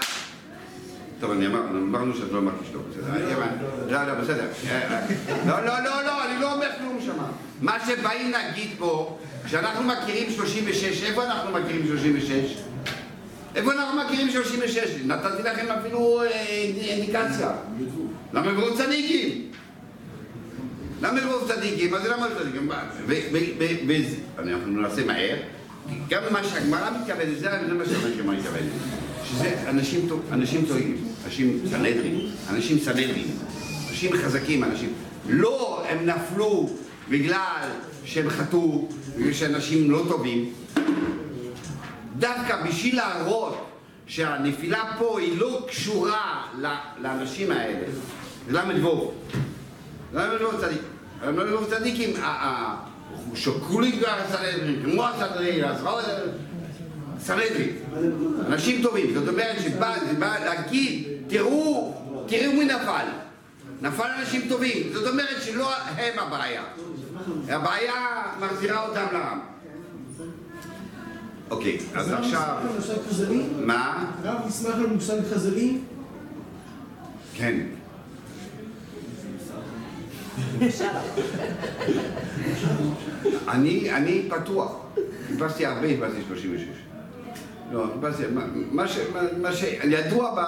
טוב, 1.20 1.32
אני 1.32 1.48
אמר, 1.48 1.60
אמרנו 1.70 2.16
שאת 2.16 2.32
לא 2.32 2.42
מרגיש 2.42 2.70
טוב, 2.74 2.84
בסדר, 2.90 3.16
אני 3.16 3.34
אמר, 3.36 3.46
לא, 3.88 4.04
לא, 4.08 4.14
בסדר, 4.14 4.48
לא, 5.48 5.66
לא, 5.66 5.84
לא, 5.84 6.04
לא, 6.06 6.26
אני 6.26 6.42
לא 6.42 6.54
אומר 6.54 6.68
כלום 6.80 7.00
שמה. 7.06 7.28
מה 7.62 7.78
שבאים 7.88 8.32
להגיד 8.32 8.70
פה, 8.78 9.18
כשאנחנו 9.46 9.84
מכירים 9.84 10.32
36, 10.32 11.04
איפה 11.04 11.24
אנחנו 11.24 11.52
מכירים 11.52 11.88
36? 11.88 12.58
איפה 13.56 13.74
אנחנו 13.74 14.00
מכירים 14.00 14.32
36? 14.32 14.78
נתתי 15.06 15.44
לכם 15.44 15.66
אפילו 15.80 16.22
אה, 16.22 16.28
אינדיקציה. 16.78 17.52
למה 18.34 18.54
ברוב 18.54 18.78
צדיקים? 18.78 19.52
למה 21.02 21.22
ברוב 21.22 21.52
צדיקים? 21.52 21.92
מה 21.92 22.00
זה 22.00 22.10
למה 22.10 22.28
ברוב 22.28 22.40
צדיקים? 22.42 22.68
מה, 22.68 22.84
ו- 23.08 23.14
ו- 23.32 23.38
ו- 23.60 23.88
ו- 23.88 24.42
אנחנו 24.42 24.82
נעשה 24.82 25.06
מהר. 25.06 25.36
גם 26.10 26.24
מה 26.32 26.44
שהגמרא 26.44 26.90
מתכוונת, 26.92 27.40
זה 27.40 27.50
מה 27.74 27.86
שהגמרא 27.86 28.36
מתכוונת. 28.36 28.72
שזה 29.26 29.56
אנשים 29.68 30.66
טועים, 30.68 30.98
אנשים 31.26 31.62
סנהדרין, 31.70 32.30
אנשים 32.50 32.80
סנהדרין, 32.80 33.28
אנשים 33.90 34.14
חזקים, 34.14 34.64
אנשים... 34.64 34.94
לא, 35.30 35.84
הם 35.90 36.06
נפלו 36.06 36.70
בגלל 37.10 37.70
שהם 38.06 38.30
חטאו, 38.30 38.88
בגלל 39.18 39.34
שאנשים 39.34 39.92
לא 39.92 40.04
טובים. 40.08 40.54
דווקא 42.18 42.64
בשביל 42.68 42.96
להראות 42.96 43.66
שהנפילה 44.08 44.96
פה 45.00 45.20
היא 45.20 45.38
לא 45.40 45.66
קשורה 45.68 46.44
לאנשים 47.02 47.52
האלה. 47.52 47.88
זה 48.50 48.54
ל"ו. 48.54 49.12
ל"ו 50.14 50.58
צדיק. 50.62 50.91
ל"ו 51.24 51.66
צדיקים, 51.70 52.14
ה- 52.22 52.26
ה- 52.26 52.76
שוקלים 53.36 54.00
כבר 54.00 54.08
הסנהדרין, 54.10 54.82
כמו 54.84 55.08
הסנהדרין, 55.08 55.64
הסנהדרין. 57.18 57.76
אנשים 58.48 58.84
טובים. 58.84 59.14
זאת 59.14 59.28
אומרת 59.28 59.56
שבא 59.62 59.96
להגיד, 60.46 61.08
תראו, 61.28 61.94
תראו 62.28 62.54
מי 62.54 62.66
נפל. 62.66 63.06
נפל 63.82 64.08
אנשים 64.20 64.42
טובים. 64.50 64.90
זאת 64.94 65.08
אומרת 65.08 65.42
שלא 65.42 65.70
הם 65.98 66.20
הבעיה. 66.20 66.64
הבעיה 67.50 67.94
מחזירה 68.40 68.88
אותם 68.88 69.06
לעם. 69.14 69.40
אוקיי, 71.52 71.78
אז 71.96 72.12
עכשיו... 72.12 72.58
מושג 72.76 72.94
חז"לי? 73.10 73.44
מה? 73.60 74.06
רב 74.24 74.48
נשמח 74.48 74.76
על 74.76 74.88
מושג 74.88 75.18
חז"לי? 75.34 75.78
כן. 77.34 77.60
אני, 83.48 83.92
אני 83.94 84.30
פתוח. 84.30 84.76
חיפשתי 85.28 85.66
הרבה, 85.66 85.88
חיפשתי 85.88 86.22
36. 86.28 86.64
לא, 87.72 87.86
חיפשתי, 87.94 88.24
מה- 88.72 88.88
ש... 88.88 88.98
מה- 89.14 89.22
מה 89.42 89.54
ש... 89.54 89.64
ידוע 89.84 90.36
ב... 90.36 90.42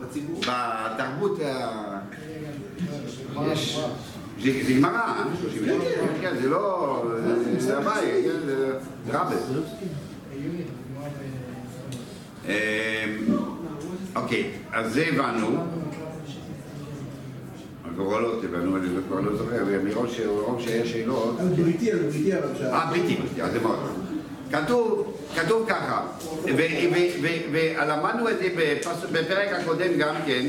בציבור? 0.00 0.40
בתרבות 0.40 1.38
ה... 1.40 1.70
יש... 3.52 3.78
זה 4.38 4.72
גמרא, 4.78 4.92
אה? 4.96 5.24
36. 5.40 5.68
כן, 6.20 6.36
זה 6.42 6.48
לא... 6.48 7.04
זה- 7.58 7.78
הבעיה, 7.78 8.14
כן, 8.24 8.46
זה 8.46 8.78
רבה. 9.18 9.36
אמ, 12.44 12.50
אוקיי, 14.16 14.50
אז 14.72 14.92
זה 14.92 15.04
הבנו. 15.12 15.56
הגורלות 18.00 18.44
הבנו, 18.44 18.76
אני 18.76 18.86
כבר 19.08 19.20
לא 19.20 19.36
זוכר, 19.36 19.64
מרוב 20.24 20.60
שיש 20.60 20.92
שאלות. 20.92 21.40
על 21.40 21.46
בריתי, 21.48 21.92
על 21.92 21.98
בריתי 21.98 22.32
הרב 22.32 22.56
שאל. 22.58 22.66
אה, 22.66 22.86
בריטי, 22.86 23.14
בריטי, 23.14 23.42
אז 23.42 23.52
זה 23.52 23.60
מאוד. 23.60 23.78
כתוב, 24.50 25.14
כתוב 25.36 25.68
ככה, 25.68 26.06
ולמדנו 26.44 28.28
את 28.30 28.38
זה 28.38 28.48
בפרק 29.12 29.48
הקודם 29.52 29.98
גם 29.98 30.14
כן, 30.26 30.46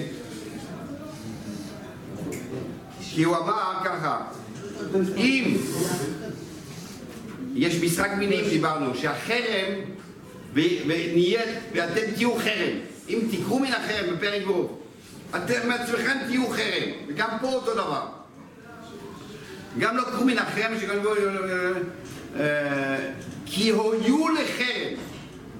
כי 3.02 3.24
הוא 3.24 3.38
אמר 3.38 3.74
ככה, 3.86 4.22
אם 5.18 5.58
יש 7.56 7.84
משחק 7.84 8.12
מינים, 8.18 8.46
דיברנו, 8.50 8.96
שהחרם, 8.96 9.74
ונהיה, 10.54 11.42
ואתם 11.74 12.12
תהיו 12.16 12.36
חרם, 12.36 12.78
אם 13.10 13.20
תיקחו 13.32 13.60
מן 13.60 13.68
החרם 13.68 14.16
בפרק 14.16 14.44
גוף, 14.44 14.81
אתם 15.36 15.68
מעצמכם 15.68 16.18
תהיו 16.28 16.50
חרם, 16.50 16.90
וגם 17.08 17.30
פה 17.42 17.48
אותו 17.48 17.74
דבר. 17.74 18.06
גם 19.80 19.98
לא 19.98 20.04
קחו 20.04 20.26
מן 20.26 20.38
החרם 20.38 20.80
שגנבו, 20.80 21.10
אה, 22.40 22.98
כי 23.46 23.70
הויו 23.70 24.28
לחרם, 24.28 24.94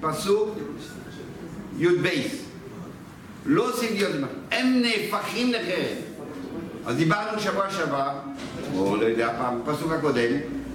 פסוק 0.00 0.58
י"ב, 1.78 2.08
לא 3.46 3.68
עושים 3.68 3.94
להיות, 3.94 4.12
הם 4.50 4.82
נהפכים 4.82 5.52
לחרם. 5.52 5.96
אז 6.86 6.96
דיברנו 6.96 7.40
שבוע 7.40 7.70
שעבר, 7.70 8.10
או 8.76 8.96
לא 8.96 9.04
יודע, 9.04 9.34
פעם, 9.38 9.60
פסוק 9.64 9.92
הקודם, 9.92 10.32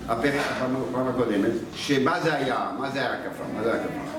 הפרק, 0.08 0.42
הפעם 0.52 1.08
הקודמת, 1.08 1.52
שמה 1.76 2.20
זה 2.20 2.34
היה, 2.34 2.72
מה 2.80 2.92
זה 2.92 3.00
היה 3.00 3.14
הקפה, 3.14 3.44
מה 3.56 3.64
זה 3.64 3.74
הקפה? 3.74 4.18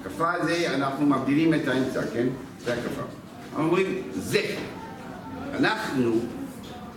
הקפה 0.00 0.44
זה, 0.44 0.74
אנחנו 0.74 1.06
מבדילים 1.06 1.54
את 1.54 1.68
האמצע, 1.68 2.00
כן? 2.14 2.26
זה 2.64 2.72
הקפה. 2.72 3.23
אומרים, 3.56 4.02
זה. 4.14 4.56
אנחנו, 5.54 6.20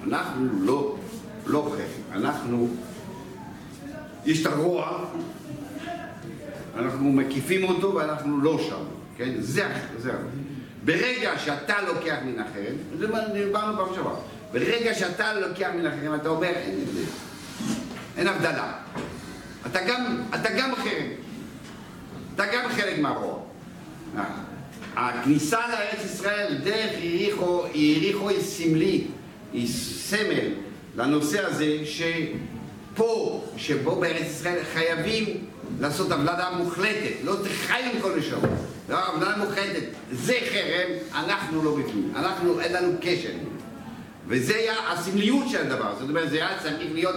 אנחנו 0.08 0.48
לא, 0.62 0.98
לא 1.46 1.72
חרם, 1.76 2.22
אנחנו, 2.22 2.68
יש 4.26 4.42
את 4.42 4.46
הרוע, 4.46 5.06
אנחנו 6.78 7.12
מקיפים 7.12 7.64
אותו 7.64 7.96
ואנחנו 7.96 8.42
לא 8.42 8.60
שם, 8.70 8.84
כן? 9.18 9.34
זה, 9.40 9.68
זה. 9.98 10.12
ברגע 10.86 11.40
שאתה 11.40 11.82
לוקח 11.82 12.18
מן 12.26 12.40
החרם, 12.40 12.76
זה 13.00 13.08
מה 13.08 13.20
דיברנו 13.34 13.78
פעם 13.78 13.96
שעברה, 13.96 14.16
ברגע 14.54 14.94
שאתה 14.94 15.34
לוקח 15.34 15.70
מן 15.76 15.86
החרם, 15.86 16.16
אתה 16.16 16.30
אומר, 16.30 16.48
אין 16.48 16.80
הבדל, 16.82 17.04
אין 18.18 18.28
הבדלה. 18.28 18.74
אתה 19.66 19.80
גם, 19.88 20.22
אתה 20.36 20.50
גם 20.58 20.76
חרם, 20.76 21.08
אתה 22.36 22.44
גם 22.46 22.70
חלק 22.70 23.00
מהרוע. 23.00 23.40
הכניסה 24.98 25.60
לארץ 25.70 26.06
ישראל 26.06 26.58
דרך 26.64 26.92
יריחו, 27.00 27.64
יריחו 27.74 28.30
היא 28.30 28.42
סמלי, 28.42 29.04
היא 29.54 29.68
סמל 29.68 30.48
לנושא 30.96 31.46
הזה 31.46 31.78
שפה, 31.86 33.44
שבו 33.58 33.96
בארץ 33.96 34.26
ישראל 34.26 34.60
חייבים 34.74 35.26
לעשות 35.80 36.12
הבלדה 36.12 36.50
מוחלטת, 36.58 37.14
לא 37.24 37.36
תחיים 37.44 38.02
כל 38.02 38.12
לשם, 38.18 38.40
לא, 38.90 38.98
הבלדה 38.98 39.38
מוחלטת, 39.38 39.84
זה 40.12 40.38
חרם, 40.52 40.92
אנחנו 41.14 41.64
לא 41.64 41.76
בפנים, 41.76 42.12
אנחנו, 42.16 42.60
אין 42.60 42.74
לנו 42.74 42.94
קשר. 43.02 43.32
וזה 44.28 44.56
היה 44.56 44.92
הסמליות 44.92 45.50
של 45.50 45.72
הדבר, 45.72 45.94
זאת 46.00 46.10
אומרת, 46.10 46.30
זה 46.30 46.36
היה 46.36 46.60
צריך 46.64 46.94
להיות 46.94 47.16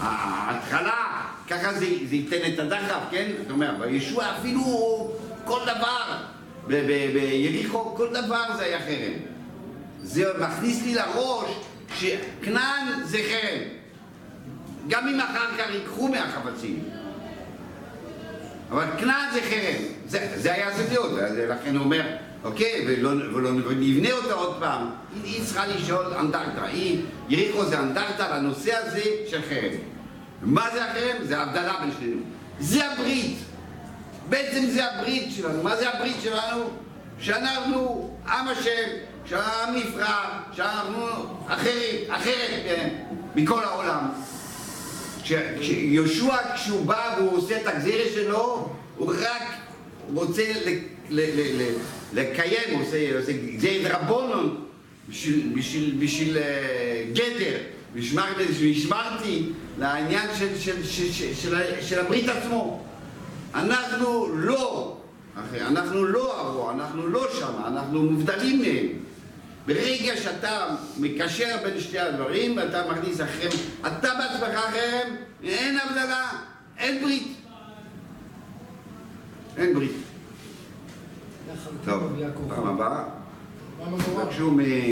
ההתחלה, 0.00 1.26
ככה 1.48 1.72
זה, 1.72 1.86
זה 2.08 2.16
ייתן 2.16 2.52
את 2.54 2.58
הדחף, 2.58 3.02
כן? 3.10 3.30
זאת 3.42 3.50
אומרת, 3.50 3.78
בישוע 3.78 4.24
אפילו 4.38 4.62
כל 5.44 5.60
דבר, 5.62 6.31
ביריחו 6.66 7.94
כל 7.96 8.08
דבר 8.08 8.42
זה 8.56 8.64
היה 8.64 8.78
חרם. 8.80 9.12
זה 10.02 10.32
מכניס 10.40 10.82
לי 10.82 10.94
לראש 10.94 11.50
שכנען 11.94 12.86
זה 13.04 13.18
חרם. 13.18 13.62
גם 14.88 15.08
אם 15.08 15.20
אחר 15.20 15.56
כך 15.58 15.70
ייקחו 15.70 16.08
מהחפצים. 16.08 16.84
אבל 18.70 18.84
כנען 18.98 19.32
זה 19.32 19.40
חרם. 19.42 19.84
זה, 20.06 20.32
זה 20.36 20.52
היה 20.52 20.68
הסמליות, 20.68 21.10
ולכן 21.12 21.76
הוא 21.76 21.84
אומר, 21.84 22.02
אוקיי, 22.44 22.84
ולא, 22.86 23.08
ולא 23.34 23.52
נבנה 23.52 24.12
אותה 24.12 24.34
עוד 24.34 24.56
פעם. 24.60 24.86
היא, 25.24 25.44
צריכה 25.44 25.66
לשאול 25.66 26.14
אנדרטה. 26.14 26.64
היא, 26.64 27.02
יריחו 27.28 27.64
זה 27.64 27.80
אנדרטה 27.80 28.36
לנושא 28.36 28.72
הזה 28.74 29.02
של 29.26 29.40
חרם. 29.48 29.72
מה 30.42 30.66
זה 30.72 30.90
החרם? 30.90 31.16
זה 31.24 31.38
ההבדלה 31.38 31.76
בין 31.80 31.90
שנינו. 31.98 32.20
זה 32.60 32.92
הברית. 32.92 33.38
בעצם 34.32 34.66
זה 34.66 34.84
הברית 34.90 35.28
שלנו. 35.36 35.62
מה 35.62 35.76
זה 35.76 35.88
הברית 35.90 36.16
שלנו? 36.22 36.70
שאנחנו 37.20 38.10
עם 38.26 38.48
השם, 38.48 38.88
שהעם 39.26 39.74
נפרד, 39.76 40.06
שאנחנו 40.52 41.06
אחרים, 41.46 41.96
אחרת 42.10 42.50
אה, 42.66 42.88
מכל 43.34 43.64
העולם. 43.64 44.08
כש- 45.24 45.32
כשיהושע, 45.60 46.36
כשהוא 46.54 46.86
בא 46.86 47.14
והוא 47.18 47.36
עושה 47.36 47.60
את 47.60 47.66
הגזירה 47.66 48.04
שלו, 48.14 48.68
הוא 48.96 49.12
רק 49.20 49.42
רוצה 50.14 50.42
לקיים, 52.12 52.74
הוא 52.74 52.82
עושה, 52.82 53.18
עושה 53.18 53.32
גזירת 53.32 53.92
רבונון 53.94 54.64
בשביל, 55.08 55.52
בשביל, 55.54 55.96
בשביל 55.98 56.38
אה, 56.38 57.04
גדר, 57.12 57.56
ושמר- 57.94 58.22
ושמרתי 58.60 59.42
לעניין 59.78 60.28
של, 60.38 60.58
של, 60.58 60.84
של, 60.86 61.12
של, 61.34 61.56
של 61.82 61.98
הברית 62.00 62.28
עצמו. 62.28 62.84
אנחנו 63.54 64.28
לא 64.34 64.96
אחי, 65.34 65.60
אנחנו 65.60 66.04
לא 66.04 66.40
הרוע, 66.40 66.72
אנחנו 66.72 67.08
לא 67.08 67.26
שם, 67.38 67.52
אנחנו 67.66 68.02
מובדלים 68.02 68.60
מהם. 68.60 68.86
ברגע 69.66 70.16
שאתה 70.16 70.66
מקשר 70.98 71.56
בין 71.64 71.80
שתי 71.80 71.98
הדברים, 71.98 72.58
אתה 72.58 72.82
מכניס 72.90 73.20
אחריהם, 73.20 73.52
אתה 73.80 74.08
בעצמך 74.18 74.58
אחריהם, 74.58 75.16
אין 75.42 75.78
הבדלה, 75.78 76.30
אין 76.78 77.02
ברית. 77.02 77.36
אין 79.56 79.74
ברית. 79.74 79.92
טוב, 81.84 82.02
פעם 82.48 82.66
הבאה, 82.66 83.04
תבקשו 83.98 84.50
מ... 84.50 84.60